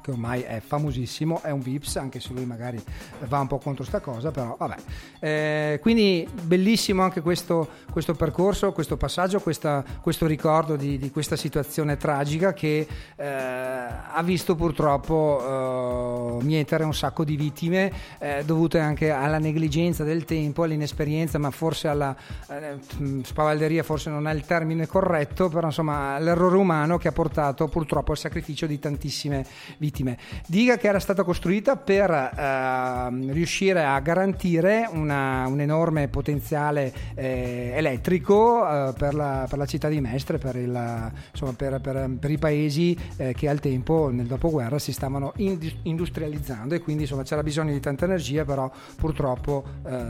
che 0.05 0.11
ormai 0.11 0.41
è 0.41 0.61
famosissimo, 0.63 1.41
è 1.41 1.49
un 1.49 1.61
Vips, 1.61 1.95
anche 1.95 2.19
se 2.19 2.31
lui 2.31 2.45
magari 2.45 2.79
va 3.27 3.39
un 3.39 3.47
po' 3.47 3.57
contro 3.57 3.83
sta 3.83 3.99
cosa, 4.01 4.29
però 4.29 4.55
vabbè. 4.55 4.75
Eh, 5.19 5.79
quindi 5.81 6.27
bellissimo 6.43 7.01
anche 7.01 7.21
questo, 7.21 7.67
questo 7.91 8.13
percorso, 8.13 8.71
questo 8.71 8.97
passaggio, 8.97 9.39
questa- 9.39 9.83
questo 10.01 10.27
ricordo 10.27 10.75
di, 10.75 10.99
di 10.99 11.09
questa 11.09 11.35
situazione 11.35 11.97
tragica 11.97 12.53
che 12.53 12.87
eh, 13.15 13.25
ha 13.25 14.21
visto 14.23 14.53
purtroppo 14.53 16.37
eh, 16.39 16.43
mietere 16.43 16.83
un 16.83 16.93
sacco 16.93 17.23
di 17.23 17.35
vittime 17.35 17.91
eh, 18.19 18.43
dovute 18.45 18.77
anche 18.77 19.09
alla 19.09 19.39
negligenza 19.39 20.03
del 20.03 20.23
tempo, 20.23 20.61
all'inesperienza, 20.61 21.39
ma 21.39 21.49
forse 21.49 21.87
alla 21.87 22.15
eh, 22.47 22.77
mh, 22.97 23.21
spavalderia, 23.21 23.81
forse 23.81 24.11
non 24.11 24.27
è 24.27 24.33
il 24.35 24.45
termine 24.45 24.85
corretto, 24.85 25.49
però 25.49 25.65
insomma 25.65 26.13
all'errore 26.13 26.57
umano 26.57 26.99
che 26.99 27.07
ha 27.07 27.11
portato 27.11 27.67
purtroppo 27.67 28.11
al 28.11 28.19
sacrificio 28.19 28.67
di 28.67 28.77
tantissime 28.77 29.43
vittime. 29.77 29.93
Diga 30.47 30.77
che 30.77 30.87
era 30.87 30.99
stata 30.99 31.23
costruita 31.23 31.75
per 31.77 32.09
ehm, 32.11 33.31
riuscire 33.31 33.83
a 33.83 33.99
garantire 33.99 34.87
una- 34.91 35.45
un 35.47 35.59
enorme 35.59 36.07
potenziale 36.07 36.93
eh, 37.15 37.71
elettrico 37.75 38.67
eh, 38.89 38.93
per, 38.97 39.13
la, 39.13 39.45
per 39.49 39.57
la 39.57 39.65
città 39.65 39.87
di 39.87 40.01
Mestre, 40.01 40.37
per, 40.37 40.55
il- 40.55 41.11
insomma, 41.31 41.53
per- 41.53 41.79
per- 41.81 42.31
i 42.31 42.37
paesi 42.37 42.97
eh, 43.17 43.33
che 43.33 43.47
al 43.49 43.59
tempo, 43.59 44.09
nel 44.11 44.25
dopoguerra, 44.25 44.79
si 44.79 44.91
stavano 44.91 45.33
indus- 45.37 45.75
industrializzando 45.83 46.75
e 46.75 46.79
quindi 46.81 47.03
insomma, 47.03 47.23
c'era 47.23 47.43
bisogno 47.43 47.71
di 47.71 47.79
tanta 47.79 48.05
energia, 48.05 48.43
però 48.45 48.69
purtroppo 48.95 49.63
eh, 49.85 50.03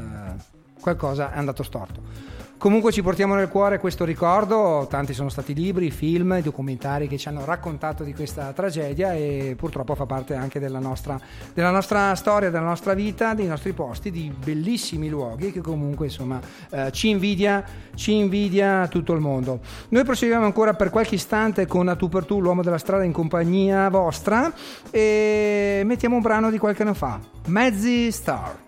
qualcosa 0.79 1.31
è 1.33 1.37
andato 1.37 1.63
storto. 1.63 2.34
Comunque 2.57 2.93
ci 2.93 3.03
portiamo 3.03 3.35
nel 3.35 3.49
cuore 3.49 3.79
questo 3.79 4.05
ricordo, 4.05 4.87
tanti 4.89 5.13
sono 5.13 5.29
stati 5.29 5.53
libri, 5.53 5.91
film, 5.91 6.39
documentari 6.41 7.07
che 7.07 7.17
ci 7.17 7.27
hanno 7.27 7.43
raccontato 7.43 8.03
di 8.03 8.13
questa 8.13 8.53
tragedia 8.53 9.13
e 9.13 9.55
purtroppo 9.57 9.93
fa 9.93 10.05
parte 10.05 10.35
anche 10.35 10.59
della 10.59 10.79
nostra, 10.79 11.19
della 11.53 11.69
nostra 11.69 12.15
storia, 12.15 12.49
della 12.49 12.63
nostra 12.63 12.93
vita, 12.93 13.33
dei 13.33 13.45
nostri 13.45 13.73
posti, 13.73 14.09
di 14.09 14.33
bellissimi 14.35 15.09
luoghi 15.09 15.51
che 15.51 15.61
comunque 15.61 16.05
insomma 16.05 16.39
eh, 16.71 16.91
ci, 16.91 17.09
invidia, 17.09 17.63
ci 17.93 18.13
invidia 18.13 18.87
tutto 18.87 19.13
il 19.13 19.19
mondo. 19.19 19.59
Noi 19.89 20.03
proseguiamo 20.03 20.45
ancora 20.45 20.73
per 20.73 20.89
qualche 20.89 21.15
istante 21.15 21.67
con 21.67 21.87
A 21.89 21.95
tu 21.95 22.07
per 22.07 22.25
tu, 22.25 22.39
l'uomo 22.39 22.63
della 22.63 22.79
strada 22.79 23.03
in 23.03 23.11
compagnia 23.11 23.89
vostra 23.89 24.51
e 24.89 25.83
mettiamo 25.85 26.15
un 26.15 26.21
brano 26.21 26.49
di 26.49 26.57
qualche 26.57 26.81
anno 26.81 26.93
fa, 26.93 27.19
Mezzi 27.47 28.11
Star. 28.11 28.64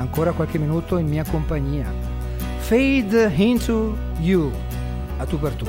Ancora 0.00 0.32
qualche 0.32 0.58
minuto 0.58 0.96
in 0.96 1.06
mia 1.06 1.24
compagnia. 1.24 1.92
Fade 2.60 3.30
into 3.36 3.94
you. 4.18 4.50
A 5.18 5.26
tu 5.26 5.38
per 5.38 5.52
tu. 5.52 5.66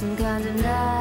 Some 0.00 0.16
kind 0.16 0.46
of 0.46 0.54
night 0.62 0.99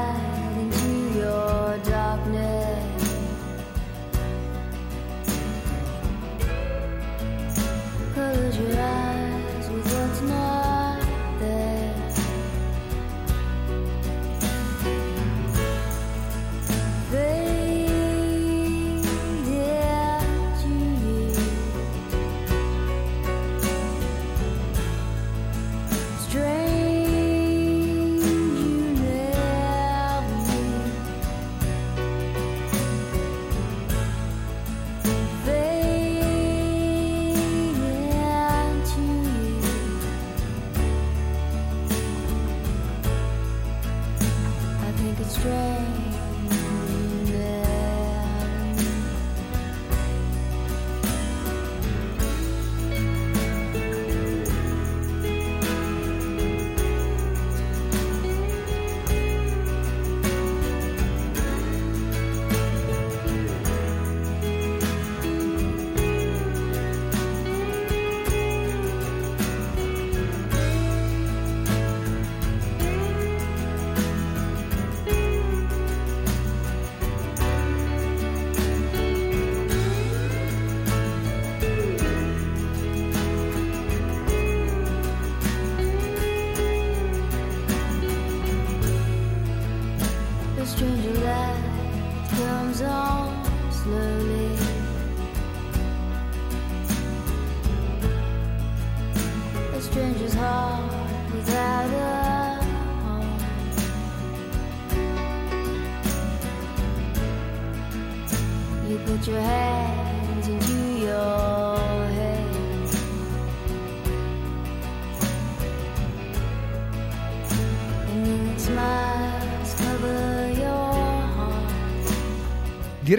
drive. 8.68 9.09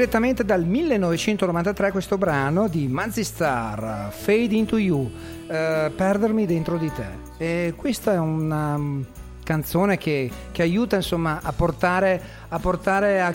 Direttamente 0.01 0.47
dal 0.47 0.65
1993 0.65 1.91
questo 1.91 2.17
brano 2.17 2.69
di 2.69 2.89
Mazzy 2.89 3.23
Star, 3.23 4.11
Fade 4.11 4.55
into 4.55 4.79
You, 4.79 5.11
eh, 5.47 5.93
Perdermi 5.95 6.47
dentro 6.47 6.79
di 6.79 6.91
te. 6.91 7.05
E 7.37 7.75
questa 7.77 8.15
è 8.15 8.19
una 8.19 8.79
mm, 8.79 9.03
canzone 9.45 9.99
che, 9.99 10.31
che 10.53 10.63
aiuta 10.63 10.97
insomma 10.97 11.41
a 11.43 11.53
portare, 11.53 12.19
a, 12.49 12.59
portare 12.59 13.21
a, 13.21 13.35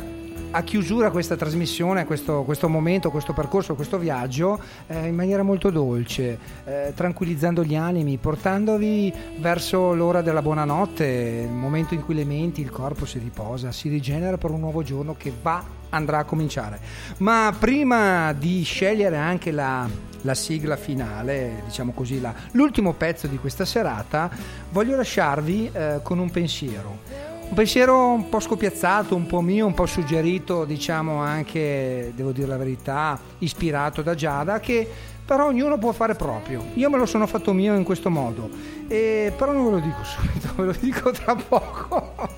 a 0.56 0.64
chiusura 0.64 1.12
questa 1.12 1.36
trasmissione, 1.36 2.06
questo, 2.06 2.44
questo 2.44 2.70
momento, 2.70 3.12
questo 3.12 3.34
percorso, 3.34 3.76
questo 3.76 3.98
viaggio 3.98 4.58
eh, 4.88 5.06
in 5.06 5.14
maniera 5.14 5.44
molto 5.44 5.70
dolce, 5.70 6.40
eh, 6.64 6.94
tranquillizzando 6.96 7.62
gli 7.62 7.76
animi, 7.76 8.16
portandovi 8.16 9.12
verso 9.40 9.94
l'ora 9.94 10.22
della 10.22 10.42
buonanotte, 10.42 11.44
il 11.44 11.52
momento 11.52 11.94
in 11.94 12.06
cui 12.06 12.16
le 12.16 12.24
menti, 12.24 12.62
il 12.62 12.70
corpo 12.70 13.06
si 13.06 13.20
riposa, 13.20 13.74
si 13.74 13.90
rigenera 13.90 14.38
per 14.38 14.52
un 14.52 14.62
nuovo 14.62 14.82
giorno 14.82 15.16
che 15.18 15.34
va, 15.42 15.62
andrà 15.90 16.20
a 16.20 16.24
cominciare. 16.24 16.80
Ma 17.18 17.54
prima 17.58 18.32
di 18.32 18.64
scegliere 18.64 19.18
anche 19.18 19.52
la, 19.52 19.86
la 20.22 20.34
sigla 20.36 20.78
finale, 20.78 21.64
diciamo 21.66 21.92
così, 21.92 22.22
la- 22.22 22.34
l'ultimo 22.52 22.94
pezzo 22.94 23.28
di 23.28 23.38
questa 23.38 23.66
serata, 23.66 24.30
voglio 24.72 24.96
lasciarvi 24.96 25.70
eh, 25.74 26.00
con 26.02 26.20
un 26.20 26.32
pensiero. 26.32 27.25
Un 27.48 27.54
pensiero 27.54 28.08
un 28.08 28.28
po' 28.28 28.40
scopiazzato, 28.40 29.16
un 29.16 29.28
po' 29.28 29.40
mio, 29.40 29.66
un 29.66 29.74
po' 29.74 29.86
suggerito, 29.86 30.66
diciamo 30.66 31.22
anche, 31.22 32.12
devo 32.16 32.32
dire 32.32 32.48
la 32.48 32.58
verità, 32.58 33.18
ispirato 33.40 34.02
da 34.02 34.14
Giada, 34.14 34.60
che 34.60 34.88
però 35.26 35.48
ognuno 35.48 35.78
può 35.78 35.92
fare 35.92 36.16
proprio. 36.16 36.64
Io 36.74 36.90
me 36.90 36.98
lo 36.98 37.06
sono 37.06 37.26
fatto 37.28 37.54
mio 37.54 37.76
in 37.76 37.84
questo 37.84 38.10
modo, 38.10 38.50
e, 38.88 39.32
però 39.38 39.54
non 39.54 39.66
ve 39.66 39.72
lo 39.72 39.80
dico 39.80 40.04
subito, 40.06 40.54
ve 40.56 40.64
lo 40.66 40.76
dico 40.80 41.12
tra 41.12 41.36
poco. 41.36 42.35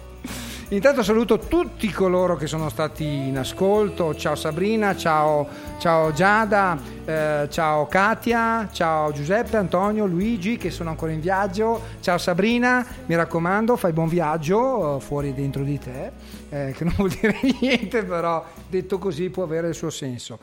Intanto 0.70 1.02
saluto 1.02 1.40
tutti 1.40 1.90
coloro 1.92 2.36
che 2.36 2.46
sono 2.46 2.68
stati 2.68 3.06
in 3.06 3.38
ascolto. 3.38 4.14
Ciao 4.16 4.36
Sabrina, 4.36 4.98
ciao, 4.98 5.48
ciao 5.78 6.12
Giada, 6.12 6.78
eh, 7.06 7.48
ciao 7.50 7.86
Katia, 7.86 8.68
ciao 8.74 9.14
Giuseppe, 9.14 9.56
Antonio, 9.56 10.06
Luigi 10.06 10.58
che 10.58 10.70
sono 10.70 10.90
ancora 10.90 11.14
in 11.14 11.22
viaggio. 11.22 11.82
Ciao 12.02 12.18
Sabrina, 12.18 12.86
mi 13.06 13.16
raccomando, 13.16 13.78
fai 13.78 13.94
buon 13.94 14.10
viaggio 14.10 14.98
eh, 14.98 15.00
fuori 15.00 15.30
e 15.30 15.34
dentro 15.34 15.64
di 15.64 15.80
te, 15.80 16.12
eh, 16.50 16.74
che 16.76 16.84
non 16.84 16.96
vuol 16.98 17.12
dire 17.12 17.40
niente, 17.62 18.04
però 18.04 18.44
detto 18.68 18.98
così 18.98 19.30
può 19.30 19.44
avere 19.44 19.70
il 19.70 19.74
suo 19.74 19.90
senso. 19.90 20.38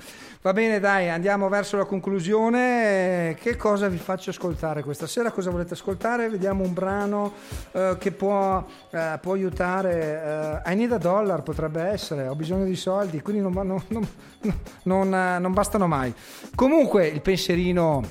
Va 0.44 0.52
bene, 0.52 0.78
dai, 0.78 1.08
andiamo 1.08 1.48
verso 1.48 1.78
la 1.78 1.86
conclusione. 1.86 3.34
Che 3.40 3.56
cosa 3.56 3.88
vi 3.88 3.96
faccio 3.96 4.28
ascoltare 4.28 4.82
questa 4.82 5.06
sera? 5.06 5.30
Cosa 5.30 5.48
volete 5.48 5.72
ascoltare? 5.72 6.28
Vediamo 6.28 6.62
un 6.64 6.74
brano 6.74 7.32
eh, 7.72 7.96
che 7.98 8.12
può, 8.12 8.62
eh, 8.90 9.18
può 9.22 9.32
aiutare. 9.32 10.60
eh, 10.66 10.70
I 10.70 10.76
need 10.76 10.92
a 10.92 10.98
dollar 10.98 11.42
potrebbe 11.42 11.80
essere, 11.84 12.28
ho 12.28 12.34
bisogno 12.34 12.66
di 12.66 12.76
soldi, 12.76 13.22
quindi 13.22 13.40
non, 13.40 13.52
non- 13.54 13.82
non- 13.88 14.06
non, 14.82 15.14
eh, 15.14 15.38
non 15.38 15.52
bastano 15.54 15.86
mai. 15.86 16.12
Comunque, 16.54 17.06
il 17.06 17.22
pensierino 17.22 18.02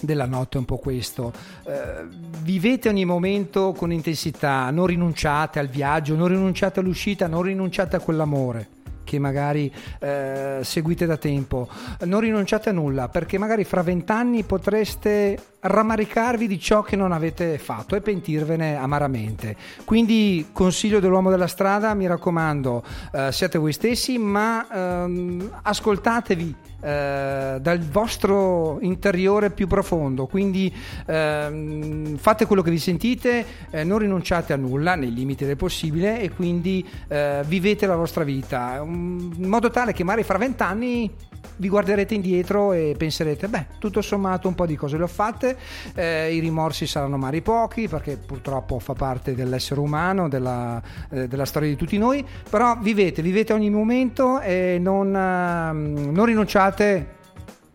della 0.00 0.26
notte 0.26 0.58
è 0.58 0.60
un 0.60 0.66
po' 0.66 0.76
questo. 0.76 1.32
Eh, 1.64 2.06
vivete 2.42 2.88
ogni 2.88 3.04
momento 3.04 3.72
con 3.72 3.90
intensità, 3.90 4.70
non 4.70 4.86
rinunciate 4.86 5.58
al 5.58 5.66
viaggio, 5.66 6.14
non 6.14 6.28
rinunciate 6.28 6.78
all'uscita, 6.78 7.26
non 7.26 7.42
rinunciate 7.42 7.96
a 7.96 7.98
quell'amore 7.98 8.68
che 9.04 9.18
magari 9.18 9.72
eh, 10.00 10.60
seguite 10.62 11.06
da 11.06 11.16
tempo. 11.16 11.68
Non 12.00 12.20
rinunciate 12.20 12.70
a 12.70 12.72
nulla 12.72 13.08
perché 13.08 13.38
magari 13.38 13.64
fra 13.64 13.82
vent'anni 13.82 14.42
potreste 14.42 15.38
rammaricarvi 15.66 16.46
di 16.46 16.58
ciò 16.58 16.82
che 16.82 16.94
non 16.94 17.12
avete 17.12 17.58
fatto 17.58 17.96
e 17.96 18.00
pentirvene 18.00 18.76
amaramente. 18.76 19.56
Quindi 19.84 20.48
consiglio 20.52 21.00
dell'uomo 21.00 21.30
della 21.30 21.46
strada, 21.46 21.94
mi 21.94 22.06
raccomando, 22.06 22.82
eh, 23.12 23.32
siate 23.32 23.58
voi 23.58 23.72
stessi, 23.72 24.18
ma 24.18 24.66
ehm, 24.70 25.60
ascoltatevi 25.62 26.54
eh, 26.84 27.56
dal 27.60 27.78
vostro 27.78 28.78
interiore 28.82 29.50
più 29.50 29.66
profondo. 29.66 30.26
Quindi 30.26 30.70
ehm, 31.06 32.18
fate 32.18 32.44
quello 32.44 32.60
che 32.60 32.70
vi 32.70 32.78
sentite, 32.78 33.46
eh, 33.70 33.84
non 33.84 33.98
rinunciate 33.98 34.52
a 34.52 34.56
nulla 34.56 34.94
nei 34.94 35.12
limiti 35.12 35.46
del 35.46 35.56
possibile 35.56 36.20
e 36.20 36.30
quindi 36.30 36.86
eh, 37.08 37.42
vivete 37.46 37.86
la 37.86 37.96
vostra 37.96 38.22
vita 38.22 38.82
um, 38.82 39.32
in 39.34 39.48
modo 39.48 39.70
tale 39.70 39.94
che 39.94 40.04
magari 40.04 40.24
fra 40.24 40.36
vent'anni 40.36 41.10
vi 41.56 41.68
guarderete 41.68 42.14
indietro 42.14 42.72
e 42.72 42.94
penserete, 42.96 43.48
beh, 43.48 43.66
tutto 43.78 44.02
sommato 44.02 44.48
un 44.48 44.54
po' 44.54 44.66
di 44.66 44.76
cose 44.76 44.96
le 44.96 45.04
ho 45.04 45.08
fatte, 45.08 45.53
eh, 45.94 46.34
i 46.34 46.38
rimorsi 46.38 46.86
saranno 46.86 47.16
magari 47.16 47.42
pochi 47.42 47.88
perché 47.88 48.16
purtroppo 48.16 48.78
fa 48.78 48.94
parte 48.94 49.34
dell'essere 49.34 49.80
umano, 49.80 50.28
della, 50.28 50.82
eh, 51.10 51.28
della 51.28 51.44
storia 51.44 51.68
di 51.68 51.76
tutti 51.76 51.98
noi, 51.98 52.24
però 52.48 52.76
vivete, 52.80 53.22
vivete 53.22 53.52
ogni 53.52 53.70
momento 53.70 54.40
e 54.40 54.78
non, 54.80 55.14
ehm, 55.14 56.10
non 56.12 56.24
rinunciate 56.24 57.06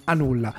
a 0.05 0.13
nulla. 0.13 0.53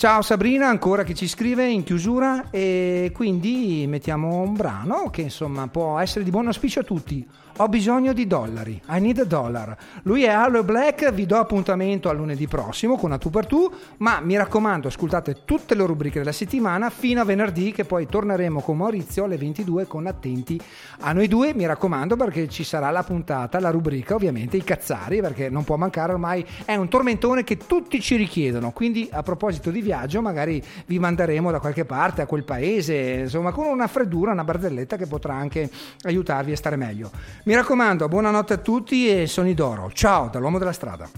Ciao 0.00 0.22
Sabrina, 0.22 0.66
ancora 0.66 1.04
che 1.04 1.12
ci 1.12 1.28
scrive 1.28 1.68
in 1.68 1.82
chiusura 1.84 2.48
e 2.50 3.12
quindi 3.14 3.84
mettiamo 3.86 4.40
un 4.40 4.54
brano 4.54 5.10
che 5.10 5.20
insomma 5.20 5.68
può 5.68 5.98
essere 5.98 6.24
di 6.24 6.30
buon 6.30 6.46
auspicio 6.46 6.80
a 6.80 6.84
tutti. 6.84 7.28
Ho 7.60 7.68
bisogno 7.68 8.14
di 8.14 8.26
dollari, 8.26 8.80
I 8.88 9.00
need 9.00 9.18
a 9.18 9.24
dollar. 9.24 9.76
Lui 10.04 10.22
è 10.22 10.30
Allo 10.30 10.64
Black, 10.64 11.12
vi 11.12 11.26
do 11.26 11.36
appuntamento 11.36 12.08
a 12.08 12.12
lunedì 12.14 12.48
prossimo 12.48 12.96
con 12.96 13.12
A 13.12 13.18
Tu 13.18 13.28
per 13.28 13.44
Tu, 13.44 13.70
ma 13.98 14.18
mi 14.20 14.34
raccomando 14.34 14.88
ascoltate 14.88 15.44
tutte 15.44 15.74
le 15.74 15.84
rubriche 15.84 16.20
della 16.20 16.32
settimana 16.32 16.88
fino 16.88 17.20
a 17.20 17.24
venerdì 17.24 17.72
che 17.72 17.84
poi 17.84 18.06
torneremo 18.06 18.62
con 18.62 18.78
Maurizio 18.78 19.24
alle 19.24 19.36
22 19.36 19.86
con 19.86 20.06
Attenti 20.06 20.58
a 21.00 21.12
noi 21.12 21.28
due, 21.28 21.52
mi 21.52 21.66
raccomando 21.66 22.16
perché 22.16 22.48
ci 22.48 22.64
sarà 22.64 22.90
la 22.90 23.02
puntata, 23.02 23.60
la 23.60 23.68
rubrica 23.68 24.14
ovviamente, 24.14 24.56
i 24.56 24.64
cazzari, 24.64 25.20
perché 25.20 25.50
non 25.50 25.62
può 25.62 25.76
mancare 25.76 26.12
ormai, 26.12 26.42
è 26.64 26.76
un 26.76 26.88
tormentone 26.88 27.44
che 27.44 27.58
tutti 27.58 28.00
ci 28.00 28.16
richiedono, 28.16 28.70
quindi 28.70 29.06
a 29.12 29.22
proposito 29.22 29.70
di 29.70 29.82
viaggio 29.82 30.22
magari 30.22 30.62
vi 30.86 30.98
manderemo 30.98 31.50
da 31.50 31.60
qualche 31.60 31.84
parte, 31.84 32.22
a 32.22 32.26
quel 32.26 32.44
paese, 32.44 32.94
insomma 32.94 33.52
con 33.52 33.66
una 33.66 33.86
freddura, 33.86 34.32
una 34.32 34.44
barzelletta 34.44 34.96
che 34.96 35.06
potrà 35.06 35.34
anche 35.34 35.70
aiutarvi 36.04 36.52
a 36.52 36.56
stare 36.56 36.76
meglio. 36.76 37.10
Mi 37.50 37.56
raccomando, 37.56 38.06
buonanotte 38.06 38.52
a 38.52 38.58
tutti 38.58 39.08
e 39.08 39.26
Sony 39.26 39.54
d'Oro. 39.54 39.90
Ciao 39.92 40.28
dall'uomo 40.28 40.58
della 40.58 40.70
strada. 40.70 41.10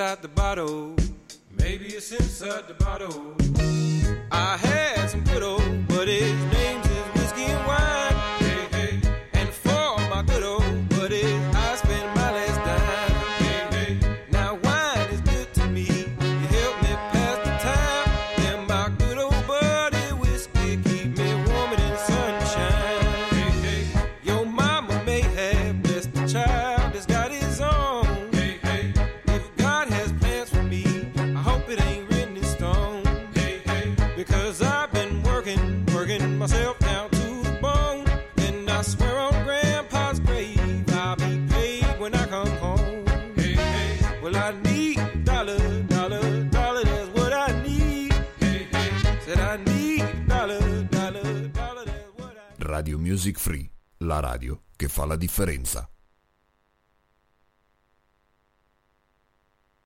Inside 0.00 0.22
the 0.22 0.28
bottle. 0.28 0.96
Maybe 1.58 1.88
it's 1.88 2.10
inside 2.10 2.66
the 2.66 2.72
bottle. 2.72 3.39
Differenza. 55.20 55.90